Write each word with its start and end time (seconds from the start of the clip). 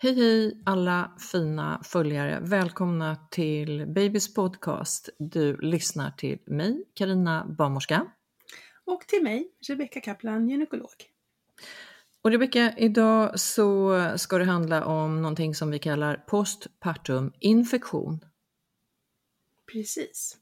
Hej 0.00 0.14
hej 0.14 0.62
alla 0.66 1.12
fina 1.32 1.82
följare! 1.84 2.38
Välkomna 2.42 3.16
till 3.30 3.86
Babys 3.86 4.34
podcast. 4.34 5.08
Du 5.18 5.56
lyssnar 5.56 6.10
till 6.10 6.38
mig, 6.46 6.84
Karina 6.94 7.46
Barnmorska. 7.58 8.12
Och 8.84 9.00
till 9.00 9.22
mig, 9.22 9.50
Rebecka 9.68 10.00
Kaplan, 10.00 10.48
gynekolog. 10.48 10.90
Och 12.22 12.30
Rebecka, 12.30 12.74
idag 12.76 13.40
så 13.40 13.94
ska 14.16 14.38
det 14.38 14.44
handla 14.44 14.84
om 14.84 15.22
någonting 15.22 15.54
som 15.54 15.70
vi 15.70 15.78
kallar 15.78 16.16
postpartum 16.16 17.32
infektion. 17.38 18.24
Precis. 19.72 20.36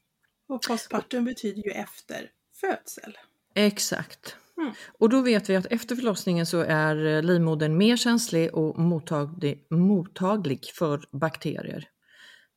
Och 0.49 0.63
postpartum 0.63 1.25
betyder 1.25 1.63
ju 1.63 1.71
efter 1.71 2.31
födsel. 2.61 3.19
Exakt. 3.55 4.37
Mm. 4.61 4.73
Och 4.99 5.09
då 5.09 5.21
vet 5.21 5.51
vi 5.51 5.57
att 5.57 5.67
efter 5.67 5.97
förlossningen 5.97 6.47
så 6.47 6.61
är 6.61 7.07
eh, 7.07 7.23
livmodern 7.23 7.77
mer 7.77 7.97
känslig 7.97 8.55
och 8.55 8.79
mottaglig, 8.79 9.67
mottaglig 9.71 10.65
för 10.75 11.05
bakterier. 11.11 11.89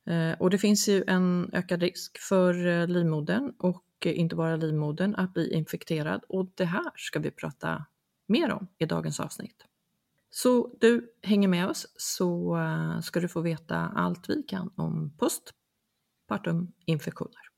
Eh, 0.10 0.32
och 0.40 0.50
det 0.50 0.58
finns 0.58 0.90
ju 0.90 1.04
en 1.08 1.50
ökad 1.54 1.82
risk 1.82 2.20
för 2.20 2.68
eh, 2.68 2.88
livmodern 2.88 3.54
och 3.60 3.86
inte 4.06 4.36
bara 4.36 4.56
livmodern 4.56 5.16
att 5.16 5.34
bli 5.34 5.54
infekterad 5.54 6.24
och 6.30 6.52
det 6.56 6.66
här 6.66 6.92
ska 6.96 7.20
vi 7.20 7.32
prata 7.32 7.86
mer 8.28 8.52
om 8.52 8.68
i 8.78 8.86
dagens 8.86 9.20
avsnitt. 9.20 9.66
Så 10.32 10.76
du 10.80 11.14
hänger 11.24 11.48
med 11.48 11.68
oss 11.68 11.88
så 11.96 12.58
ska 13.04 13.20
du 13.20 13.28
få 13.28 13.42
veta 13.42 13.76
allt 13.76 14.30
vi 14.30 14.44
kan 14.44 14.70
om 14.76 15.14
postpartuminfektioner. 15.18 16.74
infektioner 16.86 17.50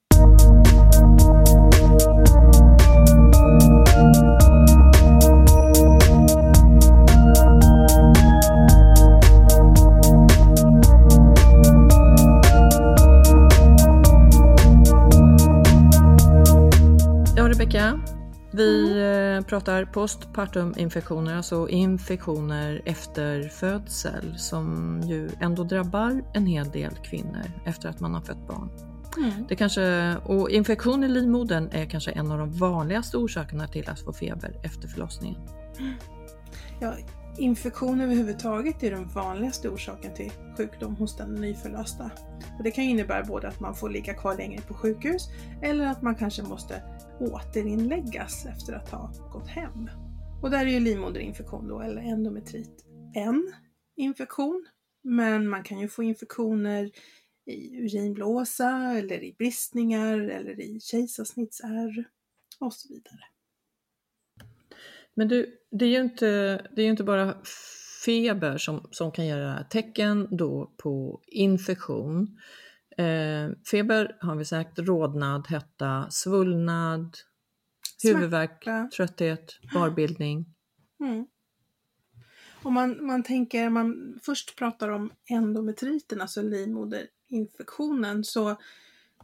vi 18.62 19.02
eh, 19.38 19.46
pratar 19.46 19.86
postpartum 19.86 20.74
infektioner, 20.78 21.36
alltså 21.36 21.70
infektioner 21.70 22.82
efter 22.86 23.50
födsel 23.50 24.38
som 24.38 25.00
ju 25.04 25.30
ändå 25.40 25.64
drabbar 25.64 26.22
en 26.34 26.46
hel 26.46 26.70
del 26.70 26.96
kvinnor 26.96 27.52
efter 27.66 27.90
att 27.90 28.00
man 28.00 28.14
har 28.14 28.22
fött 28.22 28.48
barn. 28.48 28.91
Mm. 29.18 29.46
Det 29.50 29.56
kanske, 29.56 30.16
och 30.18 30.50
infektion 30.50 31.04
i 31.04 31.08
livmodern 31.08 31.70
är 31.72 31.86
kanske 31.86 32.12
en 32.12 32.32
av 32.32 32.38
de 32.38 32.52
vanligaste 32.52 33.18
orsakerna 33.18 33.68
till 33.68 33.90
att 33.90 34.00
få 34.00 34.14
feber 34.14 34.60
efter 34.64 34.88
förlossningen. 34.88 35.42
Ja, 36.82 36.96
infektion 37.38 38.02
överhuvudtaget 38.02 38.84
är 38.84 38.92
den 38.92 39.08
vanligaste 39.08 39.70
orsaken 39.70 40.14
till 40.14 40.32
sjukdom 40.58 40.96
hos 40.96 41.18
den 41.18 41.36
nyförlösta. 41.36 42.12
Och 42.58 42.64
det 42.64 42.72
kan 42.72 42.84
innebära 42.84 43.24
både 43.24 43.48
att 43.48 43.60
man 43.60 43.76
får 43.76 43.90
ligga 43.90 44.14
kvar 44.14 44.38
längre 44.38 44.62
på 44.62 44.74
sjukhus 44.74 45.30
eller 45.62 45.86
att 45.86 46.02
man 46.02 46.16
kanske 46.16 46.44
måste 46.44 46.84
återinläggas 47.20 48.46
efter 48.46 48.74
att 48.74 48.90
ha 48.90 49.14
gått 49.34 49.48
hem. 49.48 49.90
Och 50.42 50.52
där 50.52 50.66
är 50.66 50.70
ju 50.70 50.80
livmoderinfektion 50.80 51.68
då, 51.68 51.82
eller 51.82 52.02
endometrit, 52.02 52.86
en 53.16 53.54
infektion. 53.96 54.66
Men 55.04 55.48
man 55.48 55.64
kan 55.64 55.80
ju 55.80 55.88
få 55.88 56.04
infektioner 56.04 56.92
i 57.46 57.78
urinblåsa 57.78 58.94
eller 58.98 59.24
i 59.24 59.36
bristningar 59.38 60.20
eller 60.20 60.60
i 60.60 60.80
kejsarsnittsärr 60.80 62.06
och 62.60 62.74
så 62.74 62.94
vidare. 62.94 63.22
Men 65.14 65.28
du, 65.28 65.58
det 65.72 65.86
är 65.86 65.90
ju 65.90 66.02
inte, 66.02 66.26
det 66.76 66.82
är 66.82 66.90
inte 66.90 67.04
bara 67.04 67.36
feber 68.06 68.58
som, 68.58 68.88
som 68.92 69.12
kan 69.12 69.26
göra 69.26 69.64
tecken 69.64 70.28
då 70.32 70.74
på 70.78 71.22
infektion. 71.28 72.40
Eh, 72.98 73.50
feber 73.72 74.18
har 74.22 74.36
vi 74.36 74.46
sagt, 74.46 74.80
rodnad, 74.80 75.48
hetta, 75.48 76.08
svullnad, 76.10 77.18
huvudvärk, 78.04 78.92
trötthet, 78.96 79.60
barbildning. 79.74 80.46
Mm. 81.00 81.26
Och 82.64 82.72
man, 82.72 83.06
man 83.06 83.24
tänker, 83.24 83.70
man 83.70 84.20
först 84.24 84.56
pratar 84.56 84.90
om 84.90 85.12
endometriten, 85.30 86.22
alltså 86.22 86.42
infektionen 87.32 88.24
så 88.24 88.50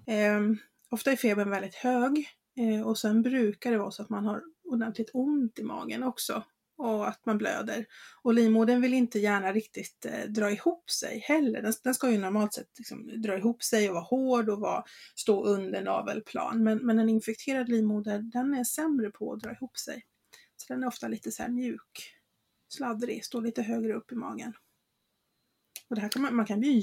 eh, 0.05 0.41
ofta 0.89 1.11
är 1.11 1.15
febern 1.15 1.49
väldigt 1.49 1.75
hög 1.75 2.27
eh, 2.55 2.87
och 2.87 2.97
sen 2.97 3.21
brukar 3.21 3.71
det 3.71 3.77
vara 3.77 3.91
så 3.91 4.01
att 4.01 4.09
man 4.09 4.25
har 4.25 4.43
ordentligt 4.63 5.09
ont 5.13 5.59
i 5.59 5.63
magen 5.63 6.03
också 6.03 6.43
och 6.77 7.07
att 7.07 7.25
man 7.25 7.37
blöder. 7.37 7.85
Och 8.21 8.33
livmodern 8.33 8.81
vill 8.81 8.93
inte 8.93 9.19
gärna 9.19 9.53
riktigt 9.53 10.05
eh, 10.05 10.29
dra 10.29 10.51
ihop 10.51 10.89
sig 10.89 11.19
heller. 11.19 11.61
Den, 11.61 11.73
den, 11.83 11.93
ska 11.93 12.11
ju 12.11 12.17
normalt 12.17 12.53
sett 12.53 12.77
liksom, 12.77 13.21
dra 13.21 13.37
ihop 13.37 13.63
sig 13.63 13.89
och 13.89 13.95
vara 13.95 14.03
hård 14.03 14.49
och 14.49 14.59
vara, 14.59 14.83
stå 15.15 15.45
under 15.45 15.81
navelplan. 15.81 16.63
Men, 16.63 16.77
men 16.77 16.99
en 16.99 17.09
infekterad 17.09 17.69
livmoder 17.69 18.19
den 18.19 18.53
är 18.53 18.63
sämre 18.63 19.11
på 19.11 19.33
att 19.33 19.39
dra 19.39 19.51
ihop 19.51 19.77
sig. 19.77 20.05
Så 20.57 20.73
den 20.73 20.83
är 20.83 20.87
ofta 20.87 21.07
lite 21.07 21.31
så 21.31 21.43
här 21.43 21.49
mjuk, 21.49 22.13
sladdrig, 22.69 23.25
står 23.25 23.41
lite 23.41 23.61
högre 23.61 23.93
upp 23.93 24.11
i 24.11 24.15
magen. 24.15 24.53
Och 25.89 25.95
det 25.95 26.01
här 26.01 26.09
kan 26.09 26.21
man, 26.21 26.35
man 26.35 26.45
kan 26.45 26.59
bli 26.59 26.79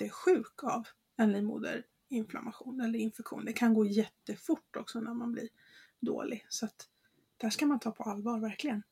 jättesjuk 0.00 0.64
av 0.64 0.86
en 1.16 1.32
livmoderinflammation 1.32 2.80
eller 2.80 2.98
infektion. 2.98 3.44
Det 3.44 3.52
kan 3.52 3.74
gå 3.74 3.86
jättefort 3.86 4.76
också 4.76 5.00
när 5.00 5.14
man 5.14 5.32
blir 5.32 5.48
dålig. 6.00 6.46
Så 6.48 6.66
att 6.66 6.88
det 7.36 7.46
här 7.46 7.50
ska 7.50 7.66
man 7.66 7.80
ta 7.80 7.90
på 7.90 8.02
allvar 8.02 8.40
verkligen. 8.40 8.82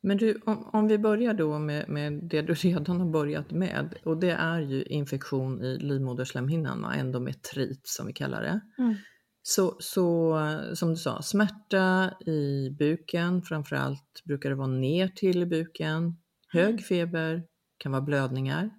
Men 0.00 0.16
du, 0.16 0.40
om, 0.44 0.70
om 0.72 0.88
vi 0.88 0.98
börjar 0.98 1.34
då 1.34 1.58
med, 1.58 1.88
med 1.88 2.12
det 2.12 2.42
du 2.42 2.54
redan 2.54 3.00
har 3.00 3.10
börjat 3.10 3.50
med 3.50 3.98
och 4.04 4.20
det 4.20 4.30
är 4.30 4.60
ju 4.60 4.82
infektion 4.82 5.62
i 5.62 5.78
livmoderslemhinnan, 5.78 6.84
endometrit 6.84 7.88
som 7.88 8.06
vi 8.06 8.12
kallar 8.12 8.42
det. 8.42 8.60
Mm. 8.78 8.94
Så, 9.42 9.76
så 9.80 10.36
som 10.74 10.90
du 10.90 10.96
sa, 10.96 11.22
smärta 11.22 12.14
i 12.26 12.70
buken, 12.78 13.42
framförallt 13.42 14.22
brukar 14.24 14.50
det 14.50 14.56
vara 14.56 14.66
ner 14.66 15.08
till 15.08 15.46
buken, 15.46 16.16
hög 16.48 16.70
mm. 16.70 16.78
feber, 16.78 17.42
kan 17.78 17.92
vara 17.92 18.02
blödningar. 18.02 18.70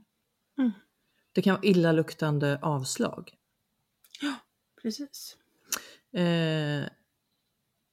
Det 1.34 1.42
kan 1.42 1.56
vara 1.56 1.64
illaluktande 1.64 2.60
avslag. 2.62 3.34
Ja, 4.22 4.36
precis. 4.82 5.38
Eh, 6.14 6.90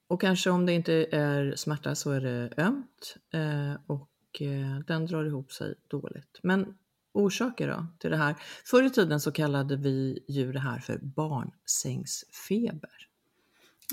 och 0.08 0.20
kanske 0.20 0.50
om 0.50 0.66
det 0.66 0.72
inte 0.72 1.06
är 1.10 1.56
smärta 1.56 1.94
så 1.94 2.10
är 2.10 2.20
det 2.20 2.52
ömt 2.56 3.16
eh, 3.32 3.74
och 3.86 4.10
eh, 4.40 4.78
den 4.86 5.06
drar 5.06 5.24
ihop 5.24 5.52
sig 5.52 5.74
dåligt. 5.88 6.40
Men 6.42 6.78
orsaker 7.12 7.68
då 7.68 7.86
till 7.98 8.10
det 8.10 8.16
här? 8.16 8.36
Förr 8.64 8.82
i 8.82 8.90
tiden 8.90 9.20
så 9.20 9.32
kallade 9.32 9.76
vi 9.76 10.24
ju 10.28 10.52
det 10.52 10.60
här 10.60 10.78
för 10.78 10.98
barnsängsfeber. 10.98 13.07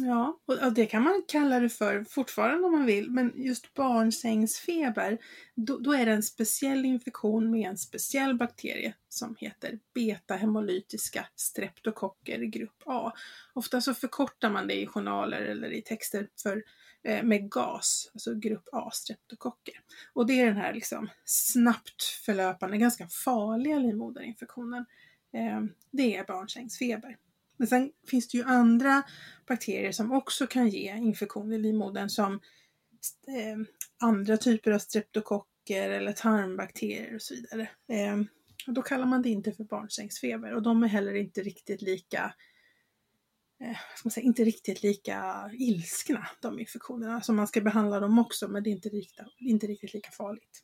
Ja, 0.02 0.40
och 0.46 0.74
det 0.74 0.86
kan 0.86 1.04
man 1.04 1.24
kalla 1.28 1.60
det 1.60 1.70
för 1.70 2.04
fortfarande 2.04 2.66
om 2.66 2.72
man 2.72 2.86
vill, 2.86 3.12
men 3.12 3.34
just 3.36 3.74
barnsängsfeber, 3.74 5.18
då, 5.56 5.78
då 5.78 5.94
är 5.94 6.06
det 6.06 6.12
en 6.12 6.24
speciell 6.24 6.86
infektion 6.86 7.52
med 7.52 7.70
en 7.70 7.78
speciell 7.78 8.38
bakterie 8.38 8.94
som 9.10 9.36
heter 9.40 9.80
betahemolytiska 9.94 11.28
streptokocker 11.36 12.40
grupp 12.40 12.84
A. 12.86 13.12
Ofta 13.54 13.82
så 13.82 13.94
förkortar 13.94 14.50
man 14.50 14.68
det 14.68 14.82
i 14.82 14.88
journaler 14.88 15.42
eller 15.42 15.70
i 15.74 15.82
texter 15.82 16.30
för, 16.44 16.64
eh, 17.04 17.24
med 17.24 17.52
GAS, 17.52 18.10
alltså 18.14 18.36
grupp 18.36 18.70
A 18.72 18.90
streptokocker. 18.94 19.76
Och 20.14 20.28
det 20.28 20.42
är 20.42 20.46
den 20.46 20.58
här 20.58 20.74
liksom 20.74 21.10
snabbt 21.26 22.04
förlöpande, 22.04 22.78
ganska 22.78 23.08
farliga 23.08 23.80
livmoderinfektionen. 23.80 24.86
Eh, 25.34 25.62
det 25.92 26.16
är 26.16 26.26
barnsängsfeber. 26.26 27.18
Men 27.58 27.68
sen 27.68 27.92
finns 28.08 28.28
det 28.28 28.38
ju 28.38 28.44
andra 28.44 29.04
bakterier 29.48 29.92
som 29.92 30.12
också 30.12 30.48
kan 30.48 30.70
ge 30.70 30.98
infektion 30.98 31.54
i 31.54 31.58
livmodern 31.58 32.10
som 32.10 32.34
eh, 33.28 33.58
andra 34.00 34.38
typer 34.38 34.72
av 34.72 34.80
streptokocker 34.80 35.90
eller 35.90 36.14
tarmbakterier 36.14 37.16
och 37.16 37.22
så 37.22 37.34
vidare. 37.34 37.70
Eh, 37.88 38.22
och 38.68 38.74
då 38.74 38.82
kallar 38.82 39.06
man 39.06 39.22
det 39.22 39.30
inte 39.30 39.52
för 39.52 39.64
barnsängsfeber 39.64 40.54
och 40.54 40.62
de 40.62 40.84
är 40.84 40.88
heller 40.88 41.14
inte 41.14 41.42
riktigt 41.42 41.82
lika 41.82 42.34
eh, 43.62 43.78
ska 43.96 44.08
man 44.08 44.12
säga, 44.12 44.26
inte 44.26 44.44
riktigt 44.44 44.84
lika 44.84 45.50
ilskna, 45.54 46.28
de 46.42 46.60
infektionerna. 46.60 47.22
Så 47.22 47.34
man 47.34 47.48
ska 47.48 47.62
behandla 47.62 48.00
dem 48.00 48.20
också, 48.20 48.48
men 48.48 48.64
det 48.64 48.70
är 48.70 48.72
inte 48.72 48.90
riktigt, 48.90 49.26
inte 49.40 49.68
riktigt 49.68 49.94
lika 49.94 50.12
farligt. 50.12 50.64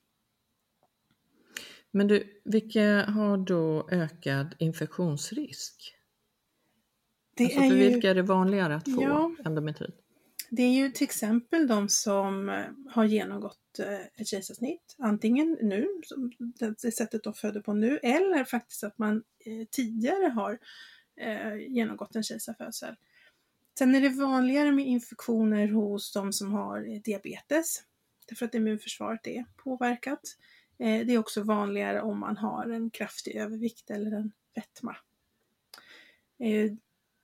Men 1.92 2.08
du, 2.08 2.42
vilka 2.46 3.06
har 3.06 3.38
då 3.38 3.90
ökad 3.92 4.56
infektionsrisk? 4.60 5.96
Det 7.42 7.46
alltså 7.46 7.62
är 7.62 7.70
för 7.70 7.78
ju, 7.78 7.90
vilka 7.90 8.10
är 8.10 8.16
det 8.16 8.22
vanligare 8.22 8.76
att 8.76 8.96
få 8.96 9.02
Ja. 9.02 9.32
endometrit? 9.46 9.96
Det 10.54 10.64
är 10.64 10.72
ju 10.72 10.92
till 10.92 11.04
exempel 11.04 11.68
de 11.68 11.90
som 11.90 12.50
eh, 12.50 12.66
har 12.90 13.06
genomgått 13.06 13.80
eh, 13.80 14.22
ett 14.22 14.28
kejsarsnitt, 14.28 14.96
antingen 14.98 15.58
nu, 15.62 15.88
det 16.82 16.92
sättet 16.92 17.24
de 17.24 17.34
föder 17.34 17.62
på 17.62 17.74
nu, 17.74 17.98
eller 17.98 18.44
faktiskt 18.44 18.84
att 18.84 18.98
man 18.98 19.24
eh, 19.40 19.68
tidigare 19.72 20.28
har 20.28 20.60
genomgått 21.68 22.16
en 22.16 22.24
kejsarfödsel. 22.24 22.96
Sen 23.78 23.96
är 23.96 24.02
det 24.02 24.10
vanligare 24.10 24.72
med 24.72 24.88
infektioner 24.88 25.68
hos 25.68 26.14
de 26.14 26.34
som 26.34 26.52
har 26.52 27.00
diabetes, 27.04 27.84
därför 28.28 28.46
att 28.46 28.56
immunförsvaret 28.56 29.28
är 29.28 29.46
påverkat. 29.64 30.38
Det 30.78 31.14
är 31.14 31.18
också 31.18 31.44
vanligare 31.44 32.02
om 32.02 32.20
man 32.20 32.38
har 32.38 32.70
en 32.70 32.90
kraftig 32.90 33.36
övervikt 33.36 33.90
eller 33.90 34.12
en 34.12 34.32
fetma. 34.56 34.96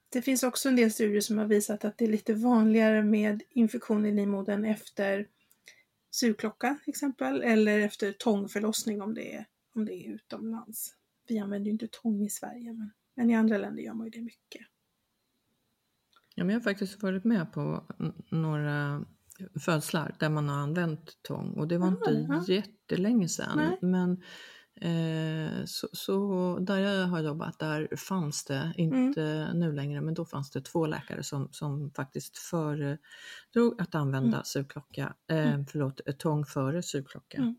Det 0.09 0.21
finns 0.21 0.43
också 0.43 0.69
en 0.69 0.75
del 0.75 0.91
studier 0.91 1.21
som 1.21 1.37
har 1.37 1.45
visat 1.45 1.85
att 1.85 1.97
det 1.97 2.05
är 2.05 2.09
lite 2.09 2.33
vanligare 2.33 3.03
med 3.03 3.43
infektion 3.49 4.05
i 4.05 4.11
livmodern 4.11 4.65
efter 4.65 5.27
sugklocka 6.11 6.77
till 6.83 6.91
exempel, 6.91 7.41
eller 7.41 7.79
efter 7.79 8.11
tångförlossning 8.11 9.01
om 9.01 9.13
det 9.13 9.35
är, 9.35 9.45
om 9.75 9.85
det 9.85 9.93
är 9.93 10.13
utomlands. 10.13 10.93
Vi 11.27 11.39
använder 11.39 11.65
ju 11.65 11.71
inte 11.71 11.87
tång 11.87 12.25
i 12.25 12.29
Sverige, 12.29 12.73
men, 12.73 12.91
men 13.15 13.29
i 13.29 13.35
andra 13.35 13.57
länder 13.57 13.83
gör 13.83 13.93
man 13.93 14.05
ju 14.07 14.11
det 14.11 14.21
mycket. 14.21 14.61
Ja, 16.35 16.43
men 16.43 16.49
jag 16.49 16.59
har 16.59 16.63
faktiskt 16.63 17.03
varit 17.03 17.23
med 17.23 17.53
på 17.53 17.83
några 18.29 19.05
födslar 19.59 20.15
där 20.19 20.29
man 20.29 20.49
har 20.49 20.55
använt 20.55 21.17
tång 21.21 21.53
och 21.53 21.67
det 21.67 21.77
var 21.77 21.87
Ja, 21.87 22.11
inte 22.11 22.33
ja. 22.33 22.53
jättelänge 22.53 23.29
sedan. 23.29 23.57
Nej. 23.57 23.77
Men 23.81 24.23
eh, 24.81 25.65
så, 25.65 25.87
så 25.93 26.57
där 26.59 26.77
jag 26.77 27.07
har 27.07 27.19
jobbat, 27.21 27.59
där 27.59 27.95
fanns 27.95 28.45
det, 28.45 28.73
inte 28.77 29.21
Mm. 29.23 29.59
nu 29.59 29.71
längre, 29.71 30.01
men 30.01 30.13
då 30.13 30.25
fanns 30.25 30.51
det 30.51 30.61
två 30.61 30.85
läkare 30.85 31.23
som, 31.23 31.49
som 31.51 31.91
faktiskt 31.91 32.37
föredrog 32.37 33.81
att 33.81 33.95
använda 33.95 34.37
Mm. 34.37 34.43
sugklocka, 34.43 35.13
eh, 35.27 35.37
Mm. 35.53 35.65
förlåt, 35.65 36.01
tång 36.17 36.45
före 36.45 36.83
sugklocka. 36.83 37.37
Mm. 37.37 37.55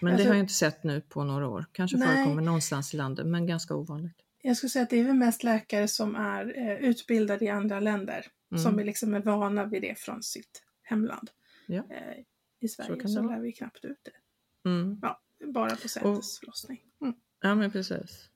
Men 0.00 0.06
det 0.06 0.12
Alltså- 0.12 0.28
har 0.28 0.34
jag 0.34 0.42
inte 0.42 0.52
sett 0.54 0.84
nu 0.84 1.00
på 1.00 1.24
några 1.24 1.48
år. 1.48 1.64
Kanske 1.72 1.96
Nej. 1.96 2.08
förekommer 2.08 2.42
någonstans 2.42 2.94
i 2.94 2.96
landet, 2.96 3.26
men 3.26 3.46
ganska 3.46 3.74
ovanligt. 3.74 4.16
Jag 4.42 4.56
skulle 4.56 4.70
säga 4.70 4.82
att 4.82 4.90
det 4.90 5.00
är 5.00 5.04
väl 5.04 5.14
mest 5.16 5.44
läkare 5.44 5.88
som 5.88 6.14
är 6.16 6.58
eh, 6.58 6.88
utbildade 6.88 7.44
i 7.44 7.48
andra 7.48 7.80
länder, 7.80 8.26
Mm. 8.50 8.62
som 8.64 8.78
är, 8.78 8.84
liksom 8.84 9.14
är 9.14 9.20
vana 9.20 9.64
vid 9.64 9.82
det 9.82 9.98
från 9.98 10.22
sitt 10.22 10.62
hemland. 10.82 11.30
Ja. 11.66 11.82
Eh, 11.90 12.24
I 12.60 12.68
Sverige 12.68 13.08
så, 13.08 13.08
det 13.20 13.26
vara. 13.26 13.36
lär 13.36 13.42
vi 13.42 13.52
knappt 13.52 13.84
ut 13.84 13.98
det. 14.02 14.68
Mm. 14.70 15.00
Bara 15.46 15.76
på 15.76 15.88
sätesförlossning. 15.88 16.80
Mm. 17.00 17.14
Ja, 17.40 17.54
men 17.54 17.70
precis. 17.70 18.28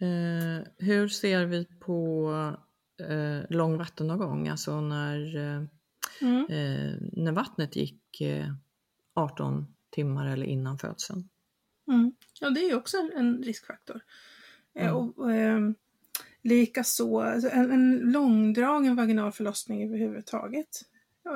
Eh, 0.00 0.66
hur 0.78 1.08
ser 1.08 1.44
vi 1.46 1.64
på 1.64 2.30
eh, 3.08 3.40
lång 3.50 3.78
vattenavgång, 3.78 4.48
alltså 4.48 4.80
när, 4.80 5.36
eh, 5.36 5.62
Mm. 6.22 6.46
eh, 6.46 6.94
när 7.12 7.32
vattnet 7.32 7.76
gick 7.76 8.20
eh, 8.20 8.52
18 9.14 9.74
timmar 9.90 10.26
eller 10.26 10.46
innan 10.46 10.78
födseln? 10.78 11.28
Mm. 11.88 12.12
Ja, 12.40 12.50
det 12.50 12.60
är 12.60 12.68
ju 12.68 12.74
också 12.74 12.96
en, 12.96 13.12
en 13.16 13.42
riskfaktor. 13.42 14.00
Eh, 14.74 14.86
Mm. 14.88 14.96
och, 14.96 15.32
ehm, 15.32 15.74
Likaså 16.42 17.20
alltså 17.20 17.48
en, 17.48 17.70
en 17.72 17.98
långdragen 18.12 18.96
vaginal 18.96 19.32
förlossning 19.32 19.84
överhuvudtaget 19.84 20.68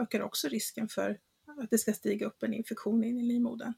ökar 0.00 0.20
också 0.20 0.48
risken 0.48 0.88
för 0.88 1.18
att 1.62 1.70
det 1.70 1.78
ska 1.78 1.92
stiga 1.92 2.26
upp 2.26 2.42
en 2.42 2.54
infektion 2.54 3.04
in 3.04 3.18
i 3.18 3.22
livmodern. 3.22 3.72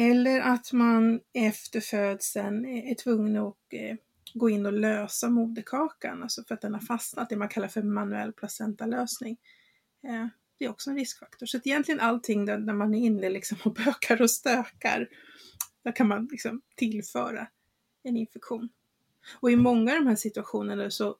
Eller 0.00 0.40
att 0.40 0.72
man 0.72 1.20
efter 1.32 1.80
födseln 1.80 2.66
är 2.66 2.94
tvungen 2.94 3.36
att 3.36 3.56
eh, 3.72 3.96
gå 4.34 4.50
in 4.50 4.66
och 4.66 4.72
lösa 4.72 5.28
moderkakan, 5.28 6.22
alltså 6.22 6.44
för 6.44 6.54
att 6.54 6.60
den 6.60 6.74
har 6.74 6.80
fastnat, 6.80 7.28
det 7.28 7.36
man 7.36 7.48
kallar 7.48 7.68
för 7.68 7.82
manuell 7.82 8.32
placentalösning. 8.32 9.36
Eh, 10.04 10.26
det 10.58 10.64
är 10.64 10.68
också 10.68 10.90
en 10.90 10.96
riskfaktor. 10.96 11.46
Så 11.46 11.56
att 11.56 11.66
egentligen 11.66 12.00
allting 12.00 12.44
där, 12.44 12.58
där 12.58 12.72
man 12.72 12.94
är 12.94 12.98
inne 12.98 13.28
liksom 13.28 13.58
och 13.64 13.74
bökar 13.84 14.22
och 14.22 14.30
stökar, 14.30 15.08
där 15.82 15.92
kan 15.92 16.08
man 16.08 16.28
liksom 16.30 16.62
tillföra 16.74 17.48
en 18.02 18.16
infektion. 18.16 18.68
Och 19.40 19.50
i 19.50 19.56
många 19.56 19.92
av 19.92 19.98
de 19.98 20.06
här 20.06 20.16
situationerna 20.16 20.90
så 20.90 21.16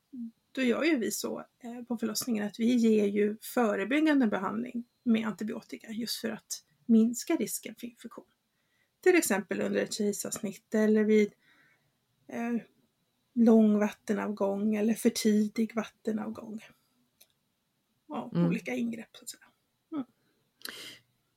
då 0.52 0.62
gör 0.62 0.84
ju 0.84 0.96
vi 0.96 1.10
så 1.10 1.38
eh, 1.38 1.82
på 1.88 1.98
förlossningen 1.98 2.46
att 2.46 2.58
vi 2.58 2.74
ger 2.74 3.06
ju 3.06 3.36
förebyggande 3.42 4.26
behandling 4.26 4.84
med 5.02 5.26
antibiotika 5.26 5.88
just 5.90 6.20
för 6.20 6.30
att 6.30 6.64
minska 6.86 7.36
risken 7.36 7.74
för 7.74 7.86
infektion. 7.86 8.24
Till 9.00 9.16
exempel 9.16 9.60
under 9.60 9.82
ett 9.82 9.92
kejsarsnitt 9.92 10.74
eller 10.74 11.04
vid 11.04 11.32
eh, 12.26 12.54
lång 13.34 13.78
vattenavgång 13.78 14.74
eller 14.74 14.94
för 14.94 15.10
tidig 15.10 15.74
vattenavgång. 15.74 16.60
Ja, 18.08 18.30
Mm. 18.34 18.46
olika 18.46 18.74
ingrepp 18.74 19.16
så 19.16 19.22
att 19.22 19.28
säga. 19.28 19.42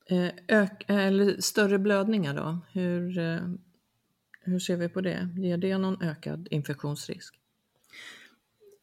Eh, 0.05 0.31
ök, 0.47 0.85
eller 0.87 1.41
större 1.41 1.79
blödningar 1.79 2.35
då? 2.35 2.59
Hur, 2.71 3.17
eh, 3.17 3.39
hur 4.41 4.59
ser 4.59 4.77
vi 4.77 4.89
på 4.89 5.01
det? 5.01 5.29
Ger 5.37 5.57
det 5.57 5.77
någon 5.77 6.01
ökad 6.01 6.47
infektionsrisk? 6.51 7.39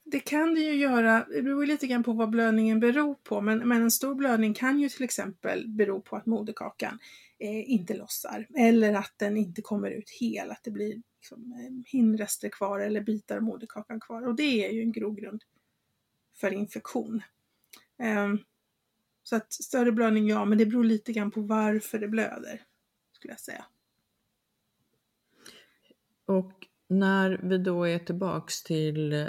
Det 0.05 0.21
kan 0.21 0.55
det 0.55 0.61
ju 0.61 0.75
göra, 0.75 1.27
det 1.29 1.43
beror 1.43 1.67
lite 1.67 1.87
grann 1.87 2.03
på 2.05 2.13
vad 2.13 2.31
blödningen 2.31 2.81
beror 2.81 3.15
på, 3.15 3.41
men, 3.41 3.69
men 3.69 3.83
en 3.83 3.91
stor 3.91 4.15
blödning 4.15 4.55
kan 4.55 4.81
ju 4.81 4.89
till 4.89 5.05
exempel 5.05 5.69
bero 5.69 6.01
på 6.01 6.17
att 6.17 6.27
moderkakan 6.27 6.99
eh, 7.39 7.71
inte 7.71 7.95
lossar 7.95 8.49
eller 8.59 8.95
att 8.95 9.15
den 9.17 9.37
inte 9.37 9.63
kommer 9.63 9.91
ut 9.91 10.11
hel, 10.21 10.51
att 10.51 10.65
det 10.65 10.71
blir 10.71 11.03
liksom, 11.21 11.53
eh, 11.53 11.91
hinrester 11.93 12.49
kvar 12.49 12.81
eller 12.81 13.01
bitar 13.01 13.37
av 13.37 13.43
moderkakan 13.43 14.01
kvar 14.01 14.23
och 14.23 14.37
det 14.37 14.67
är 14.67 14.73
ju 14.73 14.83
en 14.83 14.93
grogrund 14.93 15.43
för 16.41 16.53
infektion. 16.53 17.23
Eh, 17.99 18.35
så 19.23 19.37
att 19.37 19.53
större 19.53 19.93
blödning, 19.93 20.29
ja, 20.29 20.45
men 20.45 20.59
det 20.59 20.67
beror 20.67 20.85
lite 20.85 21.13
grann 21.13 21.31
på 21.31 21.41
varför 21.41 21.99
det 21.99 22.09
blöder, 22.09 22.63
skulle 23.13 23.33
jag 23.33 23.41
säga. 23.41 23.65
Och 26.25 26.67
när 26.89 27.41
vi 27.43 27.59
då 27.59 27.85
är 27.85 27.99
tillbaks 27.99 28.63
till, 28.63 29.13
eh, 29.13 29.29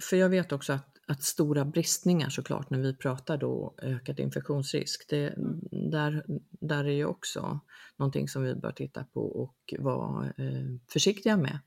för 0.00 0.16
jag 0.16 0.28
vet 0.28 0.52
också 0.52 0.72
att, 0.72 0.89
att 1.10 1.22
stora 1.22 1.64
bristningar 1.64 2.28
såklart 2.28 2.70
när 2.70 2.78
vi 2.78 2.94
pratar 2.94 3.36
då 3.36 3.74
ökad 3.82 4.20
infektionsrisk, 4.20 5.08
det, 5.08 5.34
där, 5.70 6.24
där 6.50 6.84
är 6.84 6.92
ju 6.92 7.04
också 7.04 7.60
någonting 7.96 8.28
som 8.28 8.42
vi 8.42 8.54
bör 8.54 8.72
titta 8.72 9.04
på 9.04 9.20
och 9.20 9.74
vara 9.78 10.26
eh, 10.26 10.76
försiktiga 10.92 11.36
med. 11.36 11.58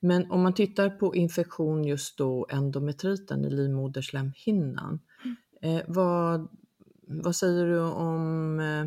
Men 0.00 0.30
om 0.30 0.42
man 0.42 0.54
tittar 0.54 0.90
på 0.90 1.14
infektion 1.14 1.84
just 1.84 2.18
då 2.18 2.46
endometriten 2.50 3.44
i 3.44 3.50
livmoderslemhinnan, 3.50 5.00
eh, 5.62 5.82
vad, 5.86 6.48
vad 7.06 7.36
säger 7.36 7.66
du 7.66 7.80
om 7.80 8.60
eh, 8.60 8.86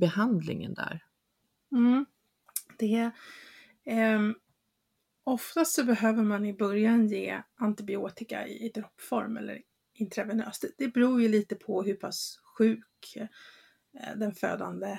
behandlingen 0.00 0.74
där? 0.74 1.04
Mm. 1.72 2.06
Det, 2.78 3.10
eh, 3.84 4.20
oftast 5.28 5.74
så 5.74 5.84
behöver 5.84 6.22
man 6.22 6.46
i 6.46 6.52
början 6.52 7.06
ge 7.06 7.42
antibiotika 7.56 8.46
i, 8.46 8.68
droppform 8.68 9.36
eller 9.36 9.62
intravenöst. 9.94 10.64
Det, 10.78 10.88
beror 10.88 11.22
ju 11.22 11.28
lite 11.28 11.54
på 11.54 11.82
hur 11.82 11.94
pass 11.94 12.40
sjuk 12.58 13.16
eh, 13.16 14.16
den 14.16 14.34
födande 14.34 14.98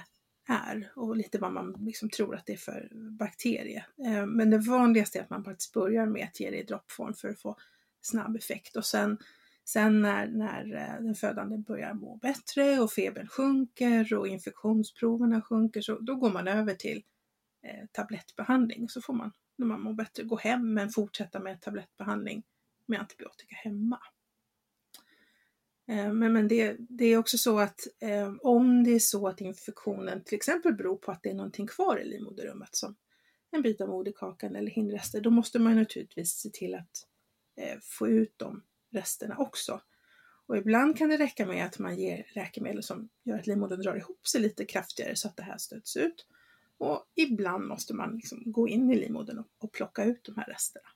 är 0.50 0.92
och 0.96 1.16
lite 1.16 1.38
vad 1.38 1.54
man 1.54 1.76
liksom 1.80 2.10
tror 2.10 2.36
att 2.36 2.46
det 2.46 2.54
är 2.54 2.58
för 2.58 2.90
bakterie. 2.94 3.86
Eh, 4.06 4.26
men 4.26 4.50
det 4.50 4.58
vanligaste 4.58 5.20
är 5.20 5.24
att 5.24 5.30
man 5.30 5.44
faktiskt 5.44 5.74
börjar 5.74 6.06
med 6.06 6.24
att 6.24 6.40
ge 6.40 6.50
det 6.50 6.58
i 6.58 6.64
droppform 6.64 7.14
för 7.14 7.30
att 7.30 7.42
få 7.42 7.58
snabb 8.02 8.36
effekt 8.36 8.76
och 8.76 8.86
sen, 8.86 9.18
sen 9.66 10.02
när, 10.02 10.28
när 10.28 10.76
eh, 10.76 11.04
den 11.04 11.16
födande 11.16 11.58
börjar 11.58 11.94
må 11.94 12.16
bättre 12.16 12.80
och 12.80 12.92
febern 12.92 13.28
sjunker 13.28 14.14
och 14.14 14.28
infektionsproverna 14.28 15.42
sjunker 15.42 15.82
så 15.82 16.00
då 16.00 16.16
går 16.16 16.32
man 16.32 16.48
över 16.48 16.74
till 16.74 17.04
eh, 17.64 17.86
tablettbehandling. 17.92 18.90
Så 18.90 19.02
får 19.02 19.14
man, 19.14 19.32
när 19.60 19.68
man 19.68 19.82
mår 19.82 19.94
bättre, 19.94 20.24
gå 20.24 20.38
hem 20.38 20.74
men 20.74 20.90
fortsätta 20.90 21.40
med 21.40 21.62
tablettbehandling 21.62 22.44
med 22.86 23.00
antibiotika 23.00 23.56
hemma. 23.56 24.00
Eh, 25.88 26.14
men, 26.14 26.34
men 26.34 26.48
det, 26.48 26.76
det, 26.80 27.06
är 27.06 27.18
också 27.18 27.38
så 27.38 27.60
att 27.60 27.80
eh, 28.00 28.34
om 28.42 28.84
det 28.84 28.92
är 28.92 29.00
så 29.00 29.28
att 29.28 29.42
infektionen 29.42 30.24
till 30.24 30.36
exempel 30.36 30.74
beror 30.74 30.96
på 30.96 31.12
att 31.12 31.24
det 31.24 31.30
är 31.30 31.34
någonting 31.34 31.68
kvar 31.68 32.00
i 32.00 32.06
livmoderrummet 32.06 32.76
som 32.76 32.96
en 33.52 33.62
bit 33.62 33.82
av 33.82 33.90
moderkakan 33.90 34.56
eller 34.56 34.72
hinrester, 34.72 35.22
då 35.22 35.30
måste 35.30 35.60
man 35.60 35.76
naturligtvis 35.76 36.32
se 36.32 36.50
till 36.50 36.76
att 36.76 37.08
eh, 37.58 37.80
få 37.82 38.08
ut 38.08 38.34
de 38.38 38.64
resterna 38.92 39.38
också. 39.38 39.82
Och 40.46 40.58
ibland 40.58 40.98
kan 40.98 41.10
det 41.10 41.18
räcka 41.18 41.46
med 41.46 41.66
att 41.66 41.80
man 41.80 41.98
ger 41.98 42.32
läkemedel 42.36 42.84
som 42.84 43.10
gör 43.24 43.40
att 43.40 43.48
livmodern 43.48 43.82
drar 43.82 43.96
ihop 43.96 44.28
sig 44.28 44.42
lite 44.42 44.66
kraftigare 44.66 45.16
så 45.16 45.28
att 45.28 45.38
det 45.38 45.44
här 45.44 45.58
stöts 45.58 45.98
ut. 45.98 46.26
Och 46.80 47.06
ibland 47.16 47.68
måste 47.68 47.94
man 47.94 48.16
liksom 48.16 48.44
gå 48.46 48.68
in 48.68 48.92
i 48.92 48.96
livmodern 48.96 49.40
och, 49.40 49.48
och 49.60 49.72
plocka 49.72 50.04
ut 50.04 50.24
de 50.24 50.36
här 50.36 50.46
resterna. 50.46 50.90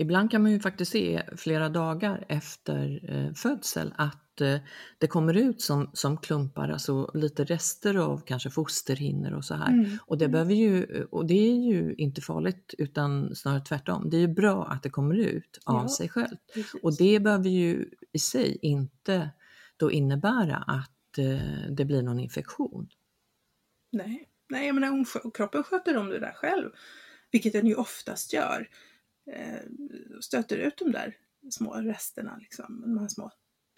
Ibland 0.00 0.30
kan 0.30 0.42
man 0.42 0.52
ju 0.52 0.60
faktiskt 0.60 0.92
se 0.92 1.22
flera 1.36 1.68
dagar 1.68 2.24
efter 2.28 3.10
eh, 3.14 3.34
födsel 3.34 3.94
att 3.96 4.40
eh, 4.40 4.58
det 4.98 5.06
kommer 5.06 5.36
ut 5.36 5.62
som, 5.62 5.90
som 5.92 6.16
klumpar, 6.16 6.68
alltså 6.68 7.10
lite 7.14 7.44
rester 7.44 7.94
av 7.94 8.22
kanske 8.26 8.50
fosterhinnor 8.50 9.32
och 9.32 9.44
så 9.44 9.54
här. 9.54 9.68
Mm. 9.68 9.98
Och, 10.06 10.18
det 10.18 10.24
mm. 10.24 10.32
behöver 10.32 10.54
ju, 10.54 11.04
och 11.10 11.26
det 11.26 11.34
är 11.34 11.54
ju 11.54 11.94
inte 11.94 12.20
farligt 12.20 12.74
utan 12.78 13.34
snarare 13.34 13.60
tvärtom. 13.60 14.10
Det 14.10 14.16
är 14.16 14.20
ju 14.20 14.34
bra 14.34 14.66
att 14.66 14.82
det 14.82 14.90
kommer 14.90 15.14
ut 15.14 15.58
av 15.64 15.82
ja, 15.82 15.88
sig 15.88 16.08
själv. 16.08 16.36
Precis. 16.54 16.82
Och 16.82 16.96
det 16.96 17.20
behöver 17.20 17.48
ju 17.48 17.90
i 18.12 18.18
sig 18.18 18.58
inte 18.62 19.30
då 19.76 19.90
innebära 19.90 20.56
att 20.56 21.18
eh, 21.18 21.70
det 21.70 21.84
blir 21.84 22.02
någon 22.02 22.20
infektion. 22.20 22.88
Nej, 23.92 24.28
Nej 24.48 24.66
jag 24.66 24.74
menar, 24.74 25.30
kroppen 25.30 25.62
sköter 25.62 25.96
om 25.96 26.08
det 26.08 26.18
där 26.18 26.32
själv, 26.32 26.70
vilket 27.30 27.52
den 27.52 27.66
ju 27.66 27.74
oftast 27.74 28.32
gör 28.32 28.68
eh, 29.26 29.60
stöter 30.20 30.56
ut 30.56 30.78
de 30.78 30.92
där 30.92 31.16
små 31.50 31.74
resterna, 31.74 32.38
liksom, 32.40 32.80
de 32.80 32.98
här 32.98 33.08
små 33.08 33.30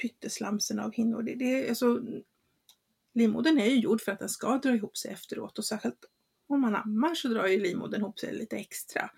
pytteslamsorna 0.03 0.85
av 0.85 0.93
hinnor. 0.93 1.23
Det, 1.23 1.35
det, 1.35 1.69
alltså, 1.69 2.03
livmodern 3.13 3.59
är 3.59 3.67
ju 3.67 3.81
gjord 3.81 4.01
för 4.01 4.13
att 4.13 4.19
den 4.19 4.29
ska 4.29 4.59
dra 4.59 4.75
ihop 4.75 4.97
sig 4.97 5.11
efteråt 5.11 5.59
och 5.59 5.65
särskilt 5.65 6.05
om 6.47 6.61
man 6.61 6.77
ammar 6.77 7.15
så 7.15 7.29
drar 7.29 7.47
ju 7.47 7.61
livmodern 7.61 8.01
ihop 8.01 8.19
sig 8.19 8.35
lite 8.35 8.57
extra. 8.57 9.11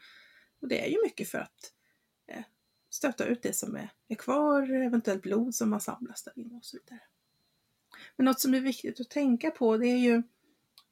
Och 0.60 0.68
det 0.68 0.86
är 0.86 0.90
ju 0.90 1.02
mycket 1.04 1.28
för 1.28 1.38
att 1.38 1.72
eh, 2.26 2.44
stöta 2.90 3.26
ut 3.26 3.42
det 3.42 3.52
som 3.52 3.76
är, 3.76 3.92
är 4.08 4.14
kvar, 4.14 4.72
eventuellt 4.72 5.22
blod 5.22 5.54
som 5.54 5.72
har 5.72 5.80
samlats 5.80 6.22
där 6.22 6.32
inne 6.36 6.56
och 6.56 6.64
så 6.64 6.76
vidare. 6.76 7.00
Men 8.16 8.24
något 8.24 8.40
som 8.40 8.54
är 8.54 8.60
viktigt 8.60 9.00
att 9.00 9.10
tänka 9.10 9.50
på 9.50 9.76
det 9.76 9.86
är 9.86 9.98
ju 9.98 10.22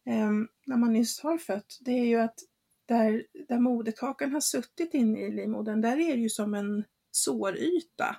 eh, 0.06 0.30
när 0.66 0.76
man 0.76 0.92
nyss 0.92 1.20
har 1.20 1.38
fött, 1.38 1.78
det 1.80 1.92
är 1.92 2.04
ju 2.04 2.16
att 2.16 2.38
där, 2.86 3.26
där 3.48 3.58
moderkakan 3.58 4.32
har 4.32 4.40
suttit 4.40 4.94
inne 4.94 5.20
i 5.20 5.30
livmodern, 5.30 5.80
där 5.80 6.00
är 6.00 6.16
det 6.16 6.22
ju 6.22 6.28
som 6.28 6.54
en 6.54 6.84
såryta. 7.10 8.16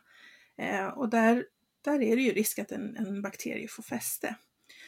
Eh, 0.58 0.88
och 0.88 1.10
där, 1.10 1.46
där 1.82 2.02
är 2.02 2.16
det 2.16 2.22
ju 2.22 2.32
risk 2.32 2.60
att 2.60 2.72
en, 2.72 2.98
en 2.98 3.22
bakterie 3.22 3.68
får 3.68 3.84
fäste. 3.84 4.36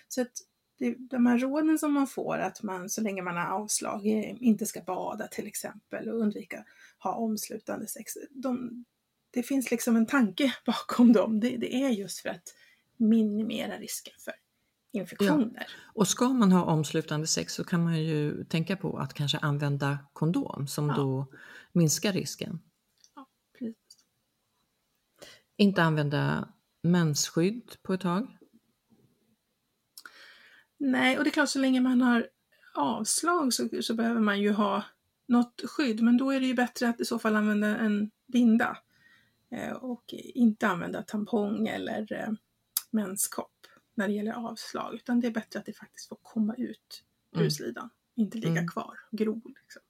Så 0.08 0.22
att 0.22 0.32
det, 0.80 0.96
de 1.00 1.26
här 1.26 1.38
råden 1.38 1.80
som 1.80 1.94
man 1.94 2.08
får, 2.08 2.38
att 2.38 2.64
man 2.64 2.90
så 2.90 3.02
länge 3.02 3.22
man 3.22 3.38
har 3.38 3.48
avslag 3.48 4.08
eh, 4.08 4.36
inte 4.40 4.66
ska 4.66 4.82
bada 4.82 5.28
till 5.28 5.48
exempel 5.48 6.10
och 6.10 6.20
undvika 6.20 6.66
ha 7.00 7.16
omslutande 7.16 7.88
sex. 7.88 8.14
De, 8.30 8.86
det 9.32 9.44
finns 9.44 9.72
liksom 9.72 9.96
en 9.96 10.06
tanke 10.06 10.54
bakom 10.66 11.14
dem. 11.14 11.40
Det, 11.40 11.58
det 11.58 11.76
är 11.76 11.90
just 11.90 12.20
för 12.20 12.30
att 12.30 12.56
minimera 12.98 13.78
risken 13.78 14.14
för 14.20 14.34
infektioner. 14.94 15.66
Ja. 15.68 15.92
Och 15.94 16.08
ska 16.08 16.30
man 16.30 16.52
ha 16.52 16.64
omslutande 16.64 17.28
sex 17.28 17.54
så 17.54 17.64
kan 17.64 17.84
man 17.84 18.04
ju 18.04 18.44
tänka 18.44 18.76
på 18.76 18.98
att 18.98 19.14
kanske 19.14 19.38
använda 19.38 20.00
kondom 20.14 20.68
som 20.68 20.90
ja. 20.90 20.96
då 20.96 21.28
minskar 21.72 22.14
risken. 22.14 22.60
Ja. 23.16 23.28
Inte 25.58 25.84
använda 25.84 26.50
mensskydd 26.82 27.76
på 27.82 27.94
ett 27.94 28.02
tag. 28.02 28.38
Nej, 30.78 31.18
och 31.18 31.24
det 31.24 31.30
är 31.30 31.32
klart 31.32 31.50
så 31.50 31.60
länge 31.60 31.82
man 31.82 32.02
har 32.02 32.28
avslag 32.74 33.54
så, 33.54 33.70
så 33.82 33.94
behöver 33.94 34.22
man 34.22 34.42
ju 34.42 34.52
ha 34.52 34.84
något 35.28 35.62
skydd, 35.66 36.02
men 36.02 36.18
då 36.18 36.32
är 36.32 36.40
det 36.40 36.46
ju 36.46 36.54
bättre 36.54 36.90
att 36.90 37.02
i 37.02 37.06
så 37.06 37.20
fall 37.20 37.36
använda 37.36 37.78
en 37.78 38.12
binda 38.28 38.78
eh, 39.52 39.72
och 39.72 40.04
inte 40.14 40.68
använda 40.68 41.02
tampong 41.02 41.68
eller 41.68 42.14
eh, 42.14 42.34
menskopp 42.92 43.53
när 43.96 44.08
det 44.08 44.14
gäller 44.14 44.34
avslag, 44.34 44.96
utan 44.96 45.20
det 45.20 45.28
är 45.28 45.32
bättre 45.32 45.60
att 45.60 45.66
det 45.66 45.74
faktiskt 45.74 46.10
får 46.10 46.18
komma 46.22 46.56
ut 46.56 47.04
ur 47.36 47.50
slidan, 47.50 47.84
mm. 47.84 47.92
inte 48.16 48.38
ligga 48.38 48.52
mm. 48.52 48.68
kvar 48.68 49.00
och 49.12 49.18
gro. 49.18 49.42
Liksom. 49.46 49.82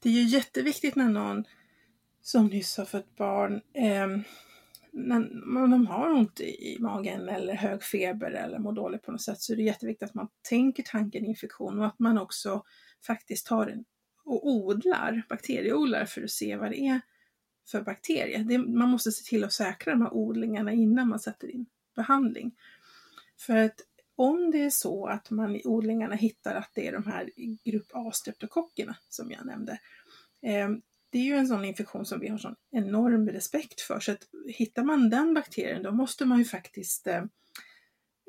Det 0.00 0.08
är 0.08 0.12
ju 0.12 0.22
jätteviktigt 0.22 0.96
när 0.96 1.08
någon 1.08 1.44
som 2.22 2.46
nyss 2.46 2.76
har 2.76 2.84
fött 2.84 3.16
barn, 3.16 3.54
eh, 3.72 4.06
när 4.92 5.68
de 5.68 5.86
har 5.86 6.12
ont 6.12 6.40
i 6.40 6.76
magen 6.80 7.28
eller 7.28 7.54
hög 7.54 7.82
feber 7.82 8.30
eller 8.30 8.58
mår 8.58 8.72
dåligt 8.72 9.02
på 9.02 9.12
något 9.12 9.22
sätt 9.22 9.40
så 9.40 9.52
är 9.52 9.56
det 9.56 9.62
jätteviktigt 9.62 10.08
att 10.08 10.14
man 10.14 10.28
tänker 10.48 10.82
tanken 10.82 11.24
infektion 11.24 11.80
och 11.80 11.86
att 11.86 11.98
man 11.98 12.18
också 12.18 12.64
faktiskt 13.06 13.46
tar 13.46 13.66
en 13.66 13.84
och 14.24 14.46
odlar, 14.48 15.26
bakterieodlar 15.28 16.04
för 16.04 16.22
att 16.22 16.30
se 16.30 16.56
vad 16.56 16.70
det 16.70 16.78
är 16.78 17.00
för 17.66 17.82
bakterier. 17.82 18.44
Det, 18.44 18.58
man 18.58 18.88
måste 18.88 19.12
se 19.12 19.24
till 19.24 19.44
att 19.44 19.52
säkra 19.52 19.92
de 19.92 20.02
här 20.02 20.14
odlingarna 20.14 20.72
innan 20.72 21.08
man 21.08 21.20
sätter 21.20 21.50
in 21.50 21.66
behandling. 21.96 22.54
För 23.38 23.56
att 23.56 23.80
om 24.16 24.50
det 24.50 24.64
är 24.64 24.70
så 24.70 25.06
att 25.06 25.30
man 25.30 25.56
i 25.56 25.62
odlingarna 25.64 26.14
hittar 26.14 26.54
att 26.54 26.70
det 26.74 26.88
är 26.88 26.92
de 26.92 27.06
här 27.06 27.30
grupp 27.64 27.90
A-streptokockerna 27.92 28.96
som 29.08 29.30
jag 29.30 29.46
nämnde. 29.46 29.72
Eh, 30.42 30.68
det 31.10 31.18
är 31.18 31.22
ju 31.22 31.36
en 31.36 31.46
sån 31.46 31.64
infektion 31.64 32.06
som 32.06 32.20
vi 32.20 32.28
har 32.28 32.38
sån 32.38 32.56
enorm 32.70 33.28
respekt 33.28 33.80
för. 33.80 34.00
Så 34.00 34.12
att 34.12 34.28
hittar 34.48 34.84
man 34.84 35.10
den 35.10 35.34
bakterien 35.34 35.82
då 35.82 35.92
måste 35.92 36.24
man 36.24 36.38
ju 36.38 36.44
faktiskt 36.44 37.06
eh, 37.06 37.24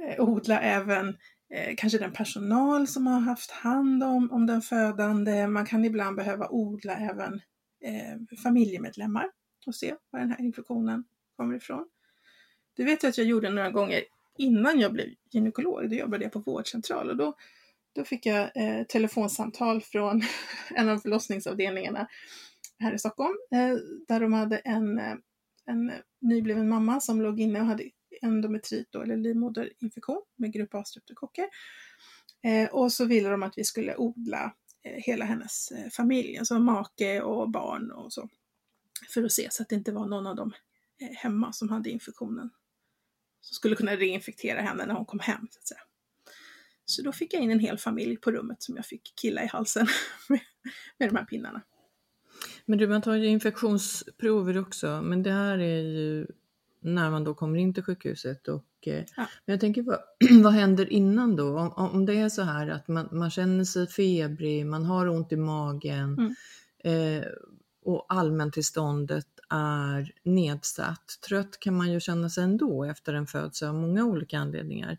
eh 0.08 0.20
odla 0.20 0.62
även 0.62 1.17
eh, 1.53 1.75
kanske 1.77 1.98
den 1.98 2.13
personal 2.13 2.88
som 2.88 3.08
har 3.08 3.20
haft 3.20 3.51
hand 3.51 4.03
om, 4.03 4.32
om 4.32 4.46
den 4.46 4.62
födande. 4.62 5.48
Man 5.48 5.65
kan 5.65 5.86
ibland 5.86 6.15
behöva 6.15 6.48
odla 6.50 6.96
även 6.96 7.41
eh, 7.88 8.38
familjemedlemmar 8.44 9.32
och 9.65 9.75
se 9.75 9.96
var 10.10 10.20
den 10.20 10.32
här 10.32 10.41
infektionen 10.41 11.03
kommer 11.38 11.56
ifrån. 11.56 11.89
Det 12.75 12.84
vet 12.84 13.03
jag 13.03 13.10
att 13.10 13.17
jag 13.17 13.27
gjorde 13.27 13.50
några 13.50 13.72
gånger 13.72 14.03
innan 14.38 14.79
jag 14.79 14.94
blev 14.94 15.08
gynekolog. 15.32 15.89
Då 15.89 15.96
jobbade 15.96 16.24
jag 16.24 16.34
på 16.34 16.39
vårdcentral 16.39 17.10
och 17.10 17.17
då, 17.17 17.36
då 17.96 18.03
fick 18.03 18.25
jag 18.25 18.51
eh, 18.56 18.84
telefonsamtal 18.84 19.82
från 19.82 20.22
en 20.75 20.89
av 20.89 20.98
förlossningsavdelningarna 20.98 22.08
här 22.79 22.94
i 22.94 23.00
Stockholm 23.00 23.38
eh, 23.51 23.77
där 24.08 24.20
de 24.20 24.34
hade 24.34 24.58
en, 24.58 25.00
eh, 25.00 25.15
en 25.65 25.91
nybliven 26.22 26.70
mamma 26.70 27.00
som 27.00 27.22
låg 27.22 27.39
inne 27.39 27.60
och 27.60 27.65
hade 27.65 27.84
endometrit 28.22 28.88
då, 28.91 29.01
eller 29.01 29.17
livmoderinfektion 29.17 30.22
med 30.36 30.53
grupp 30.53 30.75
A-streptokocker. 30.75 31.46
Eh, 32.44 32.70
och 32.70 32.91
så 32.91 33.06
ville 33.06 33.29
de 33.29 33.44
att 33.44 33.58
vi 33.58 33.63
skulle 33.63 33.96
odla 33.96 34.53
Eh, 34.88 35.01
hela 35.03 35.25
hennes 35.25 35.72
eh, 35.72 35.89
familj, 35.89 36.38
alltså 36.38 36.60
make 36.60 37.22
och 37.22 37.50
barn 37.50 37.91
och 37.91 38.13
så. 38.13 38.29
För 39.10 39.24
att 39.24 39.32
se 39.32 39.48
så 39.51 39.63
att 39.63 39.70
det 39.70 39.75
inte 39.75 39.91
var 39.91 40.08
någon 40.08 40.27
av 40.27 40.36
dem 40.36 40.53
eh, 41.01 41.15
hemma 41.15 41.53
som 41.53 41.70
hade 41.70 41.89
infektionen. 41.89 42.50
Som 43.41 43.56
skulle 43.56 43.75
kunna 43.75 43.96
reinfektera 43.96 44.62
henne 44.62 44.86
när 44.86 44.94
hon 44.94 45.06
kom 45.06 45.20
hem. 45.20 45.48
Så, 45.51 45.60
att 45.60 45.67
säga. 45.67 45.82
så 46.86 47.01
då 47.01 47.12
fick 47.12 47.34
jag 47.34 47.41
in 47.44 47.51
en 47.51 47.60
hel 47.60 47.77
familj 47.77 48.17
på 48.17 48.32
rummet 48.32 48.63
som 48.63 48.75
jag 48.75 48.86
fick 48.86 49.13
killa 49.15 49.44
i 49.44 49.48
halsen 49.48 49.88
med, 50.29 50.39
med 50.98 51.10
de 51.10 51.15
här 51.15 51.25
pinnarna. 51.25 51.62
Men 52.65 52.79
du, 52.79 52.88
man 52.88 53.01
tar 53.01 53.15
ju 53.15 53.27
infektionsprover 53.27 54.58
också, 54.58 55.01
men 55.01 55.24
det 55.24 55.32
här 55.32 55.58
är 55.58 55.82
ju 55.82 56.27
när 56.79 57.12
man 57.12 57.24
då 57.24 57.34
kommer 57.34 57.60
in 57.60 57.74
till 57.74 57.84
sjukhuset. 57.84 58.48
Och, 58.48 58.65
ja. 58.94 59.27
Men 59.46 59.53
jag 59.53 59.60
tänker, 59.60 59.82
vad, 59.82 60.00
vad 60.44 60.53
händer 60.53 60.94
innan 60.94 61.36
då? 61.36 61.60
Om, 61.60 61.72
om 61.72 62.06
det 62.06 62.20
är 62.20 62.29
så 62.29 62.41
här 62.41 62.67
att 62.67 62.88
man, 62.88 63.10
man 63.12 63.29
känner 63.29 63.63
sig 63.63 63.88
febrig, 63.88 64.65
man 64.65 64.86
har 64.86 65.08
ont 65.08 65.32
i 65.32 65.38
magen 65.38 66.36
mm. 66.84 67.22
eh, 67.24 67.27
och 67.86 68.06
allmäntillståndet 68.10 69.27
är 69.50 70.12
nedsatt. 70.24 71.20
Trött 71.27 71.60
kan 71.60 71.77
man 71.77 71.91
ju 71.91 72.00
känna 72.00 72.29
sig 72.29 72.44
ändå 72.44 72.84
efter 72.84 73.13
en 73.13 73.27
födsel 73.27 73.67
av 73.67 73.75
många 73.75 74.06
olika 74.06 74.39
anledningar. 74.39 74.98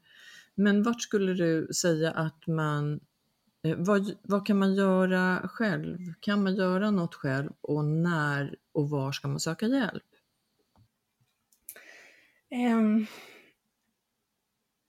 Men 0.54 0.82
vart 0.82 1.02
skulle 1.02 1.34
du 1.34 1.68
säga 1.74 2.10
att 2.10 2.46
man 2.46 3.00
eh, 3.62 3.76
vad, 3.78 4.14
vad, 4.22 4.46
kan 4.46 4.58
man 4.58 4.74
göra 4.74 5.48
själv? 5.48 5.98
Kan 6.20 6.42
man 6.42 6.54
göra 6.56 6.90
något 6.90 7.14
själv 7.14 7.50
och 7.60 7.84
när 7.84 8.56
och 8.72 8.90
var 8.90 9.12
ska 9.12 9.28
man 9.28 9.40
söka 9.40 9.66
hjälp? 9.66 10.02
Um, 12.50 13.06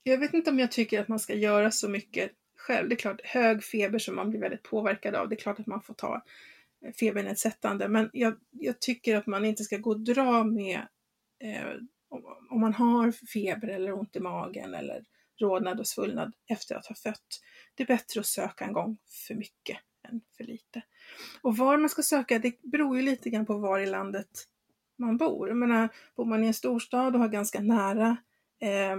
jag 0.10 0.18
vet 0.18 0.34
inte 0.34 0.50
om 0.52 0.60
jag 0.60 0.72
tycker 0.72 1.02
att 1.02 1.08
man 1.08 1.20
ska 1.20 1.34
göra 1.34 1.72
så 1.72 1.90
mycket 1.90 2.32
själv. 2.58 2.90
Det 2.90 2.96
är 2.96 2.98
klart, 2.98 3.22
hög 3.24 3.64
feber 3.64 4.00
som 4.00 4.16
man 4.16 4.30
blir 4.30 4.40
väldigt 4.40 4.64
påverkad 4.64 5.16
av, 5.16 5.30
det 5.30 5.36
är 5.36 5.40
klart 5.40 5.60
att 5.60 5.68
man 5.68 5.82
får 5.82 5.94
ta 5.94 6.22
eh, 6.86 6.94
febernedsättande. 6.94 7.88
Men 7.88 8.10
jag, 8.14 8.34
jag 8.52 8.80
tycker 8.80 9.16
att 9.16 9.28
man 9.28 9.46
inte 9.46 9.64
ska 9.64 9.78
gå 9.78 9.90
och 9.90 10.00
dra 10.00 10.44
med 10.44 10.80
eh, 11.44 11.66
om, 12.50 12.62
man 12.62 12.74
har 12.74 13.12
feber 13.12 13.68
eller 13.68 13.94
ont 13.94 14.16
i 14.16 14.20
magen 14.20 14.74
eller 14.74 15.04
rodnad 15.40 15.80
och 15.80 15.88
svullnad 15.88 16.34
efter 16.48 16.76
att 16.76 16.86
ha 16.86 16.96
fött. 16.96 17.42
Det 17.76 17.84
är 17.84 17.88
bättre 17.88 18.20
att 18.20 18.26
söka 18.26 18.66
en 18.66 18.74
gång 18.74 18.98
för 19.28 19.36
mycket 19.36 19.78
än 20.08 20.22
för 20.38 20.44
lite. 20.44 20.82
Och 21.42 21.58
var 21.58 21.78
man 21.78 21.90
ska 21.90 22.02
söka, 22.02 22.40
det 22.40 22.62
beror 22.62 22.98
ju 22.98 23.04
lite 23.04 23.30
grann 23.30 23.46
på 23.46 23.58
var 23.58 23.80
i 23.80 23.86
landet 23.86 24.30
man 24.98 25.18
bor. 25.18 25.48
Jag 25.48 25.58
menar, 25.58 25.90
bor 26.16 26.26
man 26.26 26.44
i 26.44 26.48
en 26.48 26.54
storstad 26.54 27.16
och 27.16 27.22
har 27.22 27.30
ganska 27.30 27.60
nära 27.60 28.18
eh, 28.60 28.98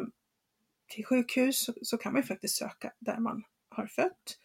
till 0.90 1.06
sjukhus 1.06 1.58
så, 1.58 1.72
så, 1.82 1.98
kan 1.98 2.12
man 2.12 2.22
ju 2.22 2.26
faktiskt 2.26 2.56
söka 2.56 2.92
där 2.98 3.18
man 3.18 3.44
har 3.68 3.86
fött. 3.86 4.38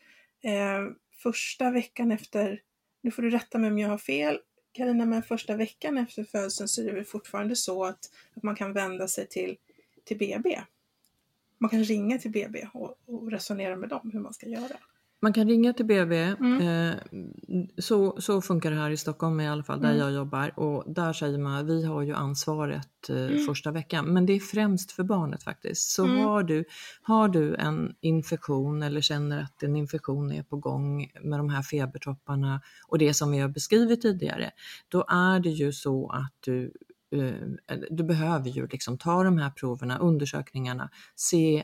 Eh, 0.43 0.85
första 1.23 1.71
veckan 1.71 2.11
efter 2.11 2.61
nu 3.01 3.11
får 3.11 3.21
du 3.21 3.29
rätta 3.29 3.57
mig 3.57 3.69
om 3.69 3.79
jag 3.79 3.89
har 3.89 3.97
fel, 3.97 4.39
Karina, 4.71 5.05
men 5.05 5.23
första 5.23 5.55
veckan 5.55 5.97
efter 5.97 6.23
födseln 6.23 6.67
så 6.67 6.81
är 6.81 6.85
det 6.85 6.91
väl 6.91 7.05
fortfarande 7.05 7.55
så 7.55 7.85
att, 7.85 7.99
att 8.33 8.43
man 8.43 8.55
kan 8.55 8.73
vända 8.73 9.07
sig 9.07 9.27
till, 9.27 9.57
till 10.03 10.17
BB. 10.17 10.61
Man 11.57 11.69
kan 11.69 11.83
ringa 11.83 12.17
till 12.17 12.31
BB 12.31 12.67
och, 12.73 12.99
och 13.05 13.31
resonera 13.31 13.75
med 13.75 13.89
dem 13.89 14.09
hur 14.13 14.19
man 14.19 14.33
ska 14.33 14.47
göra. 14.47 14.77
Man 15.21 15.33
kan 15.33 15.47
ringa 15.47 15.73
till 15.73 15.85
BB, 15.85 16.15
mm. 16.15 16.61
eh, 16.61 16.95
så, 17.77 18.21
så 18.21 18.41
funkar 18.41 18.71
det 18.71 18.77
här 18.77 18.89
i 18.89 18.97
Stockholm 18.97 19.39
i 19.39 19.47
alla 19.47 19.63
fall 19.63 19.81
där 19.81 19.89
mm. 19.89 19.99
jag 19.99 20.11
jobbar 20.11 20.59
och 20.59 20.93
där 20.93 21.13
säger 21.13 21.37
man 21.37 21.53
att 21.53 21.65
vi 21.65 21.85
har 21.85 22.01
ju 22.01 22.13
ansvaret 22.13 23.09
eh, 23.09 23.17
mm. 23.17 23.45
första 23.45 23.71
veckan 23.71 24.05
men 24.05 24.25
det 24.25 24.33
är 24.33 24.39
främst 24.39 24.91
för 24.91 25.03
barnet 25.03 25.43
faktiskt. 25.43 25.91
Så 25.91 26.05
mm. 26.05 26.23
har, 26.25 26.43
du, 26.43 26.65
har 27.01 27.27
du 27.27 27.55
en 27.55 27.95
infektion 28.01 28.83
eller 28.83 29.01
känner 29.01 29.43
att 29.43 29.63
en 29.63 29.75
infektion 29.75 30.31
är 30.31 30.43
på 30.43 30.57
gång 30.57 31.11
med 31.21 31.39
de 31.39 31.49
här 31.49 31.61
febertopparna 31.61 32.61
och 32.87 32.97
det 32.97 33.13
som 33.13 33.31
vi 33.31 33.39
har 33.39 33.49
beskrivit 33.49 34.01
tidigare, 34.01 34.51
då 34.89 35.05
är 35.07 35.39
det 35.39 35.49
ju 35.49 35.73
så 35.73 36.09
att 36.09 36.33
du 36.39 36.71
eh, 37.11 37.77
du 37.89 38.03
behöver 38.03 38.49
ju 38.49 38.67
liksom 38.67 38.97
ta 38.97 39.23
de 39.23 39.37
här 39.37 39.49
proverna, 39.49 39.97
undersökningarna, 39.97 40.89
se 41.15 41.63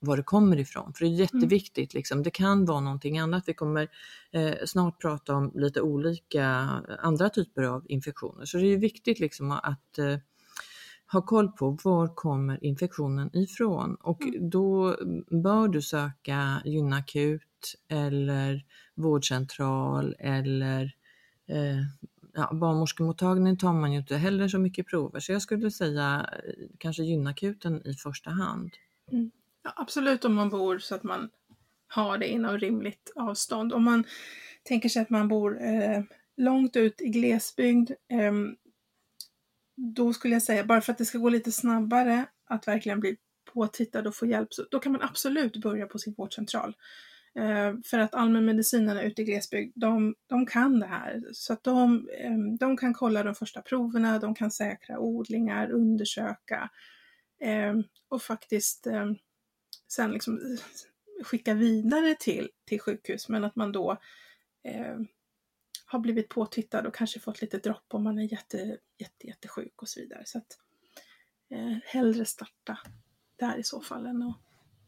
var 0.00 0.16
det 0.16 0.22
kommer 0.22 0.58
ifrån. 0.58 0.92
För 0.94 1.04
det 1.04 1.06
är 1.06 1.08
mm. 1.08 1.20
jätteviktigt, 1.20 1.94
liksom. 1.94 2.22
det 2.22 2.30
kan 2.30 2.64
vara 2.64 2.80
någonting 2.80 3.18
annat. 3.18 3.44
Vi 3.46 3.54
kommer 3.54 3.88
eh, 4.30 4.54
snart 4.66 5.00
prata 5.00 5.34
om 5.34 5.52
lite 5.54 5.80
olika 5.80 6.46
andra 6.98 7.28
typer 7.28 7.62
av 7.62 7.86
infektioner. 7.88 8.44
Så 8.44 8.58
det 8.58 8.66
är 8.66 8.76
viktigt 8.76 9.20
liksom, 9.20 9.50
att 9.50 9.98
eh, 9.98 10.16
ha 11.12 11.22
koll 11.22 11.48
på 11.52 11.78
var 11.84 12.14
kommer 12.14 12.64
infektionen 12.64 13.36
ifrån 13.36 13.94
och 13.94 14.22
mm. 14.22 14.50
då 14.50 14.96
bör 15.42 15.68
du 15.68 15.82
söka 15.82 16.62
gynakut 16.64 17.74
eller 17.88 18.64
vårdcentral 18.94 20.16
eller 20.18 20.82
eh, 21.46 21.80
ja, 22.34 22.50
barnmorskemottagning 22.52 23.56
tar 23.56 23.72
man 23.72 23.92
ju 23.92 23.98
inte 23.98 24.16
heller 24.16 24.48
så 24.48 24.58
mycket 24.58 24.86
prover 24.86 25.20
så 25.20 25.32
jag 25.32 25.42
skulle 25.42 25.70
säga 25.70 26.30
eh, 26.32 26.66
kanske 26.78 27.02
gynakuten 27.02 27.86
i 27.86 27.94
första 27.94 28.30
hand. 28.30 28.70
Mm. 29.12 29.30
Ja, 29.62 29.72
absolut 29.76 30.24
om 30.24 30.34
man 30.34 30.50
bor 30.50 30.78
så 30.78 30.94
att 30.94 31.02
man 31.02 31.30
har 31.88 32.18
det 32.18 32.28
inom 32.28 32.58
rimligt 32.58 33.12
avstånd. 33.14 33.72
Om 33.72 33.84
man 33.84 34.04
tänker 34.62 34.88
sig 34.88 35.02
att 35.02 35.10
man 35.10 35.28
bor 35.28 35.62
eh, 35.62 36.02
långt 36.36 36.76
ut 36.76 37.00
i 37.00 37.08
glesbygd, 37.08 37.90
eh, 37.90 38.32
då 39.76 40.12
skulle 40.12 40.34
jag 40.34 40.42
säga, 40.42 40.64
bara 40.64 40.80
för 40.80 40.92
att 40.92 40.98
det 40.98 41.04
ska 41.04 41.18
gå 41.18 41.28
lite 41.28 41.52
snabbare 41.52 42.26
att 42.46 42.68
verkligen 42.68 43.00
bli 43.00 43.16
påtittad 43.54 44.06
och 44.06 44.16
få 44.16 44.26
hjälp, 44.26 44.54
så, 44.54 44.64
då 44.70 44.78
kan 44.78 44.92
man 44.92 45.02
absolut 45.02 45.56
börja 45.56 45.86
på 45.86 45.98
sin 45.98 46.14
vårdcentral. 46.14 46.76
Eh, 47.34 47.74
för 47.84 47.98
att 47.98 48.14
allmänmedicinarna 48.14 49.02
ute 49.02 49.22
i 49.22 49.24
glesbygd, 49.24 49.72
de, 49.74 50.14
de 50.26 50.46
kan 50.46 50.80
det 50.80 50.86
här. 50.86 51.22
Så 51.32 51.52
att 51.52 51.64
de, 51.64 52.08
eh, 52.18 52.36
de 52.58 52.76
kan 52.76 52.94
kolla 52.94 53.22
de 53.22 53.34
första 53.34 53.62
proverna, 53.62 54.18
de 54.18 54.34
kan 54.34 54.50
säkra 54.50 54.98
odlingar, 54.98 55.70
undersöka 55.70 56.70
eh, 57.40 57.74
och 58.08 58.22
faktiskt 58.22 58.86
ehm, 58.86 59.16
sen 59.92 60.12
liksom 60.12 60.58
skicka 61.24 61.54
vidare 61.54 62.14
till, 62.14 62.50
till 62.64 62.80
sjukhus 62.80 63.28
men 63.28 63.44
att 63.44 63.56
man 63.56 63.72
då 63.72 63.90
eh, 64.64 64.98
har 65.86 65.98
blivit 65.98 66.28
påtittad 66.28 66.86
och 66.86 66.94
kanske 66.94 67.20
fått 67.20 67.40
lite 67.40 67.58
dropp 67.58 67.86
om 67.88 68.04
man 68.04 68.18
är 68.18 68.32
jätte, 68.32 68.78
jätte, 68.98 69.26
jättesjuk 69.26 69.82
och 69.82 69.88
så 69.88 70.00
vidare. 70.00 70.22
Så 70.26 70.38
att 70.38 70.58
eh, 71.50 71.76
hellre 71.84 72.24
starta 72.24 72.78
där 73.38 73.58
i 73.58 73.62
så 73.62 73.80
fall 73.80 74.06
än 74.06 74.22
att 74.22 74.40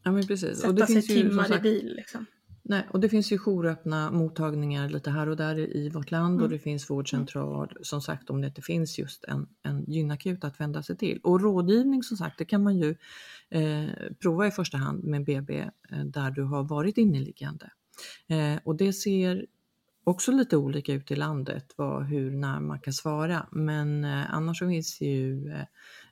ja, 0.03 0.11
sätta 0.55 0.87
sig 0.87 1.01
timmar 1.01 1.43
sagt, 1.43 1.59
i 1.59 1.61
bil. 1.61 1.95
Liksom. 1.95 2.25
Nej, 2.65 2.87
och 2.89 2.99
det 2.99 3.09
finns 3.09 3.31
ju 3.31 3.37
jouröppna 3.37 4.11
mottagningar 4.11 4.89
lite 4.89 5.11
här 5.11 5.29
och 5.29 5.37
där 5.37 5.59
i 5.59 5.89
vårt 5.89 6.11
land 6.11 6.33
mm. 6.33 6.43
och 6.43 6.49
det 6.49 6.59
finns 6.59 6.89
vårdcentral 6.89 7.69
mm. 7.71 7.83
som 7.83 8.01
sagt 8.01 8.29
om 8.29 8.41
det 8.41 8.47
inte 8.47 8.61
finns 8.61 8.99
just 8.99 9.23
en, 9.23 9.47
en 9.61 9.83
gynakut 9.87 10.43
att 10.43 10.59
vända 10.59 10.83
sig 10.83 10.97
till. 10.97 11.19
Och 11.23 11.41
rådgivning 11.41 12.03
som 12.03 12.17
sagt 12.17 12.37
det 12.37 12.45
kan 12.45 12.63
man 12.63 12.77
ju 12.77 12.95
eh, 13.49 13.89
prova 14.19 14.47
i 14.47 14.51
första 14.51 14.77
hand 14.77 15.03
med 15.03 15.23
BB 15.25 15.59
eh, 15.59 16.05
där 16.05 16.31
du 16.31 16.43
har 16.43 16.63
varit 16.63 16.97
inneliggande. 16.97 17.71
Eh, 18.27 18.59
och 18.63 18.75
det 18.75 18.93
ser 18.93 19.45
också 20.03 20.31
lite 20.31 20.57
olika 20.57 20.93
ut 20.93 21.11
i 21.11 21.15
landet 21.15 21.73
vad, 21.75 22.05
hur, 22.05 22.31
när 22.31 22.59
man 22.59 22.79
kan 22.79 22.93
svara 22.93 23.47
men 23.51 24.03
eh, 24.03 24.33
annars 24.33 24.59
så 24.59 24.67
finns 24.67 25.01
ju 25.01 25.37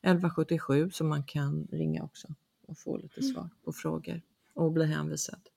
1177 0.02 0.90
som 0.92 1.10
man 1.10 1.24
kan 1.24 1.68
ringa 1.72 2.04
också 2.04 2.28
och 2.68 2.78
få 2.78 2.98
lite 2.98 3.22
mm. 3.22 3.34
svar 3.34 3.50
på 3.66 3.74
frågor 3.74 4.22
och 4.54 4.72
bli 4.72 4.86
hänvisad. 4.86 5.51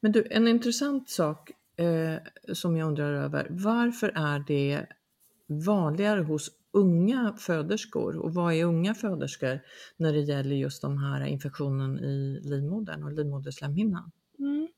Men 0.00 0.12
du, 0.12 0.26
en 0.30 0.48
intressant 0.48 1.10
sak 1.10 1.50
eh, 1.80 2.16
som 2.54 2.76
jag 2.76 2.88
undrar 2.88 3.12
över. 3.12 3.46
Varför 3.50 4.12
är 4.14 4.44
det 4.46 4.86
vanligare 5.46 6.20
hos 6.20 6.50
unga 6.72 7.36
föderskor 7.38 8.16
och 8.16 8.34
vad 8.34 8.54
är 8.54 8.64
unga 8.64 8.94
föderskor 8.94 9.60
när 9.96 10.12
det 10.12 10.20
gäller 10.20 10.56
just 10.56 10.82
de 10.82 10.98
här 10.98 11.26
infektionen 11.26 11.98
i 11.98 12.40
livmodern 12.42 13.02
och 13.02 13.12
livmoderslemhinnan? 13.12 14.10
Mm. 14.38 14.68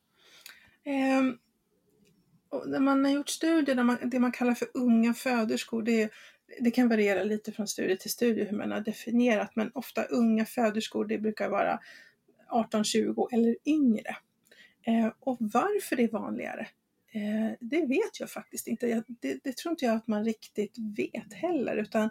Eh, 0.85 1.37
när 2.67 2.81
man 2.81 3.05
har 3.05 3.13
gjort 3.13 3.29
studier, 3.29 3.83
man, 3.83 3.99
det 4.03 4.19
man 4.19 4.33
kallar 4.33 4.55
för 4.55 4.69
unga 4.75 5.15
föderskor, 5.15 5.83
det, 5.83 6.11
det 6.61 6.71
kan 6.71 6.89
variera 6.89 7.25
lite 7.25 7.53
från 7.53 7.67
studie 7.67 7.97
till 7.97 8.11
studie 8.11 8.45
hur 8.45 8.57
man 8.57 8.73
har 8.73 8.81
definierat, 8.81 9.57
men 9.57 9.71
ofta 9.75 10.05
unga 10.05 10.45
föderskor, 10.45 11.05
det 11.05 11.19
brukar 11.19 11.49
vara 11.49 11.81
18-20 12.51 13.29
eller 13.33 13.57
yngre. 13.65 14.17
Eh, 14.83 15.13
och 15.21 15.37
varför 15.41 15.97
det 15.97 16.03
är 16.03 16.09
vanligare, 16.09 16.69
eh, 17.13 17.57
det 17.61 17.87
vet 17.87 18.21
jag 18.21 18.31
faktiskt 18.31 18.69
inte. 18.69 18.87
Jag, 18.87 19.05
det, 19.07 19.45
det, 19.45 19.57
tror 19.57 19.71
inte 19.71 19.85
jag 19.85 19.97
att 19.97 20.07
man 20.07 20.25
riktigt 20.25 20.79
vet 20.79 21.33
heller, 21.33 21.77
utan 21.77 22.11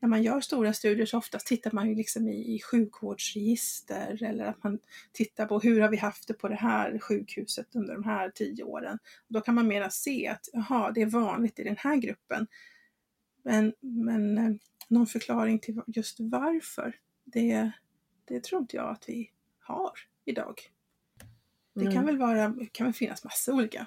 när 0.00 0.08
man 0.08 0.22
gör 0.22 0.40
stora 0.40 0.72
studier 0.72 1.06
så 1.06 1.18
oftast 1.18 1.46
tittar 1.46 1.70
man 1.72 1.88
ju 1.88 1.94
liksom 1.94 2.28
i, 2.28 2.54
i 2.54 2.60
sjukvårdsregister 2.60 4.22
eller 4.22 4.44
att 4.44 4.64
man 4.64 4.78
tittar 5.12 5.46
på 5.46 5.60
hur 5.60 5.80
har 5.80 5.88
vi 5.88 5.96
haft 5.96 6.28
det 6.28 6.34
på 6.34 6.48
det 6.48 6.54
här 6.54 6.98
sjukhuset 6.98 7.74
under 7.74 7.94
de 7.94 8.04
här 8.04 8.30
tio 8.30 8.64
åren. 8.64 8.98
Och 9.26 9.34
då 9.34 9.40
kan 9.40 9.54
man 9.54 9.68
mera 9.68 9.90
se 9.90 10.28
att 10.28 10.48
jaha, 10.52 10.90
det 10.90 11.02
är 11.02 11.06
vanligt 11.06 11.58
i 11.58 11.64
den 11.64 11.76
här 11.78 11.96
gruppen. 11.96 12.46
Men, 13.42 13.72
men 13.80 14.38
eh, 14.38 14.52
någon 14.88 15.06
förklaring 15.06 15.58
till 15.58 15.80
just 15.86 16.16
varför, 16.20 16.96
det, 17.24 17.70
det 18.24 18.44
tror 18.44 18.60
inte 18.60 18.76
jag 18.76 18.90
att 18.90 19.08
vi 19.08 19.30
har 19.58 19.92
idag. 20.24 20.60
Det 21.80 21.86
mm. 21.86 21.94
kan 21.94 22.06
väl 22.06 22.18
vara, 22.18 22.54
kan 22.72 22.86
väl 22.86 22.94
finnas 22.94 23.24
massa 23.24 23.54
olika 23.54 23.86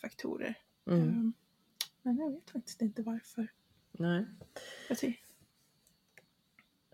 faktorer. 0.00 0.54
Mm. 0.86 1.02
Um, 1.02 1.32
men 2.02 2.16
jag 2.16 2.30
vet 2.30 2.50
faktiskt 2.50 2.82
inte 2.82 3.02
varför. 3.02 3.48
Nej. 3.92 4.24
Jag 4.88 4.98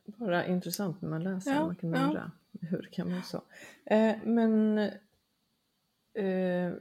Bara 0.04 0.46
intressant 0.46 1.02
när 1.02 1.08
man 1.08 1.22
läser, 1.22 1.52
ja, 1.52 1.66
man 1.66 1.76
kan 1.76 1.94
undra 1.94 2.30
ja. 2.52 2.68
hur 2.68 2.82
det 2.82 2.90
kan 2.90 3.11
vara 3.11 3.22
så. 3.22 3.42
Eh, 3.84 4.16
men 4.24 4.78
eh, 6.14 6.72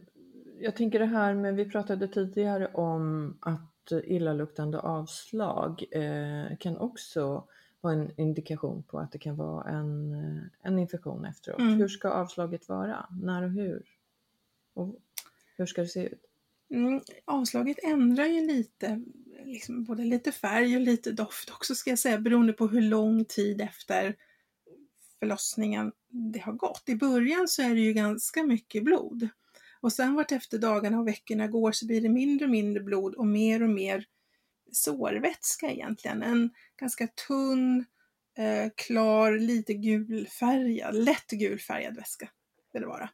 jag 0.59 0.75
tänker 0.75 0.99
det 0.99 1.05
här 1.05 1.33
med, 1.33 1.55
vi 1.55 1.69
pratade 1.69 2.07
tidigare 2.07 2.67
om 2.67 3.37
att 3.41 3.91
illaluktande 4.03 4.79
avslag 4.79 5.83
eh, 5.91 6.57
kan 6.57 6.77
också 6.77 7.47
vara 7.81 7.93
en 7.93 8.11
indikation 8.17 8.83
på 8.83 8.99
att 8.99 9.11
det 9.11 9.19
kan 9.19 9.35
vara 9.35 9.69
en, 9.69 10.49
en 10.61 10.79
infektion 10.79 11.25
efteråt. 11.25 11.59
Mm. 11.59 11.73
Hur 11.73 11.87
ska 11.87 12.09
avslaget 12.09 12.69
vara? 12.69 13.05
När 13.21 13.43
och 13.43 13.51
hur? 13.51 13.83
Och 14.73 14.95
hur 15.57 15.65
ska 15.65 15.81
det 15.81 15.87
se 15.87 16.05
ut? 16.05 16.21
Mm, 16.69 17.01
avslaget 17.25 17.77
ändrar 17.83 18.25
ju 18.25 18.47
lite, 18.47 19.03
liksom 19.45 19.83
både 19.83 20.03
lite 20.03 20.31
färg 20.31 20.75
och 20.75 20.81
lite 20.81 21.11
doft 21.11 21.49
också 21.49 21.75
ska 21.75 21.89
jag 21.89 21.99
säga, 21.99 22.17
beroende 22.17 22.53
på 22.53 22.67
hur 22.67 22.81
lång 22.81 23.25
tid 23.25 23.61
efter 23.61 24.15
förlossningen 25.19 25.91
det 26.07 26.39
har 26.39 26.53
gått. 26.53 26.83
I 26.85 26.95
början 26.95 27.47
så 27.47 27.61
är 27.61 27.75
det 27.75 27.81
ju 27.81 27.93
ganska 27.93 28.43
mycket 28.43 28.83
blod. 28.83 29.29
Och 29.79 29.93
sen 29.93 30.13
vart 30.13 30.31
efter 30.31 30.57
dagarna 30.57 30.99
och 30.99 31.07
veckorna 31.07 31.47
går 31.47 31.71
så 31.71 31.85
blir 31.85 32.01
det 32.01 32.09
mindre 32.09 32.45
och 32.45 32.51
mindre 32.51 32.83
blod 32.83 33.15
och 33.15 33.27
mer 33.27 33.63
och 33.63 33.69
mer 33.69 34.05
sårvätska 34.71 35.71
egentligen. 35.71 36.23
En 36.23 36.49
ganska 36.79 37.07
tunn, 37.27 37.85
eh, 38.37 38.71
klar, 38.77 39.31
lite 39.39 39.73
gulfärgad, 39.73 40.95
lätt 40.95 41.31
gulfärgad 41.31 41.95
vätska. 41.95 42.29
Det 42.73 42.85
vara. 42.85 43.09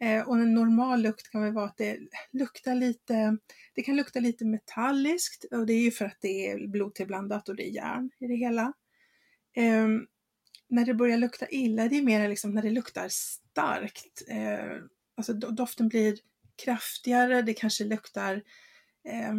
Eh, 0.00 0.28
och 0.28 0.36
en 0.36 0.54
normal 0.54 1.02
lukt 1.02 1.30
kan 1.30 1.42
väl 1.42 1.52
vara 1.52 1.66
att 1.66 1.76
det 1.76 1.98
luktar 2.32 2.74
lite, 2.74 3.36
det 3.74 3.82
kan 3.82 3.96
lukta 3.96 4.20
lite 4.20 4.44
metalliskt 4.44 5.44
och 5.44 5.66
det 5.66 5.72
är 5.72 5.80
ju 5.80 5.90
för 5.90 6.04
att 6.04 6.18
det 6.20 6.50
är 6.50 6.66
blodtillblandat 6.66 7.48
och 7.48 7.56
det 7.56 7.68
är 7.68 7.70
järn 7.70 8.10
i 8.20 8.26
det 8.26 8.36
hela. 8.36 8.72
Eh, 9.56 9.88
när 10.68 10.84
det 10.84 10.94
börjar 10.94 11.18
lukta 11.18 11.48
illa, 11.48 11.88
det 11.88 11.98
är 11.98 12.02
mer 12.02 12.28
liksom 12.28 12.50
när 12.50 12.62
det 12.62 12.70
luktar 12.70 13.08
starkt. 13.08 14.22
Eh, 14.28 14.76
alltså 15.16 15.32
doften 15.32 15.88
blir 15.88 16.18
kraftigare, 16.64 17.42
det 17.42 17.54
kanske 17.54 17.84
luktar, 17.84 18.42
eh, 19.08 19.34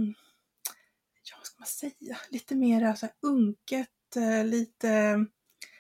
ja 1.29 1.37
vad 1.37 1.45
ska 1.45 1.59
man 1.59 1.67
säga, 1.67 2.17
lite 2.29 2.55
mer 2.55 2.81
här 2.81 3.11
unket, 3.21 4.15
eh, 4.15 4.45
lite, 4.45 4.89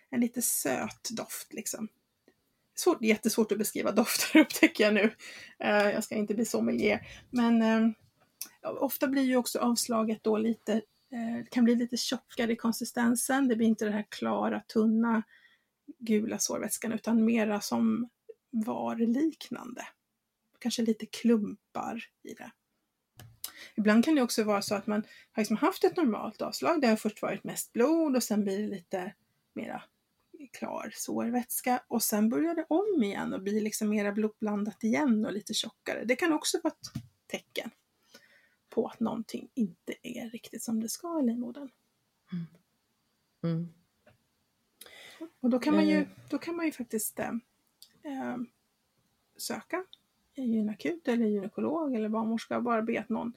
en 0.09 0.19
lite 0.21 0.41
söt 0.41 1.09
doft 1.11 1.53
liksom. 1.53 1.87
Svårt, 2.75 3.01
jättesvårt 3.01 3.51
att 3.51 3.57
beskriva 3.57 3.91
dofter 3.95 4.39
upptäcker 4.39 4.83
jag 4.83 4.93
nu. 4.93 5.15
Eh, 5.59 5.89
jag 5.89 6.03
ska 6.03 6.15
inte 6.15 6.35
bli 6.35 6.45
sommelier. 6.45 7.07
Men 7.29 7.61
eh, 7.61 7.91
ofta 8.61 9.07
blir 9.07 9.23
ju 9.23 9.35
också 9.35 9.59
avslaget 9.59 10.23
då 10.23 10.37
lite, 10.37 10.81
kan 11.49 11.63
bli 11.63 11.75
lite 11.75 11.97
tjockare 11.97 12.51
i 12.51 12.55
konsistensen. 12.55 13.47
Det 13.47 13.55
blir 13.55 13.67
inte 13.67 13.85
det 13.85 13.91
här 13.91 14.05
klara, 14.09 14.59
tunna 14.59 15.23
gula 15.97 16.39
sårvätskan 16.39 16.93
utan 16.93 17.25
mera 17.25 17.61
som 17.61 18.09
varliknande. 18.51 19.87
Kanske 20.59 20.81
lite 20.81 21.05
klumpar 21.05 22.05
i 22.23 22.33
det. 22.33 22.51
Ibland 23.75 24.05
kan 24.05 24.15
det 24.15 24.21
också 24.21 24.43
vara 24.43 24.61
så 24.61 24.75
att 24.75 24.87
man 24.87 25.03
har 25.31 25.41
liksom 25.41 25.57
haft 25.57 25.83
ett 25.83 25.97
normalt 25.97 26.41
avslag. 26.41 26.81
Det 26.81 26.87
har 26.87 26.95
först 26.95 27.21
varit 27.21 27.43
mest 27.43 27.73
blod 27.73 28.15
och 28.15 28.23
sen 28.23 28.43
blir 28.43 28.61
det 28.61 28.67
lite 28.67 29.13
mera 29.53 29.83
klar 30.51 30.91
sårvätska 30.93 31.83
och 31.87 32.03
sen 32.03 32.29
börjar 32.29 32.55
det 32.55 32.65
om 32.69 33.03
igen 33.03 33.33
och 33.33 33.41
blir 33.41 33.61
liksom 33.61 33.89
mera 33.89 34.11
blodblandat 34.11 34.83
igen 34.83 35.25
och 35.25 35.33
lite 35.33 35.53
tjockare. 35.53 36.03
Det 36.05 36.15
kan 36.15 36.33
också 36.33 36.59
vara 36.63 36.73
ett 36.73 37.03
tecken 37.27 37.69
på 38.69 38.87
att 38.87 38.99
någonting 38.99 39.49
inte 39.53 39.93
är 40.03 40.29
riktigt 40.29 40.63
som 40.63 40.81
det 40.81 40.89
ska 40.89 41.19
i 41.19 41.25
livmodern. 41.25 41.69
Mm. 42.31 42.45
Mm. 43.43 43.73
Och 45.39 45.49
då 45.49 45.59
kan 45.59 45.75
man 45.75 45.87
ju, 45.87 45.97
eh. 45.97 46.07
då 46.29 46.37
kan 46.37 46.55
man 46.55 46.65
ju 46.65 46.71
faktiskt 46.71 47.19
äh, 47.19 47.33
söka 49.37 49.85
gynakut 50.45 51.07
eller 51.07 51.25
gynekolog 51.25 51.95
eller 51.95 52.09
barnmorska 52.09 52.61
bara 52.61 52.81
be 52.81 52.99
att 52.99 53.09
någon 53.09 53.33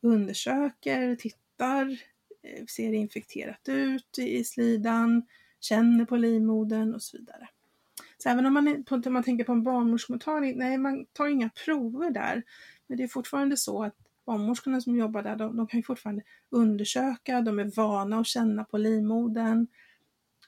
undersöker, 0.00 1.16
tittar, 1.16 1.98
eh, 2.42 2.64
ser 2.66 2.90
det 2.90 2.96
infekterat 2.96 3.68
ut 3.68 4.18
i 4.18 4.44
slidan, 4.44 5.26
känner 5.60 6.04
på 6.04 6.16
livmodern 6.16 6.94
och 6.94 7.02
så 7.02 7.16
vidare. 7.16 7.48
Så 8.18 8.28
även 8.28 8.46
om 8.46 8.54
man, 8.54 8.84
om 9.06 9.12
man 9.12 9.22
tänker 9.22 9.44
på 9.44 9.52
en 9.52 9.62
barnmorskemottagning, 9.62 10.58
nej 10.58 10.78
man 10.78 11.06
tar 11.12 11.26
inga 11.26 11.50
prover 11.64 12.10
där. 12.10 12.42
Men 12.86 12.98
det 12.98 13.04
är 13.04 13.08
fortfarande 13.08 13.56
så 13.56 13.82
att 13.82 13.94
barnmorskorna 14.26 14.80
som 14.80 14.96
jobbar 14.96 15.22
där, 15.22 15.36
de, 15.36 15.56
de 15.56 15.66
kan 15.66 15.80
ju 15.80 15.84
fortfarande 15.84 16.22
undersöka, 16.50 17.40
de 17.40 17.58
är 17.58 17.76
vana 17.76 18.20
att 18.20 18.26
känna 18.26 18.64
på 18.64 18.78
livmodern. 18.78 19.66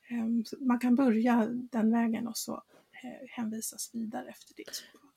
Ehm, 0.08 0.44
man 0.58 0.78
kan 0.78 0.94
börja 0.94 1.46
den 1.46 1.92
vägen 1.92 2.28
och 2.28 2.36
så 2.36 2.62
eh, 3.02 3.28
hänvisas 3.28 3.90
vidare 3.94 4.28
efter 4.28 4.54
det. 4.56 4.64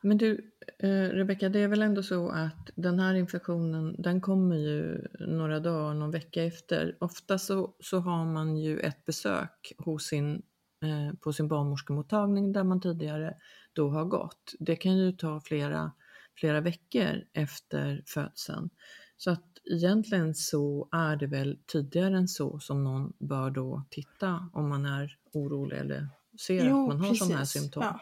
Men 0.01 0.17
du, 0.17 0.51
eh, 0.79 0.89
Rebecka, 0.89 1.49
det 1.49 1.59
är 1.59 1.67
väl 1.67 1.81
ändå 1.81 2.03
så 2.03 2.29
att 2.29 2.69
den 2.75 2.99
här 2.99 3.13
infektionen, 3.13 3.95
den 3.97 4.21
kommer 4.21 4.55
ju 4.55 5.07
några 5.19 5.59
dagar, 5.59 5.93
någon 5.93 6.11
vecka 6.11 6.43
efter. 6.43 6.97
Ofta 6.99 7.37
så, 7.37 7.75
så 7.79 7.99
har 7.99 8.25
man 8.25 8.57
ju 8.57 8.79
ett 8.79 9.05
besök 9.05 9.73
hos 9.77 10.03
sin, 10.03 10.41
eh, 10.83 11.15
på 11.19 11.33
sin 11.33 11.47
barnmorskemottagning 11.47 12.51
där 12.51 12.63
man 12.63 12.81
tidigare 12.81 13.35
då 13.73 13.89
har 13.89 14.05
gått. 14.05 14.53
Det 14.59 14.75
kan 14.75 14.97
ju 14.97 15.11
ta 15.11 15.41
flera, 15.41 15.91
flera 16.39 16.61
veckor 16.61 17.23
efter 17.33 18.03
födseln. 18.07 18.69
Så 19.17 19.31
att 19.31 19.45
egentligen 19.71 20.35
så 20.35 20.89
är 20.91 21.15
det 21.15 21.27
väl 21.27 21.59
tidigare 21.67 22.17
än 22.17 22.27
så 22.27 22.59
som 22.59 22.83
någon 22.83 23.13
bör 23.19 23.49
då 23.49 23.83
titta 23.89 24.49
om 24.53 24.69
man 24.69 24.85
är 24.85 25.17
orolig 25.33 25.77
eller 25.77 26.07
ser 26.39 26.69
jo, 26.69 26.83
att 26.83 26.87
man 26.87 27.07
har 27.07 27.13
sådana 27.13 27.37
här 27.37 27.45
symptom. 27.45 27.83
Ja. 27.83 27.99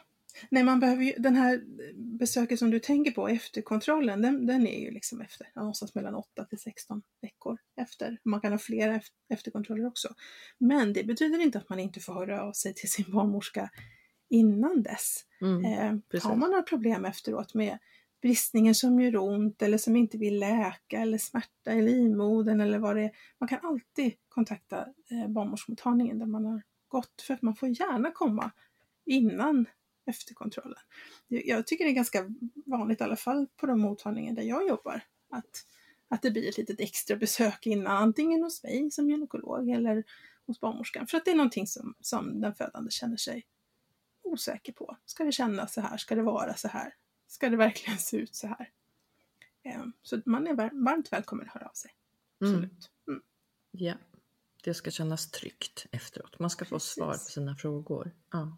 Nej, 0.52 0.64
man 0.64 0.80
behöver 0.80 1.04
ju, 1.04 1.14
den 1.18 1.36
här 1.36 1.62
besöket 1.96 2.60
som 2.60 2.70
du 2.72 2.80
tänker 2.80 3.12
på, 3.12 3.28
efterkontrollen, 3.28 4.22
den, 4.22 4.46
den 4.46 4.68
är 4.68 4.80
ju 4.80 4.92
liksom 4.92 5.22
efter, 5.22 5.48
någonstans 5.56 5.96
mellan 5.96 6.16
8 6.16 6.46
till 6.46 6.60
16 6.60 7.02
veckor 7.22 7.58
efter. 7.82 8.18
Man 8.24 8.42
kan 8.42 8.52
ha 8.52 8.60
flera 8.60 9.02
efterkontroller 9.30 9.88
också. 9.88 10.10
Men 10.58 10.94
det 10.94 11.04
betyder 11.04 11.40
inte 11.40 11.58
att 11.58 11.70
man 11.70 11.80
inte 11.80 12.00
får 12.00 12.14
höra 12.14 12.42
av 12.42 12.54
sig 12.54 12.74
till 12.74 12.92
sin 12.92 13.06
barnmorska 13.12 13.70
innan 14.30 14.84
dess. 14.84 15.26
Mm, 15.42 15.66
eh, 15.66 16.22
har 16.24 16.36
man 16.36 16.50
några 16.50 16.64
problem 16.64 17.06
efteråt 17.06 17.54
med 17.54 17.78
bristningen 18.22 18.76
som 18.76 19.00
gör 19.00 19.18
ont 19.18 19.62
eller 19.62 19.78
som 19.78 19.96
inte 19.96 20.18
vill 20.18 20.40
läka 20.40 21.00
eller 21.00 21.18
smärta 21.18 21.74
i 21.74 21.82
livmodern 21.82 22.62
eller 22.62 22.80
vad 22.80 22.96
det 22.96 23.02
är. 23.02 23.12
Man 23.40 23.50
kan 23.50 23.60
alltid 23.64 24.14
kontakta 24.30 24.80
eh, 25.12 25.28
barnmorskemottagningen 25.28 26.20
där 26.20 26.26
man 26.26 26.46
har 26.46 26.62
gått 26.88 27.22
för 27.22 27.34
att 27.34 27.42
man 27.42 27.56
får 27.56 27.70
gärna 27.70 28.12
komma 28.12 28.52
innan 29.06 29.66
efterkontrollen. 30.10 30.80
Jag 31.28 31.68
tycker 31.68 31.86
det 31.86 31.92
är 31.92 31.96
ganska 31.96 32.26
vanligt, 32.66 33.02
i 33.02 33.04
alla 33.04 33.16
fall 33.16 33.48
på 33.58 33.66
de 33.66 33.80
mottagningar 33.80 34.34
där 34.34 34.44
jag 34.44 34.68
jobbar, 34.68 35.02
att, 35.30 35.66
att 36.08 36.22
det 36.22 36.32
blir 36.32 36.50
ett 36.50 36.58
litet 36.58 36.80
extra 36.80 37.18
besök 37.18 37.66
innan, 37.68 37.98
antingen 37.98 38.44
hos 38.44 38.64
mig 38.64 38.92
som 38.92 39.10
gynekolog 39.10 39.70
eller 39.70 40.04
hos 40.48 40.60
barnmorskan, 40.60 41.08
för 41.08 41.18
att 41.18 41.26
det 41.26 41.32
är 41.32 41.36
någonting 41.36 41.68
som, 41.68 41.96
som 42.02 42.42
den 42.42 42.56
födande 42.56 42.92
känner 42.92 43.18
sig 43.18 43.46
osäker 44.24 44.74
på. 44.74 44.98
Ska 45.06 45.24
det 45.24 45.32
kännas 45.32 45.74
så 45.74 45.82
här? 45.82 45.98
Ska 45.98 46.16
det 46.16 46.24
vara 46.24 46.54
så 46.54 46.68
här? 46.68 46.94
Ska 47.28 47.50
det 47.50 47.58
verkligen 47.58 47.98
se 47.98 48.18
ut 48.18 48.36
så 48.36 48.48
här? 48.48 48.70
Ehm, 49.64 49.94
så 50.04 50.22
man 50.26 50.48
är 50.48 50.54
varmt 50.86 51.14
välkommen 51.14 51.48
att 51.48 51.54
höra 51.54 51.66
av 51.66 51.74
sig. 51.74 51.92
Mm. 52.42 52.54
Absolut. 52.54 52.92
Mm. 53.08 53.22
Ja, 53.72 53.94
det 54.64 54.74
ska 54.74 54.92
kännas 54.92 55.32
tryggt 55.32 55.86
efteråt. 55.92 56.40
Man 56.40 56.50
ska 56.50 56.66
få 56.66 56.76
Precis. 56.76 56.92
svar 56.92 57.14
på 57.14 57.18
sina 57.18 57.56
frågor. 57.56 58.12
Ja. 58.32 58.58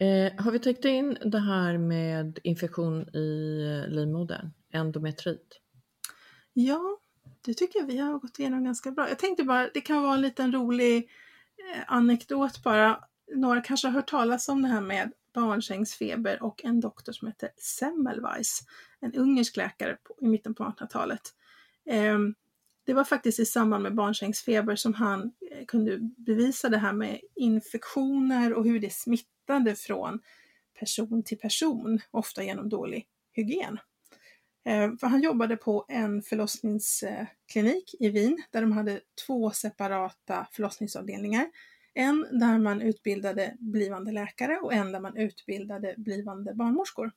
Eh, 0.00 0.32
har 0.42 0.50
vi 0.50 0.58
täckt 0.58 0.84
in 0.84 1.18
det 1.24 1.38
här 1.38 1.78
med 1.78 2.38
infektion 2.42 3.08
i 3.16 3.84
livmodern, 3.88 4.50
endometrit? 4.72 5.60
Ja, 6.52 6.98
det 7.40 7.54
tycker 7.54 7.78
jag 7.78 7.86
vi 7.86 7.98
har 7.98 8.18
gått 8.18 8.38
igenom 8.38 8.64
ganska 8.64 8.90
bra. 8.90 9.08
Jag 9.08 9.18
tänkte 9.18 9.44
bara, 9.44 9.68
det 9.74 9.80
kan 9.80 10.02
vara 10.02 10.14
en 10.14 10.20
liten 10.20 10.52
rolig 10.52 10.96
eh, 11.74 11.82
anekdot 11.86 12.62
bara. 12.62 13.04
Några 13.34 13.60
kanske 13.60 13.88
har 13.88 13.92
hört 13.92 14.10
talas 14.10 14.48
om 14.48 14.62
det 14.62 14.68
här 14.68 14.80
med 14.80 15.12
barnsängsfeber 15.34 16.42
och 16.42 16.64
en 16.64 16.80
doktor 16.80 17.12
som 17.12 17.28
heter 17.28 17.50
Semmelweis, 17.56 18.60
en 19.00 19.14
ungersk 19.14 19.56
läkare 19.56 19.96
på, 20.02 20.14
i 20.20 20.28
mitten 20.28 20.54
på 20.54 20.64
1800-talet. 20.64 21.22
Eh, 21.86 22.18
det 22.84 22.94
var 22.94 23.04
faktiskt 23.04 23.40
i 23.40 23.46
samband 23.46 23.82
med 23.82 23.94
barnsängsfeber 23.94 24.76
som 24.76 24.94
han 24.94 25.32
eh, 25.50 25.64
kunde 25.66 25.98
bevisa 26.16 26.68
det 26.68 26.78
här 26.78 26.92
med 26.92 27.20
infektioner 27.34 28.54
och 28.54 28.64
hur 28.64 28.80
det 28.80 28.92
smittar 28.92 29.37
smittade 29.48 29.74
från 29.74 30.20
person 30.78 31.22
till 31.22 31.38
person, 31.38 32.00
ofta 32.10 32.44
genom 32.44 32.68
dålig 32.68 33.06
hygien. 33.32 33.78
Eh, 34.64 34.90
för 35.00 35.06
han 35.06 35.22
jobbade 35.22 35.56
på 35.56 35.84
en 35.88 36.22
förlossningsklinik 36.22 37.94
i 38.00 38.08
Wien 38.08 38.38
där 38.50 38.60
de 38.60 38.72
hade 38.72 39.00
två 39.26 39.50
separata 39.50 40.46
förlossningsavdelningar. 40.52 41.50
En 41.94 42.26
där 42.30 42.58
man 42.58 42.82
utbildade 42.82 43.56
blivande 43.58 44.12
läkare 44.12 44.58
och 44.58 44.72
en 44.72 44.92
där 44.92 45.00
man 45.00 45.16
utbildade 45.16 45.94
blivande 45.96 46.54
barnmorskor. 46.54 47.10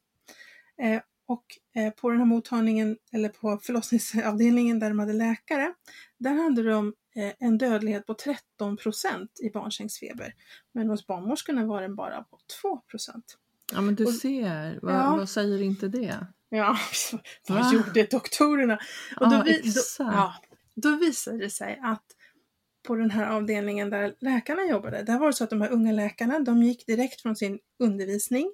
Eh, 0.81 1.01
och 1.27 1.45
eh, 1.75 1.93
på 1.93 2.09
den 2.09 2.19
här 2.19 2.25
mottagningen, 2.25 2.97
eller 3.11 3.29
på 3.29 3.57
förlossningsavdelningen 3.57 4.79
där 4.79 4.89
de 4.89 4.99
hade 4.99 5.13
läkare, 5.13 5.73
där 6.17 6.33
hade 6.33 6.63
de 6.63 6.93
en 7.39 7.57
dödlighet 7.57 8.05
på 8.05 8.13
13 8.13 8.77
procent 8.77 9.39
i 9.43 9.49
barnsängsfeber. 9.49 10.33
Men 10.71 10.89
hos 10.89 11.07
barnmorskorna 11.07 11.65
var 11.65 11.81
den 11.81 11.95
bara 11.95 12.23
på 12.23 12.39
2 12.61 12.77
procent. 12.77 13.37
Ja 13.73 13.81
men 13.81 13.95
du 13.95 14.05
och, 14.05 14.13
ser, 14.13 14.79
vad, 14.81 14.95
ja. 14.95 15.15
vad 15.15 15.29
säger 15.29 15.61
inte 15.61 15.87
det? 15.87 16.27
Ja, 16.49 16.77
vad 17.47 17.59
Va? 17.59 17.71
gjorde 17.73 18.03
doktorerna? 18.03 18.79
Och 19.19 19.29
då, 19.29 19.35
ja, 19.35 19.55
då, 19.63 19.81
ja, 19.97 20.33
då 20.75 20.95
visade 20.95 21.37
det 21.37 21.49
sig 21.49 21.79
att 21.83 22.05
på 22.87 22.95
den 22.95 23.11
här 23.11 23.29
avdelningen 23.29 23.89
där 23.89 24.15
läkarna 24.19 24.65
jobbade, 24.65 25.03
där 25.03 25.19
var 25.19 25.27
det 25.27 25.33
så 25.33 25.43
att 25.43 25.49
de 25.49 25.61
här 25.61 25.71
unga 25.71 25.91
läkarna, 25.91 26.39
de 26.39 26.63
gick 26.63 26.85
direkt 26.85 27.21
från 27.21 27.35
sin 27.35 27.59
undervisning 27.79 28.51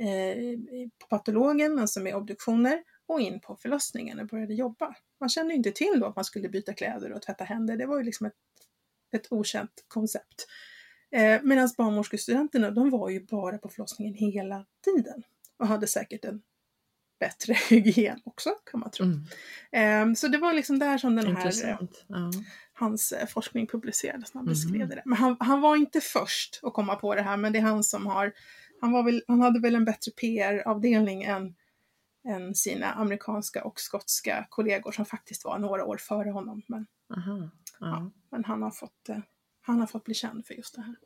eh, 0.00 0.58
på 0.98 1.06
patologen, 1.06 1.78
alltså 1.78 2.00
med 2.00 2.14
obduktioner, 2.14 2.78
och 3.06 3.20
in 3.20 3.40
på 3.40 3.56
förlossningen 3.56 4.20
och 4.20 4.26
började 4.26 4.54
jobba. 4.54 4.94
Man 5.20 5.28
kände 5.28 5.54
inte 5.54 5.70
till 5.70 6.00
då 6.00 6.06
att 6.06 6.16
man 6.16 6.24
skulle 6.24 6.48
byta 6.48 6.74
kläder 6.74 7.12
och 7.12 7.22
tvätta 7.22 7.44
händer, 7.44 7.76
det 7.76 7.86
var 7.86 7.98
ju 7.98 8.04
liksom 8.04 8.26
ett, 8.26 8.34
ett 9.12 9.32
okänt 9.32 9.84
koncept. 9.88 10.46
Eh, 11.10 11.40
Medan 11.42 11.68
barnmorskestudenterna, 11.78 12.70
de 12.70 12.90
var 12.90 13.10
ju 13.10 13.20
bara 13.20 13.58
på 13.58 13.68
förlossningen 13.68 14.14
hela 14.14 14.66
tiden 14.84 15.22
och 15.58 15.66
hade 15.66 15.86
säkert 15.86 16.24
en 16.24 16.42
bättre 17.20 17.54
hygien 17.70 18.20
också 18.24 18.50
kan 18.70 18.80
man 18.80 18.90
tro. 18.90 19.06
Mm. 19.72 20.08
Um, 20.08 20.16
så 20.16 20.28
det 20.28 20.38
var 20.38 20.52
liksom 20.52 20.78
där 20.78 20.98
som 20.98 21.16
den 21.16 21.36
här, 21.36 21.46
uh, 21.46 21.88
ja. 22.08 22.30
hans 22.72 23.12
uh, 23.12 23.26
forskning 23.26 23.66
publicerades 23.66 24.34
när 24.34 24.38
han 24.38 24.46
beskrev 24.46 24.74
mm. 24.74 24.88
det. 24.88 25.02
Men 25.04 25.18
han, 25.18 25.36
han, 25.40 25.60
var 25.60 25.76
inte 25.76 26.00
först 26.00 26.60
att 26.62 26.72
komma 26.72 26.96
på 26.96 27.14
det 27.14 27.22
här, 27.22 27.36
men 27.36 27.52
det 27.52 27.58
är 27.58 27.62
han 27.62 27.84
som 27.84 28.06
har, 28.06 28.32
han, 28.80 28.92
var 28.92 29.02
väl, 29.02 29.22
han 29.28 29.40
hade 29.40 29.60
väl 29.60 29.74
en 29.74 29.84
bättre 29.84 30.12
PR-avdelning 30.12 31.22
än, 31.22 31.54
än 32.24 32.54
sina 32.54 32.92
amerikanska 32.92 33.64
och 33.64 33.80
skotska 33.80 34.46
kollegor 34.50 34.92
som 34.92 35.04
faktiskt 35.04 35.44
var 35.44 35.58
några 35.58 35.84
år 35.84 35.96
före 35.96 36.30
honom. 36.30 36.62
Men, 36.66 36.86
Aha, 37.16 37.50
ja. 37.80 38.10
men 38.30 38.44
han, 38.44 38.62
har 38.62 38.70
fått, 38.70 39.08
uh, 39.08 39.18
han 39.60 39.80
har 39.80 39.86
fått 39.86 40.04
bli 40.04 40.14
känd 40.14 40.46
för 40.46 40.54
just 40.54 40.74
det 40.74 40.82
här. 40.82 40.96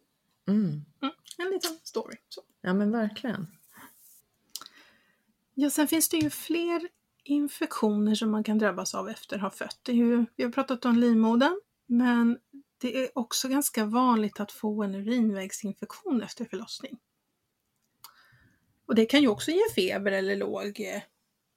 Mm. 0.49 0.85
Mm, 1.03 1.15
en 1.39 1.51
liten 1.51 1.79
story. 1.83 2.17
Så. 2.29 2.43
Ja 2.61 2.75
men 2.75 2.93
verkligen. 2.93 3.47
Ja, 5.55 5.71
sen 5.71 5.89
finns 5.89 6.09
det 6.09 6.17
ju 6.17 6.31
fler 6.31 6.89
infektioner 7.25 8.15
som 8.15 8.31
man 8.31 8.45
kan 8.45 8.59
drabbas 8.59 8.95
av 8.95 9.09
efter 9.09 9.37
att 9.37 9.43
ha 9.43 9.51
fött. 9.51 9.79
Det 9.83 9.93
är 9.93 9.97
ju, 9.97 10.27
vi 10.37 10.45
har 10.45 10.51
pratat 10.51 10.85
om 10.85 10.97
livmodern, 10.97 11.61
men 11.87 12.39
det 12.79 13.05
är 13.05 13.19
också 13.19 13.49
ganska 13.49 13.85
vanligt 13.85 14.41
att 14.41 14.53
få 14.53 14.83
en 14.83 14.95
urinvägsinfektion 14.95 16.23
efter 16.23 16.45
förlossning. 16.45 16.99
Och 18.89 18.95
det 18.95 19.07
kan 19.07 19.23
ju 19.23 19.29
också 19.29 19.51
ge 19.51 19.63
feber 19.75 20.13
eller 20.13 20.37
låg, 20.37 20.81
eh, 20.81 21.03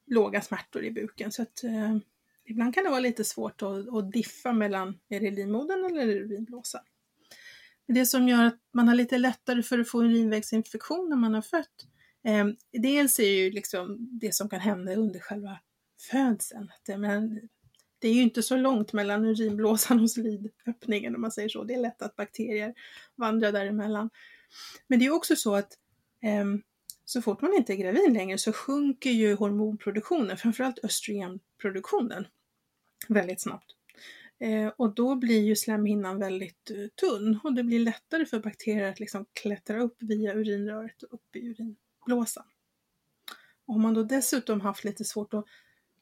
låga 0.06 0.40
smärtor 0.40 0.84
i 0.84 0.90
buken. 0.90 1.32
Så 1.32 1.42
att, 1.42 1.64
eh, 1.64 1.96
ibland 2.44 2.74
kan 2.74 2.84
det 2.84 2.90
vara 2.90 3.00
lite 3.00 3.24
svårt 3.24 3.62
att, 3.62 3.94
att 3.94 4.12
diffa 4.12 4.52
mellan, 4.52 4.98
är 5.08 5.20
det 5.20 5.30
livmodern 5.30 5.84
eller 5.84 6.06
urinblåsan? 6.06 6.82
Det 7.86 8.06
som 8.06 8.28
gör 8.28 8.44
att 8.44 8.58
man 8.72 8.88
har 8.88 8.94
lite 8.94 9.18
lättare 9.18 9.62
för 9.62 9.78
att 9.78 9.90
få 9.90 10.04
urinvägsinfektion 10.04 11.08
när 11.10 11.16
man 11.16 11.34
har 11.34 11.42
fött, 11.42 11.86
Eh, 12.24 12.46
dels 12.72 13.18
är 13.18 13.30
ju 13.30 13.50
liksom 13.50 14.08
det 14.20 14.34
som 14.34 14.48
kan 14.48 14.60
hända 14.60 14.94
under 14.94 15.20
själva 15.20 15.58
födseln. 16.10 16.70
Det, 16.86 16.92
eh, 16.92 16.98
men 16.98 17.48
det 17.98 18.08
är 18.08 18.12
ju 18.12 18.22
inte 18.22 18.42
så 18.42 18.56
långt 18.56 18.92
mellan 18.92 19.24
urinblåsan 19.24 20.00
och 20.00 20.10
slidöppningen 20.10 21.14
om 21.14 21.20
man 21.20 21.32
säger 21.32 21.48
så. 21.48 21.64
Det 21.64 21.74
är 21.74 21.80
lätt 21.80 22.02
att 22.02 22.16
bakterier 22.16 22.74
vandrar 23.14 23.52
däremellan. 23.52 24.10
Men 24.86 24.98
det 24.98 25.06
är 25.06 25.14
också 25.14 25.36
så 25.36 25.54
att 25.54 25.72
eh, 26.22 26.44
så 27.04 27.22
fort 27.22 27.42
man 27.42 27.54
inte 27.54 27.72
är 27.72 27.76
gravid 27.76 28.12
längre 28.12 28.38
så 28.38 28.52
sjunker 28.52 29.10
ju 29.10 29.34
hormonproduktionen, 29.34 30.36
framförallt 30.36 30.84
östrogenproduktionen, 30.84 32.26
väldigt 33.08 33.40
snabbt. 33.40 33.76
Eh, 34.38 34.68
och 34.76 34.94
då 34.94 35.14
blir 35.14 35.40
ju 35.40 35.56
slemhinnan 35.56 36.18
väldigt 36.18 36.70
eh, 36.70 36.86
tunn 37.00 37.40
och 37.44 37.54
det 37.54 37.62
blir 37.62 37.80
lättare 37.80 38.26
för 38.26 38.40
bakterier 38.40 38.90
att 38.90 39.00
liksom 39.00 39.26
klättra 39.32 39.82
upp 39.82 39.96
via 39.98 40.34
urinröret 40.34 41.02
och 41.02 41.14
upp 41.14 41.36
i 41.36 41.38
urinblåsan. 41.38 42.44
Och 43.66 43.74
har 43.74 43.80
man 43.80 43.94
då 43.94 44.02
dessutom 44.02 44.60
haft 44.60 44.84
lite 44.84 45.04
svårt 45.04 45.34
att 45.34 45.44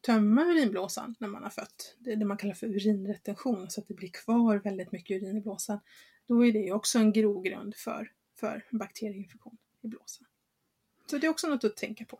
tömma 0.00 0.44
urinblåsan 0.44 1.14
när 1.18 1.28
man 1.28 1.42
har 1.42 1.50
fött, 1.50 1.96
det 1.98 2.12
är 2.12 2.16
det 2.16 2.24
man 2.24 2.36
kallar 2.36 2.54
för 2.54 2.66
urinretention, 2.66 3.70
så 3.70 3.80
att 3.80 3.88
det 3.88 3.94
blir 3.94 4.10
kvar 4.10 4.56
väldigt 4.56 4.92
mycket 4.92 5.22
urin 5.22 5.36
i 5.36 5.40
blåsan, 5.40 5.80
då 6.26 6.46
är 6.46 6.52
det 6.52 6.58
ju 6.58 6.72
också 6.72 6.98
en 6.98 7.12
grogrund 7.12 7.74
för, 7.74 8.12
för 8.40 8.66
bakterieinfektion 8.70 9.56
i 9.82 9.88
blåsan. 9.88 10.26
Så 11.10 11.18
det 11.18 11.26
är 11.26 11.30
också 11.30 11.48
något 11.48 11.64
att 11.64 11.76
tänka 11.76 12.04
på. 12.04 12.18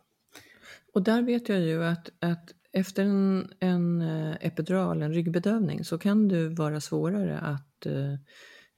Och 0.93 1.03
där 1.03 1.21
vet 1.21 1.49
jag 1.49 1.59
ju 1.59 1.83
att, 1.83 2.09
att 2.19 2.53
efter 2.71 3.03
en, 3.03 3.53
en 3.59 4.01
eh, 4.01 4.35
epidural, 4.41 5.01
en 5.01 5.13
ryggbedövning, 5.13 5.83
så 5.83 5.97
kan 5.97 6.27
det 6.27 6.49
vara 6.49 6.81
svårare 6.81 7.39
att, 7.39 7.85
eh, 7.85 8.13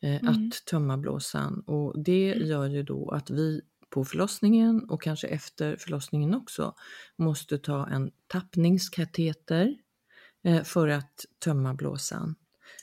eh 0.01 0.21
mm. 0.21 0.27
att 0.27 0.65
tömma 0.65 0.97
blåsan 0.97 1.59
och 1.59 2.03
det 2.03 2.33
mm. 2.33 2.47
gör 2.47 2.67
ju 2.67 2.83
då 2.83 3.09
att 3.09 3.29
vi 3.29 3.61
på 3.89 4.05
förlossningen 4.05 4.89
och 4.89 5.01
kanske 5.01 5.27
efter 5.27 5.75
förlossningen 5.75 6.35
också 6.35 6.75
måste 7.15 7.57
ta 7.57 7.87
en 7.87 8.11
tappningskateter 8.27 9.75
eh, 10.43 10.63
för 10.63 10.87
att 10.87 11.25
tömma 11.39 11.73
blåsan. 11.73 12.35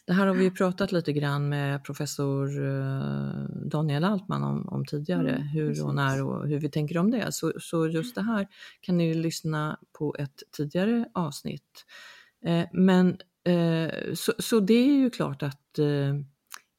Det 0.07 0.13
här 0.13 0.27
har 0.27 0.35
vi 0.35 0.51
pratat 0.51 0.93
lite 0.93 1.13
grann 1.13 1.49
med 1.49 1.85
professor 1.85 2.67
eh, 2.67 3.45
Daniel 3.67 4.05
Altman 4.05 4.43
om, 4.43 4.69
om 4.69 4.85
tidigare, 4.85 5.31
mm, 5.31 5.43
hur 5.43 5.87
och 5.87 5.95
när 5.95 6.23
och 6.23 6.49
hur 6.49 6.61
vi 6.61 6.71
tänker 6.71 6.99
om 6.99 7.11
det. 7.11 7.33
Så, 7.33 7.53
så 7.61 7.87
just 7.87 8.15
det 8.15 8.23
här 8.23 8.47
kan 8.81 8.97
ni 8.97 9.15
lyssna 9.15 9.79
på 9.99 10.17
ett 10.19 10.43
tidigare 10.57 11.09
avsnitt. 11.15 11.85
Eh, 12.45 12.65
men 12.73 13.19
så, 14.15 14.33
så 14.39 14.61
det 14.61 14.75
är 14.75 14.95
ju 14.95 15.11
klart 15.11 15.43
att 15.43 15.79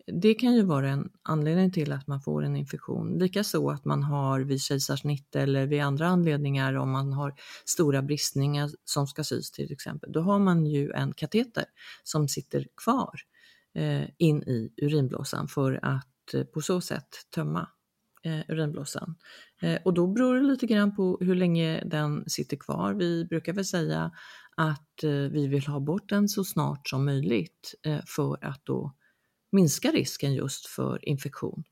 det 0.07 0.33
kan 0.33 0.55
ju 0.55 0.63
vara 0.63 0.89
en 0.89 1.09
anledning 1.23 1.71
till 1.71 1.91
att 1.91 2.07
man 2.07 2.21
får 2.21 2.43
en 2.43 2.55
infektion. 2.55 3.19
Likaså 3.19 3.69
att 3.69 3.85
man 3.85 4.03
har 4.03 4.39
vid 4.39 4.61
kejsarsnitt 4.61 5.35
eller 5.35 5.67
vid 5.67 5.81
andra 5.81 6.07
anledningar 6.07 6.73
om 6.73 6.91
man 6.91 7.13
har 7.13 7.33
stora 7.65 8.01
bristningar 8.01 8.69
som 8.85 9.07
ska 9.07 9.23
sys 9.23 9.51
till 9.51 9.71
exempel. 9.71 10.11
Då 10.11 10.21
har 10.21 10.39
man 10.39 10.65
ju 10.65 10.91
en 10.91 11.13
kateter 11.13 11.65
som 12.03 12.27
sitter 12.27 12.67
kvar 12.83 13.15
eh, 13.75 14.03
in 14.17 14.43
i 14.43 14.73
urinblåsan 14.81 15.47
för 15.47 15.79
att 15.83 16.33
eh, 16.33 16.43
på 16.43 16.61
så 16.61 16.81
sätt 16.81 17.09
tömma 17.35 17.69
eh, 18.23 18.39
urinblåsan. 18.49 19.15
Eh, 19.61 19.79
och 19.85 19.93
då 19.93 20.07
beror 20.07 20.35
det 20.35 20.41
lite 20.41 20.67
grann 20.67 20.95
på 20.95 21.17
hur 21.21 21.35
länge 21.35 21.83
den 21.85 22.29
sitter 22.29 22.57
kvar. 22.57 22.93
Vi 22.93 23.25
brukar 23.25 23.53
väl 23.53 23.65
säga 23.65 24.11
att 24.57 25.03
eh, 25.03 25.11
vi 25.11 25.47
vill 25.47 25.67
ha 25.67 25.79
bort 25.79 26.09
den 26.09 26.29
så 26.29 26.43
snart 26.43 26.89
som 26.89 27.05
möjligt 27.05 27.75
eh, 27.85 27.99
för 28.05 28.45
att 28.45 28.65
då 28.65 28.95
minska 29.51 29.91
risken 29.91 30.33
just 30.33 30.65
för 30.65 31.09
infektion, 31.09 31.63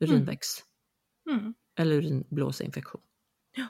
urinvägs 0.00 0.64
mm. 1.26 1.38
mm. 1.38 1.54
eller 1.74 1.94
urinblåsinfektion. 1.94 3.02
Ja. 3.56 3.66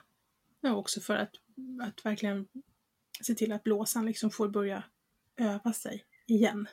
ja, 0.61 0.75
också 0.75 1.01
för 1.01 1.17
att, 1.17 1.35
att 1.83 2.05
verkligen 2.05 2.49
se 3.21 3.35
till 3.35 3.53
att 3.53 3.65
blåsan 3.65 4.07
liksom 4.07 4.31
får 4.31 4.49
börja 4.49 4.85
öva 5.37 5.73
sig 5.73 6.05
igen. 6.27 6.69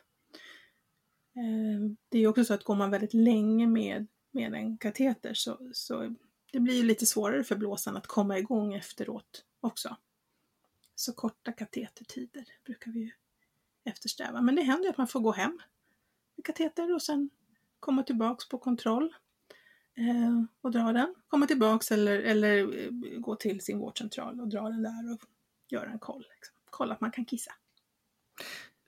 Eh, 1.35 1.95
det 2.09 2.19
är 2.19 2.27
också 2.27 2.45
så 2.45 2.53
att 2.53 2.63
går 2.63 2.75
man 2.75 2.91
väldigt 2.91 3.13
länge 3.13 3.67
med, 3.67 4.07
med 4.31 4.53
en 4.53 4.77
kateter 4.77 5.33
så, 5.33 5.69
så 5.73 6.15
det 6.51 6.59
blir 6.59 6.83
lite 6.83 7.05
svårare 7.05 7.43
för 7.43 7.55
blåsan 7.55 7.97
att 7.97 8.07
komma 8.07 8.39
igång 8.39 8.73
efteråt 8.73 9.45
också. 9.59 9.97
Så 10.95 11.13
korta 11.13 11.51
katetertider 11.51 12.45
brukar 12.65 12.91
vi 12.91 12.99
ju 12.99 13.11
eftersträva. 13.83 14.41
Men 14.41 14.55
det 14.55 14.61
händer 14.61 14.83
ju 14.83 14.89
att 14.89 14.97
man 14.97 15.07
får 15.07 15.19
gå 15.19 15.31
hem 15.31 15.59
kateter 16.43 16.93
och 16.93 17.01
sen 17.01 17.29
komma 17.79 18.03
tillbaks 18.03 18.49
på 18.49 18.57
kontroll 18.57 19.13
eh, 19.97 20.43
och 20.61 20.71
dra 20.71 20.91
den. 20.91 21.15
Komma 21.27 21.47
tillbaks 21.47 21.91
eller, 21.91 22.19
eller 22.19 22.57
eh, 22.57 23.19
gå 23.19 23.35
till 23.35 23.61
sin 23.61 23.79
vårdcentral 23.79 24.39
och 24.39 24.47
dra 24.47 24.69
den 24.69 24.83
där 24.83 25.13
och 25.13 25.19
göra 25.69 25.89
en 25.89 25.99
koll. 25.99 26.25
Liksom. 26.35 26.55
Kolla 26.69 26.93
att 26.93 27.01
man 27.01 27.11
kan 27.11 27.25
kissa. 27.25 27.51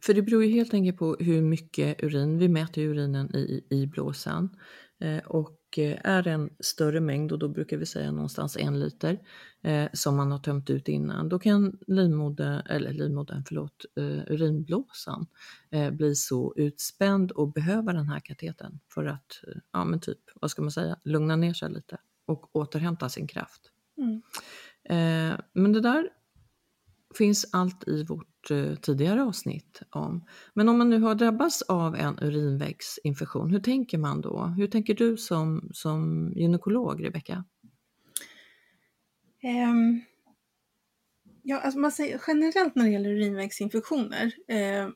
För 0.03 0.13
det 0.13 0.21
beror 0.21 0.43
ju 0.43 0.51
helt 0.51 0.73
enkelt 0.73 0.97
på 0.97 1.15
hur 1.19 1.41
mycket 1.41 2.03
urin, 2.03 2.37
vi 2.37 2.47
mäter 2.47 2.83
ju 2.83 2.89
urinen 2.89 3.35
i, 3.35 3.65
i 3.69 3.87
blåsan. 3.87 4.57
Eh, 4.99 5.23
och 5.25 5.59
eh, 5.77 5.97
är 6.03 6.27
en 6.27 6.49
större 6.59 6.99
mängd, 6.99 7.31
och 7.31 7.39
då 7.39 7.49
brukar 7.49 7.77
vi 7.77 7.85
säga 7.85 8.11
någonstans 8.11 8.57
en 8.57 8.79
liter, 8.79 9.19
eh, 9.63 9.89
som 9.93 10.15
man 10.15 10.31
har 10.31 10.39
tömt 10.39 10.69
ut 10.69 10.87
innan, 10.87 11.29
då 11.29 11.39
kan 11.39 11.79
livmodern, 11.87 12.61
eller 12.65 12.93
livmodern, 12.93 13.43
förlåt, 13.47 13.85
urinblåsan 14.27 15.27
bli 15.91 16.15
så 16.15 16.53
utspänd 16.55 17.31
och 17.31 17.53
behöva 17.53 17.93
den 17.93 18.07
här 18.07 18.19
kateten 18.19 18.79
för 18.93 19.05
att, 19.05 19.41
ja 19.73 19.85
men 19.85 19.99
typ, 19.99 20.19
vad 20.35 20.51
ska 20.51 20.61
man 20.61 20.71
säga, 20.71 20.99
lugna 21.03 21.35
ner 21.35 21.53
sig 21.53 21.71
lite 21.71 21.97
och 22.25 22.55
återhämta 22.55 23.09
sin 23.09 23.27
kraft. 23.27 23.61
Mm. 23.97 24.21
Men 25.53 25.73
det 25.73 25.81
där 25.81 26.09
finns 27.17 27.49
allt 27.51 27.87
i 27.87 28.03
vårt 28.03 28.51
eh, 28.51 28.75
tidigare 28.75 29.23
avsnitt 29.23 29.81
om. 29.89 30.25
Men 30.53 30.69
om 30.69 30.77
man 30.77 30.89
nu 30.89 30.99
har 30.99 31.15
drabbats 31.15 31.61
av 31.61 31.95
en 31.95 32.19
urinvägsinfektion, 32.21 33.51
hur 33.51 33.59
tänker 33.59 33.97
man 33.97 34.21
då? 34.21 34.53
Hur 34.57 34.67
tänker 34.67 34.93
du 34.93 35.17
som, 35.17 35.69
som 35.73 36.31
gynekolog, 36.35 37.05
Rebecka? 37.05 37.43
Um, 39.43 40.01
ja, 41.43 41.59
alltså 41.59 41.79
man 41.79 41.91
säger 41.91 42.21
generellt 42.27 42.75
när 42.75 42.83
det 42.83 42.91
gäller 42.91 43.09
urinvägsinfektioner, 43.09 44.33
eh, 44.47 44.89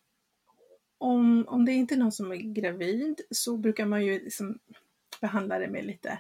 om, 0.98 1.46
om 1.48 1.66
det 1.66 1.72
inte 1.72 1.96
är 1.96 1.98
någon 1.98 2.12
som 2.12 2.32
är 2.32 2.54
gravid 2.54 3.22
så 3.32 3.58
brukar 3.58 3.86
man 3.86 4.06
ju 4.06 4.20
liksom 4.20 4.60
behandla 5.22 5.60
det 5.60 5.68
med 5.68 5.86
lite 5.86 6.20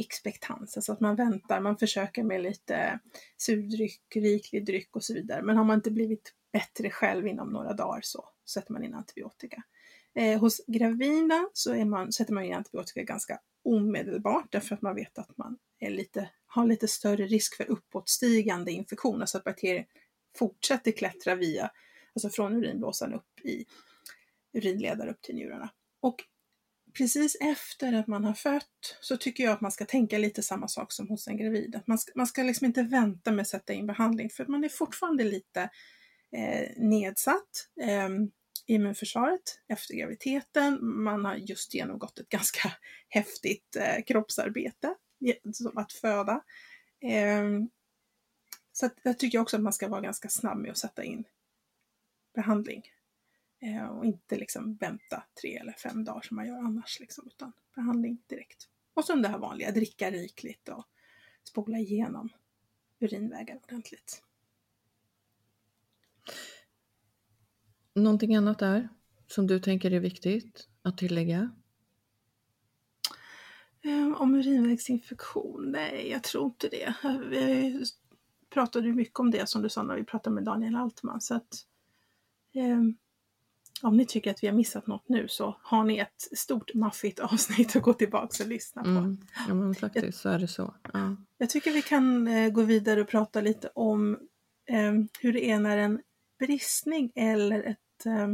expectans, 0.00 0.76
alltså 0.76 0.92
att 0.92 1.00
man 1.00 1.16
väntar, 1.16 1.60
man 1.60 1.76
försöker 1.76 2.22
med 2.22 2.42
lite 2.42 2.98
surdryck, 3.36 4.02
riklig 4.14 4.66
dryck 4.66 4.96
och 4.96 5.04
så 5.04 5.14
vidare. 5.14 5.42
Men 5.42 5.56
har 5.56 5.64
man 5.64 5.78
inte 5.78 5.90
blivit 5.90 6.34
bättre 6.52 6.90
själv 6.90 7.26
inom 7.26 7.48
några 7.50 7.72
dagar 7.72 8.00
så 8.02 8.28
sätter 8.50 8.72
man 8.72 8.84
in 8.84 8.94
antibiotika. 8.94 9.62
Eh, 10.14 10.40
hos 10.40 10.60
gravida 10.66 11.48
så 11.52 11.74
är 11.74 11.84
man, 11.84 12.12
sätter 12.12 12.32
man 12.32 12.44
in 12.44 12.54
antibiotika 12.54 13.02
ganska 13.02 13.40
omedelbart 13.64 14.46
därför 14.50 14.74
att 14.74 14.82
man 14.82 14.94
vet 14.94 15.18
att 15.18 15.36
man 15.36 15.58
är 15.78 15.90
lite, 15.90 16.30
har 16.46 16.66
lite 16.66 16.88
större 16.88 17.26
risk 17.26 17.56
för 17.56 17.70
uppåtstigande 17.70 18.72
infektion, 18.72 19.20
alltså 19.20 19.38
att 19.38 19.44
bakterier 19.44 19.86
fortsätter 20.36 20.92
klättra 20.92 21.34
via, 21.34 21.70
alltså 22.14 22.30
från 22.30 22.56
urinblåsan 22.56 23.14
upp 23.14 23.40
i 23.44 23.64
urinledare 24.52 25.10
upp 25.10 25.22
till 25.22 25.34
njurarna. 25.34 25.70
Och 26.00 26.24
precis 26.94 27.36
efter 27.40 27.92
att 27.92 28.06
man 28.06 28.24
har 28.24 28.34
fött 28.34 28.98
så 29.00 29.16
tycker 29.16 29.44
jag 29.44 29.52
att 29.52 29.60
man 29.60 29.72
ska 29.72 29.84
tänka 29.84 30.18
lite 30.18 30.42
samma 30.42 30.68
sak 30.68 30.92
som 30.92 31.08
hos 31.08 31.28
en 31.28 31.36
gravid. 31.36 31.80
man 31.86 31.98
ska, 31.98 32.12
man 32.14 32.26
ska 32.26 32.42
liksom 32.42 32.66
inte 32.66 32.82
vänta 32.82 33.32
med 33.32 33.42
att 33.42 33.48
sätta 33.48 33.72
in 33.72 33.86
behandling 33.86 34.30
för 34.30 34.46
man 34.46 34.64
är 34.64 34.68
fortfarande 34.68 35.24
lite 35.24 35.60
eh, 36.36 36.68
nedsatt. 36.76 37.68
Eh, 37.82 38.08
immunförsvaret 38.66 39.60
efter 39.68 39.94
graviditeten. 39.94 40.78
Man 41.02 41.24
har 41.24 41.34
just 41.34 41.74
genomgått 41.74 42.18
ett 42.18 42.28
ganska 42.28 42.72
häftigt 43.08 43.76
eh, 43.76 44.04
kroppsarbete, 44.06 44.94
som 45.52 45.78
att 45.78 45.92
föda. 45.92 46.42
Eh, 47.02 47.44
så 48.72 48.86
att, 48.86 48.94
jag 49.02 49.18
tycker 49.18 49.38
också 49.38 49.56
att 49.56 49.62
man 49.62 49.72
ska 49.72 49.88
vara 49.88 50.00
ganska 50.00 50.28
snabb 50.28 50.58
med 50.58 50.70
att 50.70 50.78
sätta 50.78 51.04
in 51.04 51.24
behandling. 52.34 52.82
Eh, 53.60 53.86
och 53.86 54.04
inte 54.04 54.36
liksom 54.36 54.74
vänta 54.74 55.24
tre 55.40 55.56
eller 55.56 55.72
fem 55.72 56.04
dagar 56.04 56.20
som 56.20 56.36
man 56.36 56.46
gör 56.46 56.58
annars, 56.58 57.00
liksom, 57.00 57.26
utan 57.26 57.52
behandling 57.74 58.22
direkt. 58.26 58.68
Och 58.94 59.04
så 59.04 59.14
det 59.16 59.28
här 59.28 59.38
vanliga, 59.38 59.70
dricka 59.70 60.10
rikligt 60.10 60.68
och 60.68 60.84
spola 61.44 61.78
igenom 61.78 62.28
urinvägar 63.00 63.60
ordentligt. 63.62 64.22
Någonting 67.94 68.36
annat 68.36 68.58
där 68.58 68.88
som 69.26 69.46
du 69.46 69.60
tänker 69.60 69.90
är 69.90 70.00
viktigt 70.00 70.68
att 70.82 70.98
tillägga? 70.98 71.50
Eh, 73.82 74.20
om 74.20 74.34
urinvägsinfektion? 74.34 75.72
Nej, 75.72 76.10
jag 76.10 76.22
tror 76.22 76.44
inte 76.46 76.68
det. 76.68 76.94
Vi 77.30 77.84
pratade 78.50 78.86
ju 78.86 78.94
mycket 78.94 79.18
om 79.18 79.30
det 79.30 79.48
som 79.48 79.62
du 79.62 79.68
sa 79.68 79.82
när 79.82 79.96
vi 79.96 80.04
pratade 80.04 80.34
med 80.34 80.44
Daniel 80.44 80.76
Altman. 80.76 81.20
Så 81.20 81.34
att, 81.34 81.66
eh, 82.52 82.80
om 83.82 83.96
ni 83.96 84.06
tycker 84.06 84.30
att 84.30 84.42
vi 84.42 84.46
har 84.46 84.54
missat 84.54 84.86
något 84.86 85.08
nu 85.08 85.28
så 85.28 85.56
har 85.62 85.84
ni 85.84 85.98
ett 85.98 86.38
stort 86.38 86.74
maffigt 86.74 87.18
avsnitt 87.18 87.76
att 87.76 87.82
gå 87.82 87.92
tillbaka 87.92 88.42
och 88.42 88.48
lyssna 88.48 88.82
på. 88.82 88.88
Mm. 88.88 89.18
Ja 89.48 89.54
men 89.54 89.74
faktiskt 89.74 90.04
jag, 90.04 90.14
så 90.14 90.28
är 90.28 90.38
det 90.38 90.48
så. 90.48 90.74
Ja. 90.92 91.16
Jag 91.38 91.50
tycker 91.50 91.72
vi 91.72 91.82
kan 91.82 92.28
eh, 92.28 92.50
gå 92.50 92.62
vidare 92.62 93.00
och 93.00 93.08
prata 93.08 93.40
lite 93.40 93.70
om 93.74 94.18
eh, 94.66 94.92
hur 95.20 95.32
det 95.32 95.50
är 95.50 95.60
när 95.60 95.76
en 95.76 96.00
bristning 96.38 97.12
eller 97.14 97.62
ett 97.62 98.06
eh, 98.06 98.28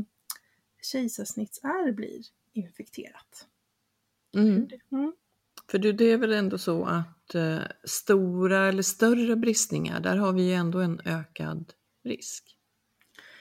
kejsarsnittsärr 0.82 1.92
blir 1.92 2.22
infekterat. 2.52 3.46
Mm. 4.34 4.68
Mm. 4.92 5.12
För 5.70 5.78
du, 5.78 5.92
det 5.92 6.04
är 6.04 6.18
väl 6.18 6.32
ändå 6.32 6.58
så 6.58 6.84
att 6.84 7.34
eh, 7.34 7.58
stora 7.84 8.68
eller 8.68 8.82
större 8.82 9.36
bristningar, 9.36 10.00
där 10.00 10.16
har 10.16 10.32
vi 10.32 10.48
ju 10.48 10.52
ändå 10.52 10.78
en 10.78 11.00
ökad 11.04 11.72
risk. 12.04 12.56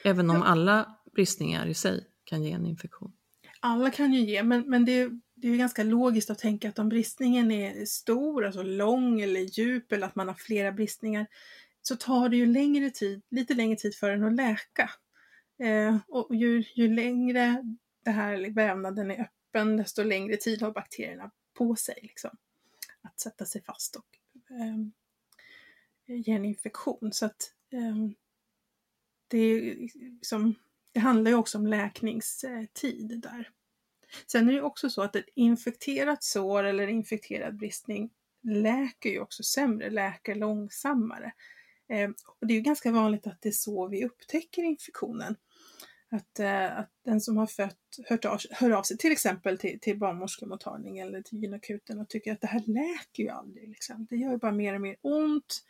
Även 0.04 0.30
om 0.30 0.38
ja. 0.38 0.44
alla 0.44 0.98
bristningar 1.16 1.68
i 1.68 1.74
sig 1.74 2.08
kan 2.24 2.44
ge 2.44 2.52
en 2.52 2.66
infektion. 2.66 3.14
Alla 3.60 3.92
kan 3.92 4.14
ju 4.14 4.20
ge, 4.20 4.44
men, 4.44 4.70
men 4.70 4.86
det, 4.86 5.10
det 5.36 5.48
är 5.48 5.58
ganska 5.58 5.84
logiskt 5.84 6.30
att 6.30 6.40
tänka 6.40 6.70
att 6.70 6.80
om 6.80 6.90
bristningen 6.90 7.52
är 7.52 7.86
stor, 7.86 8.46
alltså 8.46 8.64
lång 8.64 9.22
eller 9.22 9.42
djup 9.42 9.92
eller 9.92 10.08
att 10.08 10.16
man 10.16 10.28
har 10.28 10.36
flera 10.36 10.72
bristningar, 10.72 11.28
så 11.82 11.96
tar 11.96 12.30
det 12.30 12.38
ju 12.38 12.46
längre 12.46 12.90
tid, 12.90 13.22
lite 13.30 13.54
längre 13.54 13.76
tid 13.76 13.96
för 13.96 14.10
den 14.10 14.24
att 14.24 14.36
läka. 14.36 14.90
Eh, 15.60 15.98
och 16.08 16.36
ju, 16.36 16.64
ju 16.76 16.96
längre 16.96 17.64
det 18.04 18.12
här 18.12 18.54
vävnaden 18.54 19.12
är 19.12 19.22
öppen, 19.22 19.78
desto 19.78 20.04
längre 20.04 20.38
tid 20.38 20.62
har 20.62 20.72
bakterierna 20.72 21.32
på 21.54 21.76
sig 21.76 22.00
liksom, 22.02 22.32
att 23.02 23.20
sätta 23.20 23.46
sig 23.46 23.64
fast 23.64 23.96
och 23.96 24.08
eh, 24.50 26.16
ge 26.16 26.34
en 26.34 26.46
infektion. 26.46 27.10
Så 27.12 27.26
att 27.26 27.54
eh, 27.72 27.96
det 29.28 29.38
är 29.38 29.76
liksom 29.96 30.56
det 30.96 31.02
handlar 31.02 31.32
ju 31.32 31.38
också 31.38 31.58
om 31.58 31.68
läkningstid 31.68 33.22
där. 33.24 33.50
Sen 34.26 34.50
är 34.50 34.54
det 34.54 34.62
också 34.62 34.90
så 34.90 35.02
att 35.02 35.16
ett 35.16 35.30
infekterat 35.36 36.24
sår 36.24 36.64
eller 36.64 36.88
infekterad 36.88 37.58
bristning 37.58 38.10
läker 38.44 39.10
ju 39.10 39.20
också 39.20 39.44
sämre, 39.44 39.90
läker 39.90 40.36
långsammare. 40.36 41.34
Eh, 41.90 42.10
och 42.40 42.48
det 42.48 42.54
är 42.54 42.56
ju 42.56 42.62
ganska 42.62 42.92
vanligt 42.92 43.28
att 43.28 43.42
det 43.42 43.50
är 43.50 43.54
så 43.54 43.88
vi 43.88 44.06
upptäcker 44.06 44.64
infektionen. 44.64 45.36
Att, 46.12 46.40
eh, 46.40 46.78
att 46.78 46.92
den 47.06 47.22
som 47.22 47.38
har 47.38 47.48
fött 47.48 48.00
hört 48.10 48.26
av, 48.26 48.40
hör 48.52 48.72
av 48.72 48.84
sig 48.84 48.98
till 48.98 49.12
exempel 49.12 49.58
till, 49.58 49.80
till 49.80 50.00
barnmorskemottagningen 50.00 51.08
eller 51.08 51.22
till 51.22 51.40
gynakuten 51.40 52.00
och 52.00 52.10
tycker 52.10 52.32
att 52.32 52.42
det 52.42 52.48
här 52.48 52.64
läker 52.66 53.24
ju 53.24 53.30
aldrig. 53.30 53.70
Liksom. 53.70 54.08
Det 54.10 54.16
gör 54.16 54.32
ju 54.32 54.38
bara 54.38 54.52
mer 54.52 54.76
och 54.76 54.82
mer 54.82 54.96
ont. 55.02 55.64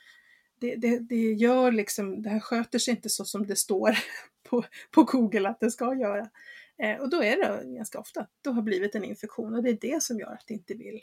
Det, 0.60 0.76
det, 0.76 1.00
det, 1.00 1.34
gör 1.34 1.72
liksom, 1.72 2.22
det 2.22 2.30
här 2.30 2.40
sköter 2.40 2.80
sig 2.80 2.94
inte 2.94 3.10
så 3.10 3.26
som 3.26 3.48
det 3.48 3.56
står 3.56 3.98
på, 4.50 4.66
på 4.92 5.04
Google 5.04 5.50
att 5.50 5.60
det 5.60 5.72
ska 5.72 5.96
göra. 5.96 6.30
Eh, 6.78 6.98
och 6.98 7.10
då 7.10 7.24
är 7.24 7.38
det 7.38 7.76
ganska 7.76 8.00
ofta 8.00 8.22
att 8.22 8.32
det 8.42 8.50
har 8.50 8.62
blivit 8.62 8.96
en 8.96 9.04
infektion 9.04 9.56
och 9.56 9.64
det 9.64 9.70
är 9.70 9.78
det 9.82 10.04
som 10.04 10.20
gör 10.20 10.34
att 10.34 10.48
det 10.48 10.54
inte 10.54 10.74
vill, 10.74 11.02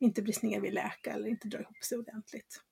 inte 0.00 0.22
bristningen 0.22 0.62
vill 0.62 0.74
läka 0.74 1.12
eller 1.12 1.28
inte 1.28 1.48
dra 1.48 1.60
ihop 1.60 1.84
sig 1.84 1.98
ordentligt. 1.98 2.62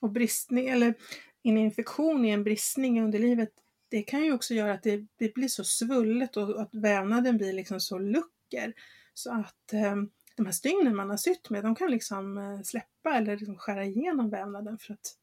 Och 0.00 0.10
bristning, 0.10 0.68
eller 0.68 0.94
en 1.42 1.58
infektion 1.58 2.24
i 2.24 2.30
en 2.30 2.44
bristning 2.44 2.98
i 2.98 3.02
underlivet, 3.02 3.50
det 3.88 4.02
kan 4.02 4.24
ju 4.24 4.32
också 4.32 4.54
göra 4.54 4.72
att 4.72 4.82
det, 4.82 5.06
det 5.16 5.34
blir 5.34 5.48
så 5.48 5.64
svullet 5.64 6.36
och 6.36 6.62
att 6.62 6.74
vävnaden 6.74 7.36
blir 7.36 7.52
liksom 7.52 7.80
så 7.80 7.98
lucker 7.98 8.74
så 9.14 9.32
att 9.32 9.72
eh, 9.72 9.96
de 10.36 10.46
här 10.46 10.52
stygnen 10.52 10.96
man 10.96 11.10
har 11.10 11.16
sytt 11.16 11.50
med, 11.50 11.64
de 11.64 11.74
kan 11.74 11.90
liksom 11.90 12.38
eh, 12.38 12.60
släppa 13.00 13.16
eller 13.16 13.36
liksom 13.36 13.56
skära 13.56 13.84
igenom 13.84 14.30
vävnaden 14.30 14.78
för 14.78 14.92
att, 14.92 15.16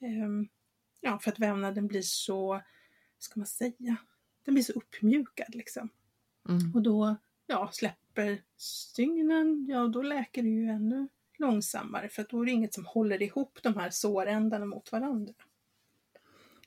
eh, 0.00 0.48
ja, 1.00 1.18
för 1.18 1.30
att 1.30 1.38
vävnaden 1.38 1.86
blir 1.86 2.02
så 2.02 2.62
ska 3.18 3.40
man 3.40 3.46
säga, 3.46 3.96
den 4.44 4.54
blir 4.54 4.62
så 4.62 4.72
uppmjukad 4.72 5.54
liksom. 5.54 5.88
Mm. 6.48 6.74
Och 6.74 6.82
då 6.82 7.16
ja, 7.46 7.70
släpper 7.72 8.42
stygnen, 8.56 9.66
ja 9.68 9.88
då 9.88 10.02
läker 10.02 10.42
det 10.42 10.48
ju 10.48 10.68
ännu 10.68 11.08
långsammare 11.38 12.08
för 12.08 12.22
att 12.22 12.28
då 12.28 12.42
är 12.42 12.46
det 12.46 12.52
inget 12.52 12.74
som 12.74 12.86
håller 12.86 13.22
ihop 13.22 13.58
de 13.62 13.76
här 13.76 13.90
sårändarna 13.90 14.66
mot 14.66 14.92
varandra. 14.92 15.34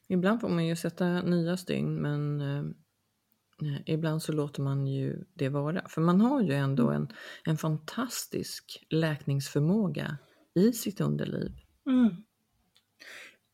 Ibland 0.07 0.41
får 0.41 0.49
man 0.49 0.65
ju 0.65 0.75
sätta 0.75 1.21
nya 1.21 1.57
stygn 1.57 1.95
men 1.95 2.41
eh, 2.41 3.81
ibland 3.85 4.21
så 4.21 4.31
låter 4.31 4.61
man 4.61 4.87
ju 4.87 5.23
det 5.33 5.49
vara. 5.49 5.87
För 5.87 6.01
man 6.01 6.21
har 6.21 6.41
ju 6.41 6.53
ändå 6.53 6.89
mm. 6.89 7.01
en, 7.01 7.07
en 7.45 7.57
fantastisk 7.57 8.85
läkningsförmåga 8.89 10.17
i 10.55 10.73
sitt 10.73 11.01
underliv. 11.01 11.51
Mm. 11.87 12.15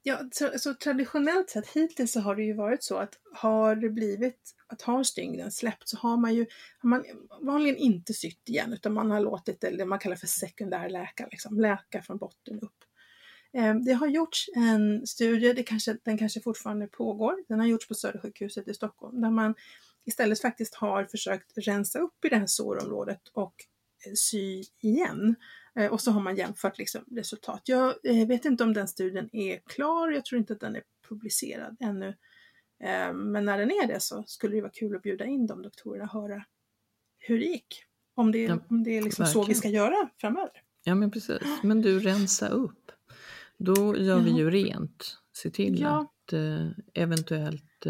Ja, 0.04 0.20
så, 0.32 0.52
så, 0.60 0.74
traditionellt 0.74 1.50
sett 1.50 1.68
hittills 1.68 2.12
så 2.12 2.20
har 2.20 2.36
det 2.36 2.44
ju 2.44 2.54
varit 2.54 2.84
så 2.84 2.98
att 2.98 3.20
har 3.34 3.76
det 3.76 3.90
blivit, 3.90 4.56
att 4.68 4.82
har 4.82 5.04
stygnen 5.04 5.52
släppt 5.52 5.90
så 5.90 5.98
har 5.98 6.18
man 6.18 6.36
ju 6.36 6.46
har 6.80 6.90
man 6.90 7.04
vanligen 7.42 7.78
inte 7.78 8.14
sytt 8.14 8.50
igen 8.50 8.74
utan 8.74 8.94
man 8.94 9.12
har 9.12 9.20
låtit 9.20 9.62
det, 9.62 9.70
det 9.70 9.86
man 9.86 10.00
kallar 10.00 10.16
för 10.16 10.28
sekundär 10.28 10.90
läka, 10.90 11.28
liksom, 11.32 11.60
läka 11.60 12.02
från 12.02 12.18
botten 12.18 12.60
upp. 12.60 12.84
Eh, 13.54 13.76
det 13.76 13.94
har 13.94 14.08
gjorts 14.08 14.50
en 14.56 15.08
studie, 15.08 15.54
det 15.54 15.64
kanske, 15.64 15.98
den 16.04 16.18
kanske 16.18 16.42
fortfarande 16.42 16.88
pågår, 16.88 17.36
den 17.48 17.60
har 17.60 17.68
gjorts 17.68 17.88
på 17.88 17.94
Södersjukhuset 17.94 18.68
i 18.68 18.74
Stockholm 18.74 19.22
där 19.22 19.32
man 19.32 19.56
istället 20.06 20.42
faktiskt 20.42 20.76
har 20.76 21.06
försökt 21.06 21.52
rensa 21.56 22.00
upp 22.00 22.26
i 22.26 22.30
det 22.30 22.38
här 22.38 22.48
sårområdet 22.48 23.28
och 23.34 23.56
eh, 24.06 24.14
sy 24.16 24.64
igen. 24.80 25.36
Eh, 25.80 25.92
och 25.92 26.02
så 26.02 26.12
har 26.12 26.22
man 26.22 26.36
jämfört 26.36 26.78
liksom 26.78 27.02
resultat. 27.12 27.62
Jag 27.66 27.96
eh, 28.04 28.28
vet 28.28 28.46
inte 28.46 28.64
om 28.64 28.74
den 28.74 28.88
studien 28.88 29.30
är 29.32 29.60
klar, 29.66 30.12
jag 30.12 30.26
tror 30.26 30.40
inte 30.40 30.54
att 30.54 30.60
den 30.60 30.76
är 30.76 30.84
publicerad 31.10 31.78
ännu. 31.80 32.08
Eh, 32.84 33.14
men 33.14 33.46
när 33.46 33.58
den 33.58 33.72
är 33.72 33.88
det 33.88 34.00
så 34.00 34.24
skulle 34.28 34.56
det 34.56 34.62
vara 34.62 34.72
kul 34.72 34.96
att 34.96 35.02
bjuda 35.02 35.26
in 35.26 35.48
de 35.48 35.62
doktorerna 35.62 36.04
och 36.04 36.22
höra 36.22 36.46
hur 37.18 37.40
det 37.40 37.46
gick. 37.46 37.84
Om 38.16 38.32
det, 38.32 38.44
Ja, 38.44 38.60
om 38.70 38.84
det 38.84 38.98
är 38.98 39.02
liksom 39.02 39.26
så 39.26 39.44
vi 39.44 39.54
ska 39.54 39.70
göra 39.70 40.10
framöver. 40.18 40.52
Ja 40.84 40.96
men 40.96 41.12
precis, 41.12 41.42
men 41.64 41.82
du 41.82 42.00
rensa 42.00 42.48
upp. 42.50 42.92
Då 43.58 43.98
gör 43.98 44.20
vi 44.20 44.32
Ja. 44.32 44.38
ju 44.38 44.50
rent. 44.52 45.18
Se 45.34 45.50
till 45.50 45.80
Ja. 45.82 46.00
att 46.02 46.34
eventuellt 46.94 47.86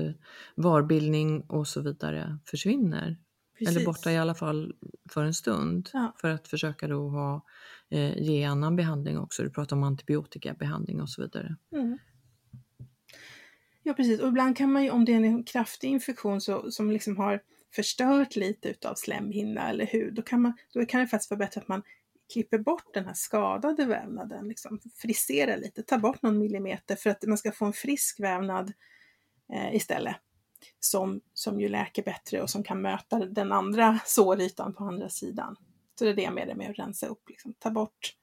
varbildning 0.56 1.42
och 1.42 1.68
så 1.68 1.82
vidare 1.82 2.38
försvinner. 2.46 3.18
Eller 3.62 3.72
Precis. 3.72 3.86
borta 3.86 4.12
i 4.12 4.18
alla 4.18 4.36
fall 4.36 4.74
för 5.10 5.24
en 5.24 5.34
stund. 5.34 5.90
Ja. 5.94 6.16
För 6.18 6.30
att 6.30 6.48
försöka 6.48 6.88
då 6.88 7.10
ha, 7.10 7.46
eh, 7.90 8.18
ge 8.18 8.44
annan 8.44 8.76
behandling 8.76 9.20
också. 9.20 9.44
Du 9.44 9.50
pratar 9.50 9.76
om 9.76 9.84
antibiotikabehandling 9.84 11.02
och 11.02 11.10
så 11.10 11.22
vidare. 11.22 11.56
Mm. 11.72 11.98
Ja 13.84 13.94
precis, 13.94 14.20
och 14.20 14.28
ibland 14.28 14.58
kan 14.58 14.72
man 14.72 14.84
ju 14.84 14.90
om 14.90 15.06
det 15.06 15.14
är 15.14 15.18
en 15.18 15.44
kraftig 15.44 15.88
infektion 15.88 16.42
så, 16.42 16.72
som 16.72 16.92
liksom 16.92 17.18
har 17.18 17.42
förstört 17.76 18.36
lite 18.36 18.70
utav 18.70 18.96
slemhinna 18.96 19.70
eller 19.70 19.86
hud, 19.86 20.14
då 20.14 20.22
kan, 20.22 20.42
man, 20.42 20.54
då 20.74 20.86
kan 20.86 21.02
det 21.02 21.08
faktiskt 21.08 21.32
vara 21.32 21.38
bättre 21.38 21.62
att 21.62 21.68
man 21.68 21.82
klipper 22.34 22.58
bort 22.58 22.94
den 22.94 23.06
här 23.06 23.14
skadade 23.14 23.86
vävnaden, 23.86 24.48
liksom 24.48 24.80
friserar 24.96 25.58
lite, 25.58 25.84
tar 25.84 25.98
bort 25.98 26.22
någon 26.22 26.40
millimeter 26.40 26.96
för 26.96 27.10
att 27.10 27.24
man 27.28 27.38
ska 27.38 27.52
få 27.52 27.66
en 27.66 27.74
frisk 27.74 28.20
vävnad 28.20 28.74
eh, 29.54 29.76
istället. 29.76 30.16
Som, 30.80 31.22
som 31.34 31.62
ju 31.62 31.70
läker 31.70 32.04
bättre 32.04 32.42
och 32.42 32.50
som 32.50 32.64
kan 32.64 32.82
möta 32.82 33.26
den 33.26 33.52
andra 33.52 34.00
sårytan 34.06 34.74
på 34.74 34.84
andra 34.84 35.10
sidan. 35.10 35.56
Så 36.00 36.04
det 36.06 36.10
är 36.12 36.16
det 36.16 36.22
jag 36.22 36.34
menar 36.34 36.56
med 36.56 36.70
att 36.70 36.80
rensa 36.80 37.08
upp, 37.08 37.30
liksom. 37.30 37.54
ta, 37.60 37.70
bort, 37.72 38.14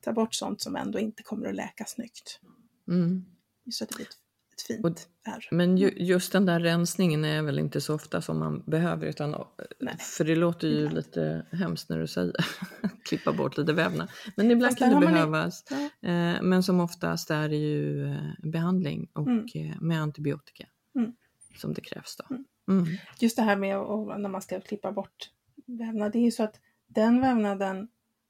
ta 0.00 0.12
bort 0.12 0.34
sånt 0.34 0.60
som 0.60 0.76
ändå 0.76 0.98
inte 0.98 1.22
kommer 1.22 1.48
att 1.48 1.54
läka 1.54 1.84
snyggt. 1.84 2.40
Mm. 2.88 3.24
Så 3.70 3.84
att 3.84 3.90
det 3.90 3.96
blir 3.96 4.06
ett, 4.06 4.12
ett 4.52 4.62
fint 4.66 4.84
Och-. 4.84 5.48
Men 5.50 5.76
ju, 5.78 5.90
just 5.96 6.32
den 6.32 6.46
där 6.46 6.60
rensningen 6.60 7.24
är 7.24 7.42
väl 7.42 7.58
inte 7.58 7.80
så 7.80 7.94
ofta 7.94 8.22
som 8.22 8.38
man 8.38 8.62
behöver 8.66 9.06
utan 9.06 9.44
Nej. 9.80 9.96
för 9.98 10.24
det 10.24 10.36
låter 10.36 10.68
ju 10.68 10.76
Ibland. 10.76 10.94
lite 10.96 11.46
hemskt 11.52 11.88
när 11.88 11.98
du 11.98 12.06
säger 12.06 12.34
klippa 13.08 13.32
bort 13.32 13.58
lite 13.58 13.72
vävnad. 13.72 14.08
Men 14.36 14.50
ibland 14.50 14.78
kan 14.78 15.00
det 15.00 15.06
behövas. 15.06 15.64
Ja. 15.70 15.76
Eh, 16.08 16.42
men 16.42 16.62
som 16.62 16.80
oftast 16.80 17.30
är 17.30 17.48
det 17.48 17.56
ju 17.56 18.06
eh, 18.12 18.22
behandling 18.42 19.08
och 19.12 19.26
Mm. 19.28 19.46
eh, 19.54 19.80
med 19.80 20.02
antibiotika 20.02 20.66
Mm. 20.94 21.12
Som 21.56 21.74
det 21.74 21.80
krävs 21.80 22.16
då. 22.16 22.34
Mm. 22.34 22.44
Mm. 22.68 22.96
Just 23.20 23.36
det 23.36 23.42
här 23.42 23.56
med 23.56 23.78
när 24.20 24.28
man 24.28 24.42
ska 24.42 24.60
klippa 24.60 24.92
bort 24.92 25.30
vävnad, 25.66 26.12
det 26.12 26.18
är 26.18 26.24
ju 26.24 26.30
så 26.30 26.42
att 26.42 26.60
den 26.86 27.20
vävnaden, 27.20 27.88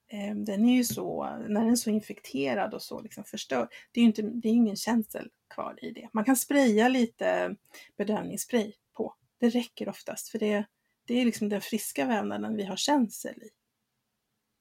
eh, 0.09 0.35
den 0.35 0.64
är 0.64 0.77
ju 0.77 0.85
så, 0.85 1.25
när 1.25 1.61
den 1.61 1.71
är 1.71 1.77
så 1.77 1.91
infekterad 1.91 2.75
och 2.75 2.83
så 2.83 3.01
liksom 3.01 3.25
förstörd, 3.25 3.68
det 3.93 4.01
är 4.01 4.03
ju 4.03 4.09
inte, 4.09 4.23
det 4.23 4.49
är 4.49 4.53
ingen 4.53 4.77
känsel 4.77 5.31
kvar 5.55 5.85
i 5.85 5.91
det. 5.91 6.09
Man 6.12 6.25
kan 6.25 6.37
spraya 6.37 6.89
lite 6.89 7.57
bedövningsspray 7.97 8.73
på. 8.93 9.14
Det 9.39 9.49
räcker 9.49 9.89
oftast 9.89 10.29
för 10.29 10.39
det, 10.39 10.64
det 11.07 11.21
är 11.21 11.25
liksom 11.25 11.49
den 11.49 11.61
friska 11.61 12.07
vävnaden 12.07 12.57
vi 12.57 12.64
har 12.64 12.77
känsel 12.77 13.43
i. 13.43 13.51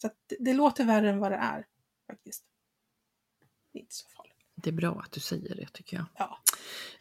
Så 0.02 0.10
det, 0.28 0.36
det 0.40 0.54
låter 0.54 0.86
värre 0.86 1.10
än 1.10 1.20
vad 1.20 1.32
det 1.32 1.38
är 1.38 1.66
faktiskt. 2.08 2.46
Det 3.74 3.80
är 3.80 3.82
inte 3.82 3.96
så 3.96 4.10
farligt. 4.10 4.19
Det 4.64 4.70
är 4.70 4.74
bra 4.74 5.02
att 5.06 5.12
du 5.12 5.20
säger 5.20 5.56
det 5.56 5.68
tycker 5.74 5.98
jag. 5.98 6.06
Ja. 6.18 6.38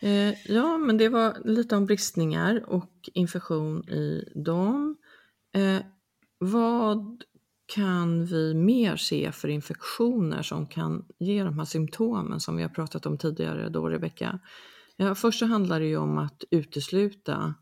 Eh, 0.09 0.35
ja, 0.55 0.79
men 0.79 0.97
det 0.99 1.09
var 1.09 1.37
lite 1.45 1.77
om 1.77 1.87
bristningar 1.87 2.65
och 2.67 3.09
infektion 3.15 3.89
i 3.89 4.33
dem. 4.35 4.97
Eh, 5.55 5.79
vad 6.39 7.25
kan 7.67 8.25
vi 8.27 8.55
mer 8.55 8.97
se 8.97 9.33
för 9.33 9.49
infektioner 9.49 10.43
som 10.43 10.67
kan 10.67 11.05
ge 11.19 11.43
de 11.45 11.59
här 11.59 11.65
symptomen 11.67 12.41
som 12.41 12.57
vi 12.57 12.63
har 12.63 12.71
pratat 12.71 13.07
om 13.07 13.19
tidigare 13.19 13.69
då 13.69 13.89
Rebecka? 13.89 14.39
Ja, 14.97 15.15
först 15.15 15.39
så 15.39 15.47
handlar 15.47 15.81
det 15.81 15.87
ju 15.87 15.97
om 15.97 16.19
att 16.19 16.45
utesluta 16.51 17.55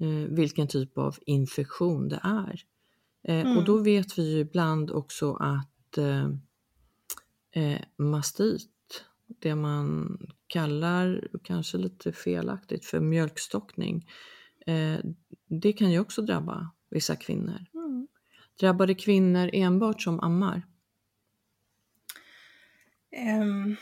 eh, 0.00 0.28
vilken 0.34 0.68
typ 0.68 0.98
av 0.98 1.16
infektion 1.26 2.08
det 2.08 2.20
är. 2.22 2.62
Eh, 3.28 3.40
Och 3.40 3.52
Mm. 3.52 3.64
då 3.64 3.76
vet 3.78 4.18
vi 4.18 4.32
ju 4.32 4.38
ibland 4.38 4.90
också 4.90 5.34
att 5.34 5.98
eh, 5.98 6.24
eh, 7.52 7.80
mastit, 7.96 8.70
det 9.38 9.54
man 9.54 10.18
kallar, 10.46 11.28
kanske 11.42 11.78
lite 11.78 12.12
felaktigt, 12.12 12.84
för 12.84 13.00
mjölkstockning, 13.00 14.08
eh, 14.66 14.98
det 15.48 15.72
kan 15.72 15.90
ju 15.90 16.00
också 16.00 16.22
drabba 16.22 16.70
vissa 16.90 17.16
kvinnor. 17.16 17.66
Mm. 17.74 18.08
Drabbar 18.60 18.86
det 18.86 18.94
kvinnor 18.94 19.50
enbart 19.52 20.02
som 20.02 20.20
ammar? 20.20 20.62
Ehm, 23.12 23.76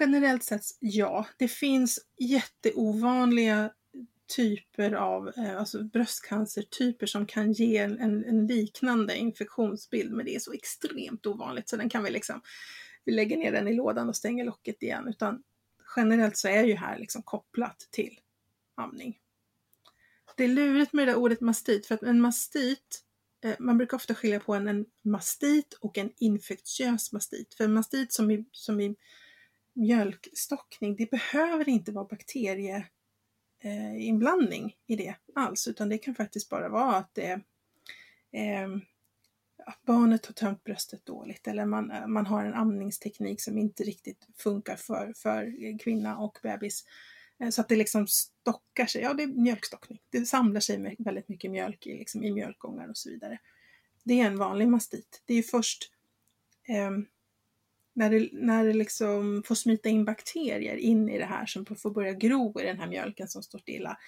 generellt 0.00 0.44
sett 0.44 0.62
ja. 0.80 1.26
Det 1.38 1.48
finns 1.48 1.98
jätteovanliga 2.18 3.70
typer 4.36 4.92
av 4.92 5.28
eh, 5.28 5.58
alltså 5.58 5.84
bröstcancertyper 5.84 7.06
som 7.06 7.26
kan 7.26 7.52
ge 7.52 7.76
en, 7.76 7.98
en 8.00 8.46
liknande 8.46 9.16
infektionsbild 9.16 10.12
men 10.12 10.26
det 10.26 10.34
är 10.34 10.38
så 10.38 10.52
extremt 10.52 11.26
ovanligt 11.26 11.68
så 11.68 11.76
den 11.76 11.88
kan 11.88 12.04
vi 12.04 12.10
liksom 12.10 12.40
vi 13.04 13.12
lägger 13.12 13.36
ner 13.36 13.52
den 13.52 13.68
i 13.68 13.74
lådan 13.74 14.08
och 14.08 14.16
stänger 14.16 14.44
locket 14.44 14.82
igen 14.82 15.08
utan 15.08 15.42
generellt 15.96 16.36
så 16.36 16.48
är 16.48 16.64
ju 16.64 16.74
här 16.74 16.98
liksom 16.98 17.22
kopplat 17.22 17.88
till 17.90 18.20
amning. 18.74 19.18
Det 20.36 20.44
är 20.44 20.48
lurigt 20.48 20.92
med 20.92 21.08
det 21.08 21.12
där 21.12 21.18
ordet 21.18 21.40
mastit 21.40 21.86
för 21.86 21.94
att 21.94 22.02
en 22.02 22.20
mastit 22.20 23.04
eh, 23.44 23.54
man 23.58 23.78
brukar 23.78 23.96
ofta 23.96 24.14
skilja 24.14 24.40
på 24.40 24.54
en, 24.54 24.68
en 24.68 24.86
mastit 25.02 25.72
och 25.72 25.98
en 25.98 26.12
infektiös 26.16 27.12
mastit. 27.12 27.54
För 27.54 27.64
en 27.64 27.72
mastit 27.72 28.12
som 28.12 28.30
i, 28.30 28.44
som 28.52 28.80
i 28.80 28.96
mjölkstockning, 29.72 30.96
det 30.96 31.10
behöver 31.10 31.68
inte 31.68 31.92
vara 31.92 32.04
bakterieinblandning 32.04 34.64
eh, 34.64 34.72
i 34.86 34.96
det 34.96 35.14
alls, 35.34 35.68
utan 35.68 35.88
det 35.88 35.98
kan 35.98 36.14
faktiskt 36.14 36.48
bara 36.48 36.68
vara 36.68 36.96
att 36.96 37.14
det 37.14 37.40
eh, 38.32 38.68
att 39.66 39.82
barnet 39.82 40.26
har 40.26 40.32
tömt 40.32 40.64
bröstet 40.64 41.06
dåligt 41.06 41.48
eller 41.48 41.66
man, 41.66 41.90
eh, 41.90 42.06
man 42.06 42.26
har 42.26 42.44
en 42.44 42.54
amningsteknik 42.54 43.42
som 43.42 43.58
inte 43.58 43.82
riktigt 43.82 44.26
funkar 44.38 44.76
för, 44.76 45.12
för 45.16 45.78
kvinna 45.78 46.18
och 46.18 46.38
bebis. 46.42 46.84
Eh, 47.40 47.50
så 47.50 47.60
att 47.60 47.68
det 47.68 47.76
liksom 47.76 48.06
stockar 48.06 48.86
sig, 48.86 49.02
ja 49.02 49.14
det 49.14 49.22
är 49.22 49.26
mjölkstockning. 49.26 50.00
Det 50.10 50.26
samlar 50.26 50.60
sig 50.60 50.78
med 50.78 50.96
väldigt 50.98 51.28
mycket 51.28 51.50
mjölk 51.50 51.86
i, 51.86 51.98
liksom, 51.98 52.24
i 52.24 52.32
mjölkgångar 52.32 52.88
och 52.88 52.96
så 52.96 53.10
vidare. 53.10 53.38
Det 54.04 54.20
är 54.20 54.26
en 54.26 54.38
vanlig 54.38 54.68
mastit. 54.68 55.22
Det 55.26 55.32
är 55.32 55.36
ju 55.36 55.42
först 55.42 55.90
eh, 56.68 56.90
när 57.94 58.10
det, 58.10 58.28
när 58.32 58.64
det 58.64 58.72
liksom 58.72 59.42
får 59.46 59.54
smita 59.54 59.88
in 59.88 60.04
bakterier 60.04 60.76
in 60.76 61.08
i 61.08 61.18
det 61.18 61.24
här 61.24 61.46
som 61.46 61.66
får 61.66 61.90
börja 61.90 62.12
gro 62.12 62.60
i 62.60 62.64
den 62.64 62.78
här 62.78 62.86
mjölken 62.86 63.28
som 63.28 63.42
står 63.42 63.58
stilla. 63.58 63.98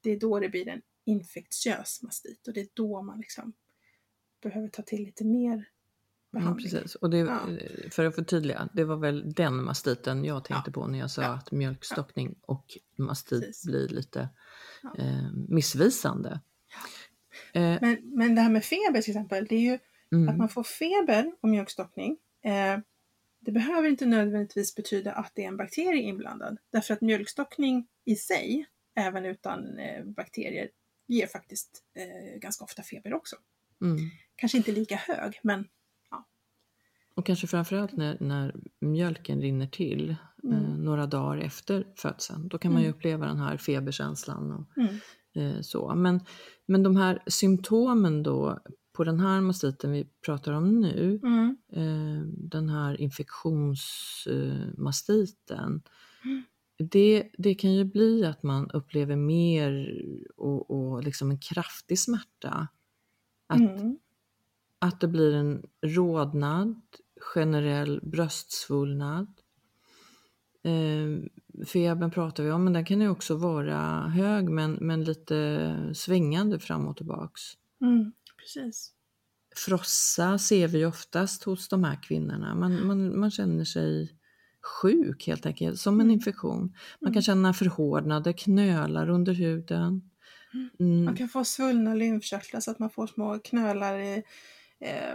Det 0.00 0.10
är 0.10 0.18
då 0.18 0.40
det 0.40 0.48
blir 0.48 0.68
en 0.68 0.82
infektiös 1.04 2.02
mastit 2.02 2.48
och 2.48 2.54
det 2.54 2.60
är 2.60 2.68
då 2.74 3.02
man 3.02 3.18
liksom 3.18 3.52
behöver 4.42 4.68
ta 4.68 4.82
till 4.82 5.02
lite 5.04 5.24
mer 5.24 5.64
Ja, 6.32 6.38
behandling. 6.38 6.70
precis. 6.70 6.94
Och 6.94 7.10
det, 7.10 7.18
Ja. 7.18 7.40
För 7.90 8.04
att 8.04 8.14
förtydliga, 8.14 8.68
det 8.74 8.84
var 8.84 8.96
väl 8.96 9.32
den 9.34 9.64
mastiten 9.64 10.24
jag 10.24 10.44
tänkte 10.44 10.72
på 10.72 10.86
när 10.86 10.98
jag 10.98 11.10
sa 11.10 11.22
Ja. 11.22 11.28
att 11.34 11.52
mjölkstockning 11.52 12.34
och 12.42 12.64
mastit 12.96 13.40
Precis. 13.46 13.66
blir 13.66 13.88
lite 13.88 14.28
Ja. 14.82 14.94
eh, 14.98 15.32
missvisande. 15.48 16.40
Eh, 17.52 17.78
Men, 17.80 17.96
men 18.02 18.34
det 18.34 18.40
här 18.40 18.50
med 18.50 18.64
feber 18.64 19.02
till 19.02 19.10
exempel, 19.10 19.46
det 19.46 19.54
är 19.54 19.60
ju 19.60 19.78
mm. 20.12 20.28
att 20.28 20.36
man 20.38 20.48
får 20.48 20.62
feber 20.62 21.32
och 21.40 21.48
mjölkstockning. 21.48 22.18
Eh, 22.44 22.78
det 23.40 23.52
behöver 23.52 23.88
inte 23.88 24.06
nödvändigtvis 24.06 24.74
betyda 24.74 25.12
att 25.12 25.32
det 25.34 25.44
är 25.44 25.48
en 25.48 25.56
bakterie 25.56 26.02
inblandad. 26.02 26.58
Därför 26.72 26.94
att 26.94 27.00
mjölkstockning 27.00 27.88
i 28.04 28.16
sig, 28.16 28.66
även 28.96 29.24
utan 29.24 29.78
eh, 29.78 30.04
bakterier, 30.04 30.68
ger 31.06 31.26
faktiskt 31.26 31.82
eh, 31.96 32.38
ganska 32.40 32.64
ofta 32.64 32.82
feber 32.82 33.14
också. 33.14 33.36
Mm. 33.80 33.98
Kanske 34.36 34.58
inte 34.58 34.72
lika 34.72 34.96
hög, 34.96 35.40
men 35.42 35.64
Och 37.14 37.26
kanske 37.26 37.46
framförallt 37.46 37.96
när, 37.96 38.16
när 38.20 38.54
mjölken 38.80 39.40
rinner 39.40 39.66
till 39.66 40.10
eh, 40.10 40.16
Mm. 40.44 40.84
några 40.84 41.06
dagar 41.06 41.38
efter 41.38 41.86
födseln. 41.96 42.48
Då 42.48 42.58
kan 42.58 42.72
man 42.72 42.82
ju 42.82 42.86
Mm. 42.86 42.96
uppleva 42.98 43.26
den 43.26 43.38
här 43.38 43.56
feberkänslan. 43.56 44.52
Och, 44.52 44.66
mm, 44.78 44.94
eh, 45.34 45.60
så. 45.60 45.94
Men, 45.94 46.20
men 46.66 46.82
de 46.82 46.96
här 46.96 47.22
symptomen 47.26 48.22
då 48.22 48.58
på 48.92 49.04
den 49.04 49.20
här 49.20 49.40
mastiten 49.40 49.92
vi 49.92 50.04
pratar 50.26 50.52
om 50.52 50.80
nu, 50.80 51.20
mm, 51.22 51.56
eh, 51.72 52.22
den 52.26 52.68
här 52.68 53.00
infektionsmastiten, 53.00 55.82
Mm. 56.24 56.42
det, 56.90 57.30
det 57.38 57.54
kan 57.54 57.74
ju 57.74 57.84
bli 57.84 58.24
att 58.24 58.42
man 58.42 58.70
upplever 58.70 59.16
mer 59.16 59.94
och, 60.36 60.70
och 60.70 61.04
liksom 61.04 61.30
en 61.30 61.38
kraftig 61.38 61.98
smärta. 61.98 62.68
Att, 63.50 63.58
mm, 63.60 63.98
att 64.78 65.00
det 65.00 65.08
blir 65.08 65.34
en 65.34 65.62
rodnad, 65.82 66.80
generell 67.34 68.00
bröstsvullnad. 68.02 69.26
Eh, 70.62 71.24
febern 71.66 72.10
pratar 72.10 72.42
vi 72.44 72.50
om, 72.50 72.64
men 72.64 72.72
den 72.72 72.84
kan 72.84 73.00
ju 73.00 73.08
också 73.08 73.36
vara 73.36 74.08
hög 74.08 74.50
men, 74.50 74.72
men 74.80 75.04
lite 75.04 75.90
svängande 75.94 76.58
fram 76.58 76.86
och 76.88 76.96
tillbaks. 76.96 77.40
mm, 77.80 78.12
precis. 78.38 78.92
frossa 79.56 80.38
ser 80.38 80.68
vi 80.68 80.84
oftast 80.86 81.44
hos 81.44 81.68
de 81.68 81.84
här 81.84 82.02
kvinnorna. 82.02 82.54
Man, 82.54 82.86
man, 82.86 83.20
man 83.20 83.30
känner 83.30 83.64
sig 83.64 84.16
sjuk 84.82 85.26
helt 85.26 85.46
enkelt, 85.46 85.78
som 85.80 85.94
en 85.94 86.06
Mm. 86.06 86.10
infektion. 86.10 86.74
Man 87.00 87.12
kan 87.12 87.22
känna 87.22 87.52
förhårdnader, 87.54 88.32
knölar 88.32 89.08
under 89.08 89.32
huden. 89.32 90.09
Mm. 90.80 91.04
Man 91.04 91.16
kan 91.16 91.28
få 91.28 91.44
svullna 91.44 91.94
lymfkörtlar 91.94 92.60
så 92.60 92.70
att 92.70 92.78
man 92.78 92.90
får 92.90 93.06
små 93.06 93.38
knölar 93.38 93.98
i, 93.98 94.22
eh, 94.80 95.14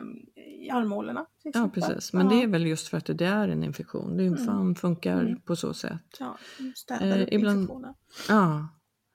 i 0.63 0.69
armhålorna. 0.69 1.25
Ja 1.43 1.69
precis, 1.73 2.13
men 2.13 2.29
Ja, 2.29 2.35
det 2.35 2.43
är 2.43 2.47
väl 2.47 2.65
just 2.67 2.87
för 2.87 2.97
att 2.97 3.05
det 3.05 3.25
är 3.25 3.47
en 3.49 3.63
infektion. 3.63 4.17
Lymfan 4.17 4.75
funkar 4.75 5.21
Mm. 5.21 5.41
på 5.41 5.55
så 5.55 5.73
sätt. 5.73 6.01
Ja, 6.19 6.37
städar 6.75 7.17
Eh, 7.17 7.23
upp 7.23 7.29
ibland-. 7.33 7.69
Ja, 8.29 8.67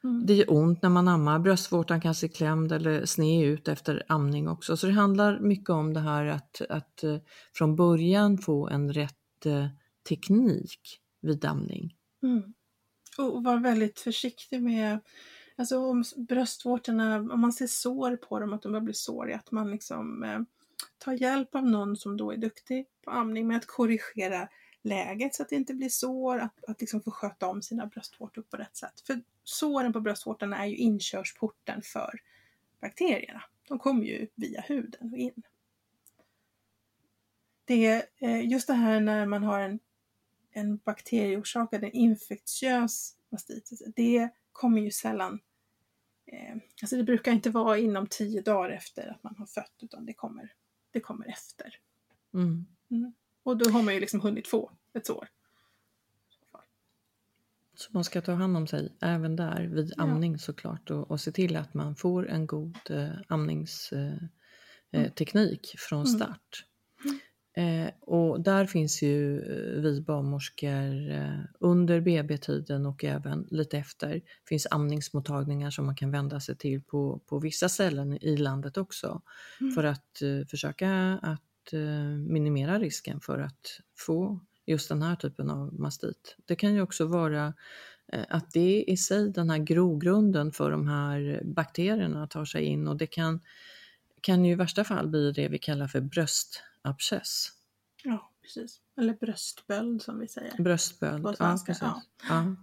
Mm. 0.04 0.26
det 0.26 0.34
gör 0.34 0.52
ont 0.52 0.82
när 0.82 0.90
man 0.90 1.08
ammar. 1.08 1.38
Bröstvårtan 1.38 2.00
kan 2.00 2.14
se 2.14 2.28
klämd 2.28 2.72
eller 2.72 3.04
sned 3.06 3.44
ut 3.46 3.68
efter 3.68 4.02
amning 4.08 4.48
också. 4.48 4.76
Så 4.76 4.86
det 4.86 4.92
handlar 4.92 5.40
mycket 5.40 5.70
om 5.70 5.94
det 5.94 6.00
här 6.00 6.24
att, 6.26 6.60
att 6.68 7.02
eh, 7.04 7.16
från 7.54 7.76
början 7.76 8.38
få 8.38 8.68
en 8.68 8.92
rätt 8.92 9.46
eh, 9.46 9.66
teknik 10.08 10.80
vid 11.22 11.44
amning. 11.44 11.94
Mm. 12.22 12.42
Och 13.18 13.34
och 13.36 13.44
vara 13.44 13.56
väldigt 13.56 14.00
försiktig 14.00 14.62
med, 14.62 15.00
alltså 15.61 15.78
om 15.78 16.04
bröstvårtorna, 16.16 17.16
om 17.16 17.40
man 17.40 17.52
ser 17.52 17.66
sår 17.66 18.16
på 18.16 18.38
dem, 18.38 18.52
att 18.52 18.62
de 18.62 18.72
börjar 18.72 18.84
bli 18.84 18.94
såriga, 18.94 19.36
att 19.36 19.50
man 19.50 19.70
liksom 19.70 20.24
eh, 20.24 20.40
tar 20.98 21.12
hjälp 21.12 21.54
av 21.54 21.66
någon 21.66 21.96
som 21.96 22.16
då 22.16 22.32
är 22.32 22.36
duktig 22.36 22.86
på 23.04 23.11
amning 23.11 23.48
med 23.48 23.56
att 23.56 23.66
korrigera 23.66 24.48
läget 24.82 25.34
så 25.34 25.42
att 25.42 25.48
det 25.48 25.56
inte 25.56 25.74
blir 25.74 25.88
sår, 25.88 26.38
att, 26.38 26.64
att 26.64 26.80
liksom 26.80 27.02
få 27.02 27.11
sköta 27.11 27.46
om 27.46 27.62
sina 27.62 27.86
bröstvårtor 27.86 28.42
på 28.42 28.56
rätt 28.56 28.76
sätt. 28.76 29.00
För 29.06 29.22
såren 29.44 29.92
på 29.92 30.00
bröstvårtorna 30.00 30.58
är 30.58 30.66
ju 30.66 30.76
inkörsporten 30.76 31.82
för 31.82 32.20
bakterierna. 32.80 33.42
De 33.68 33.78
kommer 33.78 34.04
ju 34.04 34.26
via 34.34 34.61
huden 34.61 35.12
och 35.12 35.18
in. 35.18 35.42
Det 37.64 37.86
är 37.86 38.02
eh, 38.18 38.48
just 38.48 38.66
det 38.66 38.74
här 38.74 39.00
när 39.00 39.26
man 39.26 39.42
har 39.42 39.61
en 39.61 39.78
en 40.52 40.76
bakterieorsakad, 40.76 41.84
en 41.84 41.90
infektiös 41.90 43.16
mastitis, 43.28 43.82
det 43.96 44.30
kommer 44.52 44.80
ju 44.80 44.90
sällan 44.90 45.38
Alltså 46.82 46.96
det 46.96 47.04
brukar 47.04 47.32
inte 47.32 47.50
vara 47.50 47.78
inom 47.78 48.06
tio 48.06 48.42
dagar 48.42 48.70
efter 48.70 49.08
att 49.08 49.22
man 49.22 49.34
har 49.38 49.46
fött 49.46 49.74
utan 49.82 50.06
det 50.06 50.12
kommer, 50.12 50.52
det 50.90 51.00
kommer 51.00 51.28
efter. 51.28 51.74
Mm. 52.34 52.66
Och 53.42 53.56
då 53.56 53.70
har 53.70 53.82
man 53.82 53.94
ju 53.94 54.00
liksom 54.00 54.20
hunnit 54.20 54.48
få 54.48 54.70
ett 54.94 55.06
sår. 55.06 55.28
Så 57.74 57.90
man 57.92 58.04
ska 58.04 58.20
ta 58.20 58.32
hand 58.32 58.56
om 58.56 58.66
sig 58.66 58.92
även 59.00 59.36
där 59.36 59.62
vid 59.66 59.92
Ja. 59.96 60.02
amning 60.02 60.38
såklart 60.38 60.90
och, 60.90 61.10
och 61.10 61.20
se 61.20 61.32
till 61.32 61.56
att 61.56 61.74
man 61.74 61.96
får 61.96 62.28
en 62.28 62.46
god 62.46 62.76
eh, 62.90 63.08
amningsteknik 63.28 64.30
eh, 64.90 65.10
teknik 65.12 65.74
från 65.78 66.06
Mm. 66.06 66.18
start. 66.18 66.64
Eh, 67.61 67.90
och 68.00 68.40
där 68.40 68.66
finns 68.66 69.02
ju 69.02 69.38
eh, 69.38 69.82
vi 69.82 70.00
barnmorskor 70.00 71.11
eh, 71.11 71.40
under 71.58 72.00
BB-tiden 72.00 72.86
och 72.86 73.04
även 73.04 73.46
lite 73.50 73.78
efter. 73.78 74.22
finns 74.48 74.66
amningsmottagningar 74.70 75.70
som 75.70 75.86
man 75.86 75.94
kan 75.94 76.11
vända 76.11 76.40
sig 76.40 76.56
till 76.56 76.82
på, 76.82 77.20
på 77.26 77.38
vissa 77.38 77.68
ställen 77.68 78.24
i 78.24 78.36
landet 78.36 78.76
också. 78.76 79.22
Mm. 79.61 79.72
För 79.72 79.84
att 79.84 80.22
eh, 80.22 80.46
försöka 80.46 81.18
att 81.22 81.72
eh, 81.72 82.18
minimera 82.28 82.78
risken 82.78 83.20
för 83.20 83.38
att 83.38 83.80
få 83.98 84.40
just 84.66 84.88
den 84.88 85.02
här 85.02 85.16
typen 85.16 85.50
av 85.50 85.74
mastit. 85.74 86.36
Det 86.44 86.56
kan 86.56 86.74
ju 86.74 86.82
också 86.82 87.06
vara 87.06 87.54
eh, 88.12 88.24
att 88.28 88.50
det 88.50 88.84
i 88.88 88.96
sig, 88.96 89.30
den 89.30 89.50
här 89.50 89.58
grogrunden 89.58 90.52
för 90.52 90.70
de 90.70 90.88
här 90.88 91.42
bakterierna 91.44 92.26
tar 92.26 92.44
sig 92.44 92.64
in 92.64 92.88
och 92.88 92.96
det 92.96 93.06
kan, 93.06 93.40
kan 94.20 94.44
ju 94.44 94.52
i 94.52 94.56
värsta 94.56 94.84
fall 94.84 95.08
bli 95.08 95.32
det 95.32 95.48
vi 95.48 95.58
kallar 95.58 95.88
för 95.88 96.00
bröstabscess. 96.84 97.48
Ja, 98.04 98.30
precis. 98.42 98.80
Eller 99.00 99.14
bröstböld 99.14 100.02
som 100.02 100.18
vi 100.18 100.28
säger. 100.28 100.62
Bröstböld. 100.62 101.22
På 101.22 101.30
Ja, 101.30 101.34
svenska, 101.34 101.74
ja. 101.80 102.02
Ja. 102.28 102.56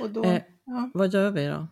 Och 0.00 0.10
då, 0.10 0.24
Eh. 0.24 0.42
ja. 0.64 0.90
Vad 0.94 1.12
gör 1.14 1.30
vi 1.30 1.46
då? 1.46 1.68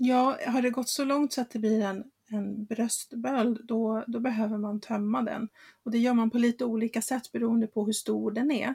ja, 0.00 0.38
har 0.46 0.62
det 0.62 0.70
gått 0.70 0.88
så 0.88 1.04
långt 1.04 1.32
så 1.32 1.40
att 1.40 1.50
det 1.50 1.58
blir 1.58 1.82
en, 1.82 2.04
en 2.30 2.64
bröstböld, 2.64 3.60
då, 3.64 4.04
då 4.06 4.20
behöver 4.20 4.58
man 4.58 4.80
tömma 4.80 5.22
den. 5.22 5.48
Och 5.82 5.90
det 5.90 5.98
gör 5.98 6.14
man 6.14 6.30
på 6.30 6.38
lite 6.38 6.64
olika 6.64 7.02
sätt 7.02 7.32
beroende 7.32 7.66
på 7.66 7.84
hur 7.86 7.92
stor 7.92 8.30
den 8.30 8.50
är. 8.50 8.74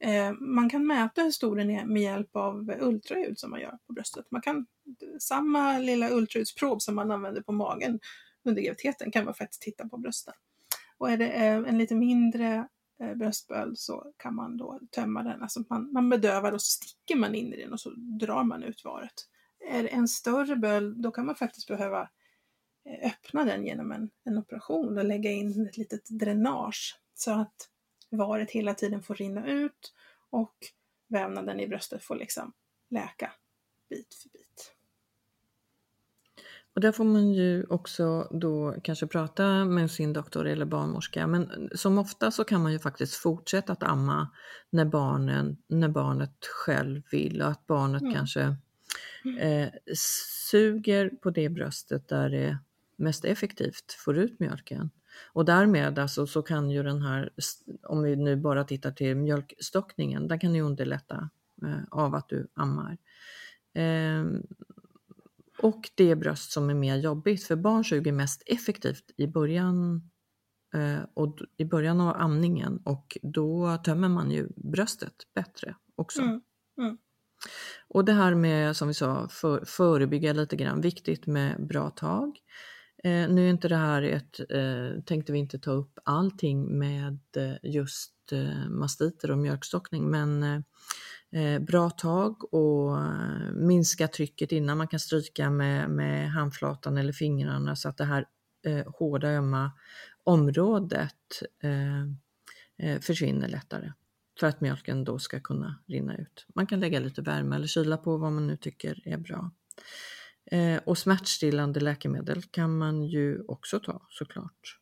Eh, 0.00 0.32
man 0.32 0.70
kan 0.70 0.86
mäta 0.86 1.22
hur 1.22 1.30
stor 1.30 1.56
den 1.56 1.70
är 1.70 1.84
med 1.84 2.02
hjälp 2.02 2.36
av 2.36 2.70
ultraljud 2.80 3.38
som 3.38 3.50
man 3.50 3.60
gör 3.60 3.78
på 3.86 3.92
bröstet. 3.92 4.26
Man 4.30 4.42
kan, 4.42 4.66
samma 5.18 5.78
lilla 5.78 6.10
ultraljudsprov 6.10 6.78
som 6.78 6.94
man 6.94 7.10
använder 7.10 7.42
på 7.42 7.52
magen 7.52 8.00
under 8.44 8.62
graviditeten 8.62 9.10
kan 9.10 9.24
man 9.24 9.34
faktiskt 9.34 9.62
titta 9.62 9.88
på 9.88 9.96
brösten. 9.98 10.34
Och 11.02 11.10
är 11.10 11.16
det 11.16 11.30
eh, 11.30 11.56
en 11.56 11.78
lite 11.78 11.94
mindre 11.94 12.68
eh, 13.00 13.14
bröstböld 13.14 13.78
så 13.78 14.12
kan 14.16 14.34
man 14.34 14.56
då 14.56 14.80
tömma 14.90 15.22
den. 15.22 15.42
Alltså 15.42 15.64
man, 15.70 15.92
man 15.92 16.08
bedövar 16.08 16.52
och 16.52 16.62
så 16.62 16.70
sticker 16.70 17.16
man 17.16 17.34
in 17.34 17.54
i 17.54 17.62
den 17.62 17.72
och 17.72 17.80
så 17.80 17.90
drar 18.20 18.44
man 18.44 18.62
ut 18.62 18.84
varet. 18.84 19.28
Är 19.70 19.82
det 19.82 19.88
en 19.88 20.08
större 20.08 20.56
böld 20.56 21.02
då 21.02 21.10
kan 21.10 21.26
man 21.26 21.34
faktiskt 21.34 21.68
behöva 21.68 22.00
eh, 22.84 23.06
öppna 23.06 23.44
den 23.44 23.66
genom 23.66 23.92
en, 23.92 24.10
en 24.24 24.38
operation 24.38 24.98
och 24.98 25.04
lägga 25.04 25.30
in 25.30 25.66
ett 25.66 25.76
litet 25.76 26.08
dränage 26.08 27.00
så 27.14 27.30
att 27.30 27.68
varet 28.10 28.50
hela 28.50 28.74
tiden 28.74 29.02
får 29.02 29.14
rinna 29.14 29.46
ut 29.46 29.94
och 30.30 30.56
vävnaden 31.08 31.60
i 31.60 31.68
bröstet 31.68 32.04
får 32.04 32.16
liksom 32.16 32.52
läka 32.90 33.32
bit 33.88 34.14
för 34.14 34.28
bit. 34.28 34.41
Och 36.74 36.80
där 36.80 36.92
får 36.92 37.04
man 37.04 37.32
ju 37.32 37.64
också 37.64 38.28
då 38.30 38.74
kanske 38.84 39.06
prata 39.06 39.64
med 39.64 39.90
sin 39.90 40.12
doktor 40.12 40.46
eller 40.46 40.64
barnmorska. 40.64 41.26
Men 41.26 41.70
som 41.74 41.98
ofta 41.98 42.30
så 42.30 42.44
kan 42.44 42.62
man 42.62 42.72
ju 42.72 42.78
faktiskt 42.78 43.14
fortsätta 43.14 43.72
att 43.72 43.82
amma 43.82 44.28
när, 44.70 44.84
barnen, 44.84 45.56
när 45.66 45.88
barnet 45.88 46.46
själv 46.66 47.02
vill 47.10 47.42
och 47.42 47.48
att 47.48 47.66
barnet 47.66 48.02
Mm. 48.02 48.14
kanske 48.14 48.56
eh, 49.40 49.68
suger 50.50 51.08
på 51.08 51.30
det 51.30 51.48
bröstet 51.48 52.08
där 52.08 52.30
det 52.30 52.58
mest 52.96 53.24
effektivt 53.24 53.92
får 53.92 54.18
ut 54.18 54.40
mjölken. 54.40 54.90
Och 55.32 55.44
därmed 55.44 55.98
alltså 55.98 56.26
så 56.26 56.42
kan 56.42 56.70
ju 56.70 56.82
den 56.82 57.02
här, 57.02 57.30
om 57.82 58.02
vi 58.02 58.16
nu 58.16 58.36
bara 58.36 58.64
tittar 58.64 58.92
till 58.92 59.16
mjölkstockningen, 59.16 60.28
den 60.28 60.38
kan 60.38 60.54
ju 60.54 60.62
underlätta 60.62 61.30
eh, 61.62 61.84
av 61.90 62.14
att 62.14 62.28
du 62.28 62.48
ammar. 62.54 62.98
Eh, 63.74 64.24
och 65.62 65.90
det 65.94 66.16
bröst 66.16 66.52
som 66.52 66.70
är 66.70 66.74
mer 66.74 66.96
jobbigt, 66.96 67.44
för 67.44 67.56
barn 67.56 67.84
suger 67.84 68.12
mest 68.12 68.42
effektivt 68.46 69.04
i 69.16 69.26
början, 69.26 70.10
eh, 70.74 71.00
och 71.14 71.38
i 71.56 71.64
början 71.64 72.00
av 72.00 72.16
amningen 72.16 72.80
och 72.84 73.18
då 73.22 73.76
tömmer 73.84 74.08
man 74.08 74.30
ju 74.30 74.48
bröstet 74.56 75.14
bättre 75.34 75.76
också. 75.96 76.22
Mm. 76.22 76.40
Mm. 76.78 76.98
Och 77.88 78.04
det 78.04 78.12
här 78.12 78.34
med, 78.34 78.76
som 78.76 78.88
vi 78.88 78.94
sa, 78.94 79.28
för, 79.28 79.64
förebygga 79.64 80.32
lite 80.32 80.56
grann, 80.56 80.80
viktigt 80.80 81.26
med 81.26 81.66
bra 81.66 81.90
tag. 81.90 82.38
Eh, 83.04 83.28
nu 83.28 83.46
är 83.46 83.50
inte 83.50 83.68
det 83.68 83.76
här 83.76 84.02
ett, 84.02 84.40
eh, 84.50 85.02
tänkte 85.06 85.32
vi 85.32 85.38
inte 85.38 85.58
ta 85.58 85.70
upp 85.70 85.98
allting 86.04 86.78
med 86.78 87.18
eh, 87.36 87.70
just 87.72 88.14
eh, 88.32 88.68
mastiter 88.68 89.30
och 89.30 89.38
mjölkstockning, 89.38 90.10
men 90.10 90.42
eh, 90.42 90.60
Eh, 91.32 91.58
bra 91.58 91.90
tag 91.90 92.54
och 92.54 92.98
eh, 92.98 93.52
minska 93.52 94.08
trycket 94.08 94.52
innan 94.52 94.78
man 94.78 94.88
kan 94.88 95.00
stryka 95.00 95.50
med, 95.50 95.90
med 95.90 96.30
handflatan 96.30 96.98
eller 96.98 97.12
fingrarna 97.12 97.76
så 97.76 97.88
att 97.88 97.96
det 97.96 98.04
här 98.04 98.26
eh, 98.66 98.86
hårda 98.86 99.28
ömma 99.28 99.72
området 100.24 101.42
eh, 101.62 102.02
eh, 102.88 103.00
försvinner 103.00 103.48
lättare 103.48 103.92
för 104.40 104.46
att 104.46 104.60
mjölken 104.60 105.04
då 105.04 105.18
ska 105.18 105.40
kunna 105.40 105.78
rinna 105.86 106.16
ut. 106.16 106.46
Man 106.54 106.66
kan 106.66 106.80
lägga 106.80 107.00
lite 107.00 107.22
värme 107.22 107.56
eller 107.56 107.66
kyla 107.66 107.96
på 107.96 108.16
vad 108.16 108.32
man 108.32 108.46
nu 108.46 108.56
tycker 108.56 109.08
är 109.08 109.16
bra. 109.18 109.50
Eh, 110.50 110.80
och 110.84 110.98
smärtstillande 110.98 111.80
läkemedel 111.80 112.42
kan 112.42 112.78
man 112.78 113.02
ju 113.02 113.42
också 113.48 113.80
ta 113.80 114.06
såklart. 114.10 114.81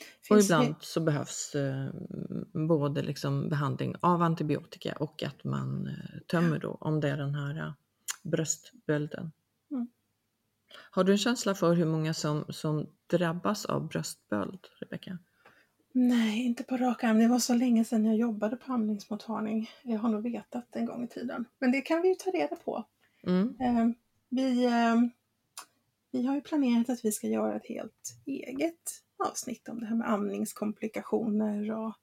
Mm. 0.00 0.20
Och 0.20 0.26
Finns 0.26 0.44
ibland 0.44 0.68
det- 0.68 0.74
så 0.80 1.00
behövs 1.00 1.54
eh, 1.54 1.90
både 2.68 3.02
liksom 3.02 3.48
behandling 3.48 3.94
av 4.00 4.22
antibiotika 4.22 4.96
och 5.00 5.22
att 5.22 5.44
man 5.44 5.86
eh, 5.86 6.20
tömmer 6.26 6.58
då 6.58 6.76
om 6.80 7.00
det 7.00 7.08
är 7.08 7.16
den 7.16 7.34
här 7.34 7.58
eh, 7.58 7.72
bröstbölden. 8.22 9.32
Mm. 9.70 9.88
Har 10.90 11.04
du 11.04 11.12
en 11.12 11.18
känsla 11.18 11.54
för 11.54 11.74
hur 11.74 11.86
många 11.86 12.14
som, 12.14 12.44
som 12.48 12.86
drabbas 13.06 13.64
av 13.64 13.88
bröstböld, 13.88 14.66
Rebecka? 14.80 15.18
Nej, 15.92 16.44
inte 16.46 16.62
på 16.64 16.76
rak 16.76 17.04
arm. 17.04 17.18
Det 17.18 17.28
var 17.28 17.38
så 17.38 17.54
länge 17.54 17.84
sedan 17.84 18.04
jag 18.04 18.16
jobbade 18.16 18.56
på 18.56 18.72
amningsmottagning. 18.72 19.70
Jag 19.82 19.98
har 19.98 20.08
nog 20.08 20.22
vetat 20.22 20.76
en 20.76 20.86
gång 20.86 21.04
i 21.04 21.08
tiden. 21.08 21.44
Men 21.58 21.72
det 21.72 21.80
kan 21.80 22.02
vi 22.02 22.08
ju 22.08 22.14
ta 22.14 22.30
reda 22.30 22.56
på. 22.56 22.84
Mm. 23.26 23.56
Eh, 23.60 23.94
vi, 24.28 24.64
eh, 24.64 24.96
vi 26.10 26.26
har 26.26 26.34
ju 26.34 26.40
planerat 26.40 26.90
att 26.90 27.04
vi 27.04 27.12
ska 27.12 27.26
göra 27.26 27.56
ett 27.56 27.68
helt 27.68 28.14
eget 28.26 29.02
avsnitt 29.20 29.68
om 29.68 29.80
det 29.80 29.86
här 29.86 29.96
med 29.96 30.10
amningskomplikationer 30.10 31.72
och 31.72 31.94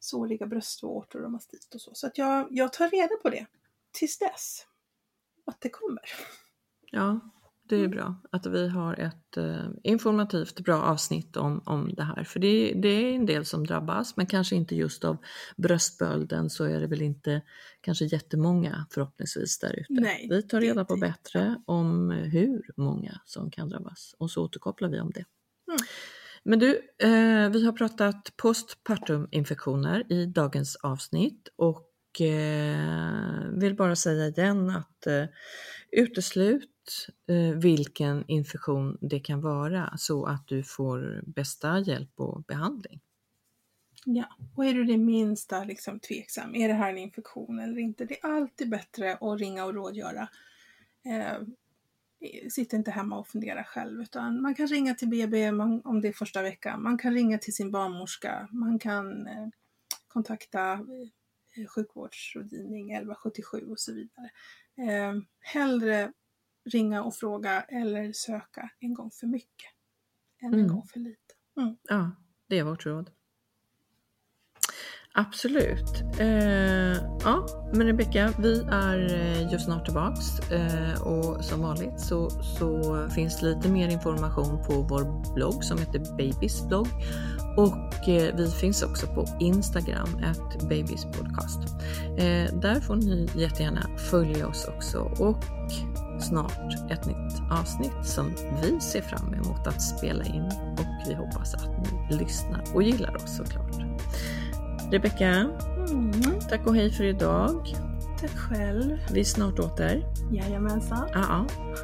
såriga 0.00 0.46
bröstvårtor 0.46 1.24
och 1.24 1.30
mastit 1.30 1.74
och 1.74 1.80
så. 1.80 1.90
Så 1.94 2.06
att 2.06 2.18
jag, 2.18 2.46
jag 2.50 2.72
tar 2.72 2.90
reda 2.90 3.16
på 3.22 3.30
det 3.30 3.46
tills 3.92 4.18
dess. 4.18 4.66
Att 5.46 5.60
det 5.60 5.68
kommer. 5.68 6.04
Ja, 6.90 7.20
det 7.68 7.76
är 7.76 7.88
bra 7.88 8.14
att 8.30 8.46
vi 8.46 8.68
har 8.68 8.94
ett 8.94 9.36
eh, 9.36 9.68
informativt 9.82 10.60
bra 10.60 10.82
avsnitt 10.82 11.36
om, 11.36 11.62
om 11.66 11.94
det 11.94 12.02
här. 12.02 12.24
För 12.24 12.40
det, 12.40 12.74
det, 12.74 12.88
är 12.88 13.14
en 13.14 13.26
del 13.26 13.44
som 13.44 13.66
drabbas, 13.66 14.16
men 14.16 14.26
kanske 14.26 14.56
inte 14.56 14.76
just 14.76 15.04
av 15.04 15.16
bröstbölden 15.56 16.50
så 16.50 16.64
är 16.64 16.80
det 16.80 16.86
väl 16.86 17.02
inte 17.02 17.42
kanske 17.80 18.04
jättemånga 18.04 18.86
förhoppningsvis 18.90 19.58
där 19.58 19.80
ute. 19.80 19.86
Nej, 19.88 20.26
vi 20.30 20.42
tar 20.42 20.60
reda 20.60 20.84
på 20.84 20.96
bättre 20.96 21.62
om 21.66 22.10
hur 22.10 22.70
många 22.76 23.20
som 23.24 23.50
kan 23.50 23.68
drabbas 23.68 24.14
och 24.18 24.30
så 24.30 24.44
återkopplar 24.44 24.88
vi 24.88 25.00
om 25.00 25.10
det. 25.10 25.24
Mm. 25.68 25.78
Men 26.48 26.58
du, 26.58 26.68
eh, 26.98 27.50
vi 27.50 27.64
har 27.64 27.72
pratat 27.72 28.36
postpartuminfektioner 28.36 30.12
i 30.12 30.26
dagens 30.26 30.76
avsnitt 30.76 31.48
och 31.56 32.20
eh, 32.20 33.48
vill 33.52 33.76
bara 33.76 33.96
säga 33.96 34.28
igen 34.28 34.70
att 34.70 35.06
eh, 35.06 35.24
uteslut 35.90 37.08
eh, 37.28 37.58
vilken 37.58 38.24
infektion 38.28 38.98
det 39.00 39.20
kan 39.20 39.40
vara 39.40 39.94
så 39.96 40.26
att 40.26 40.48
du 40.48 40.62
får 40.62 41.22
bästa 41.26 41.78
hjälp 41.78 42.12
och 42.16 42.44
behandling. 42.44 43.00
Ja, 44.04 44.36
och 44.56 44.64
är 44.64 44.74
du 44.74 44.84
det 44.84 44.98
minsta 44.98 45.64
liksom 45.64 46.00
tveksam, 46.00 46.54
är 46.54 46.68
det 46.68 46.74
här 46.74 46.90
en 46.90 46.98
infektion 46.98 47.58
eller 47.58 47.78
inte? 47.78 48.04
Det 48.04 48.20
är 48.20 48.36
alltid 48.36 48.70
bättre 48.70 49.18
att 49.20 49.40
ringa 49.40 49.64
och 49.64 49.74
rådgöra. 49.74 50.28
Eh, 51.04 51.38
Eh, 52.20 52.48
sitt 52.48 52.72
inte 52.72 52.90
hemma 52.90 53.18
och 53.18 53.28
fundera 53.28 53.64
själv, 53.64 54.00
utan 54.02 54.42
man 54.42 54.54
kan 54.54 54.66
ringa 54.66 54.94
till 54.94 55.08
BB 55.08 55.48
om 55.84 56.00
det 56.00 56.08
är 56.08 56.12
första 56.12 56.42
veckan. 56.42 56.82
Man 56.82 56.98
kan 56.98 57.12
ringa 57.14 57.38
till 57.38 57.54
sin 57.54 57.70
barnmorska. 57.70 58.48
Man 58.52 58.78
kan 58.78 59.26
eh, 59.26 59.48
kontakta 60.08 60.72
eh, 60.72 61.66
sjukvårdsrådgivning 61.66 62.90
1177 62.92 63.66
och 63.70 63.80
så 63.80 63.92
vidare. 63.94 64.30
Eh, 64.78 65.14
hellre 65.40 66.12
ringa 66.64 67.02
och 67.04 67.14
fråga 67.14 67.62
eller 67.62 68.12
söka 68.12 68.70
en 68.80 68.94
gång 68.94 69.10
för 69.10 69.26
mycket 69.26 69.70
än 70.42 70.54
en 70.54 70.60
Mm. 70.60 70.68
gång 70.74 70.86
för 70.86 71.00
lite. 71.00 71.34
Ja, 71.82 72.10
det 72.48 72.58
är 72.58 72.64
vårt 72.64 72.86
råd. 72.86 73.10
Absolut. 75.18 76.04
Eh, 76.18 76.96
ja, 77.24 77.46
men 77.72 77.86
Rebecka, 77.86 78.32
vi 78.38 78.66
är 78.70 79.14
eh, 79.14 79.52
ju 79.52 79.58
snart 79.58 79.84
tillbaks 79.84 80.50
eh, 80.50 81.02
och 81.02 81.44
som 81.44 81.60
vanligt 81.60 82.00
så, 82.00 82.30
så 82.30 82.98
finns 83.14 83.42
lite 83.42 83.68
mer 83.68 83.88
information 83.88 84.64
på 84.66 84.72
vår 84.82 85.34
blogg 85.34 85.64
som 85.64 85.78
heter 85.78 86.16
Babys 86.16 86.68
blogg 86.68 86.88
och 87.56 88.08
eh, 88.08 88.36
vi 88.36 88.50
finns 88.50 88.82
också 88.82 89.06
på 89.06 89.24
Instagram, 89.40 90.08
ett 90.24 90.68
Babys 90.68 91.04
podcast. 91.04 91.60
Eh, 92.18 92.54
där 92.60 92.80
får 92.80 92.96
ni 92.96 93.28
jättegärna 93.34 93.82
följa 94.10 94.48
oss 94.48 94.68
också 94.68 94.98
och 94.98 95.42
snart 96.20 96.90
ett 96.90 97.06
nytt 97.06 97.42
avsnitt 97.50 98.04
som 98.04 98.34
vi 98.62 98.80
ser 98.80 99.02
fram 99.02 99.34
emot 99.34 99.66
att 99.66 99.82
spela 99.82 100.24
in 100.24 100.44
och 100.78 101.08
vi 101.08 101.14
hoppas 101.14 101.54
att 101.54 101.68
ni 101.78 102.16
lyssnar 102.16 102.64
och 102.74 102.82
gillar 102.82 103.16
oss 103.16 103.36
såklart. 103.36 103.75
Rebecka, 104.92 105.46
Mm. 105.90 106.12
tack 106.50 106.66
och 106.66 106.74
hej 106.74 106.90
för 106.90 107.04
idag. 107.04 107.74
Tack 108.20 108.30
själv. 108.30 108.98
Vi 109.12 109.20
är 109.20 109.24
snart 109.24 109.58
åter. 109.58 110.02
Jajamensan. 110.32 111.08
Ja, 111.14 111.20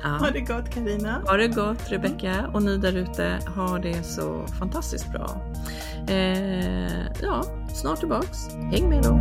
ja. 0.03 0.09
Ha 0.09 0.27
ja. 0.27 0.33
det 0.33 0.41
gott 0.41 0.71
Karina. 0.75 1.23
Ha 1.27 1.37
det 1.37 1.49
gott 1.49 1.91
Rebecka 1.93 2.51
och 2.55 2.63
ni 2.63 2.77
där 2.77 2.97
ute 2.97 3.39
har 3.47 3.79
det 3.79 4.03
så 4.03 4.47
fantastiskt 4.59 5.13
bra. 5.13 5.41
Eh, 6.09 7.07
ja, 7.23 7.43
snart 7.75 7.99
tillbaks. 7.99 8.49
Häng 8.73 8.89
med 8.89 9.03
då. 9.03 9.21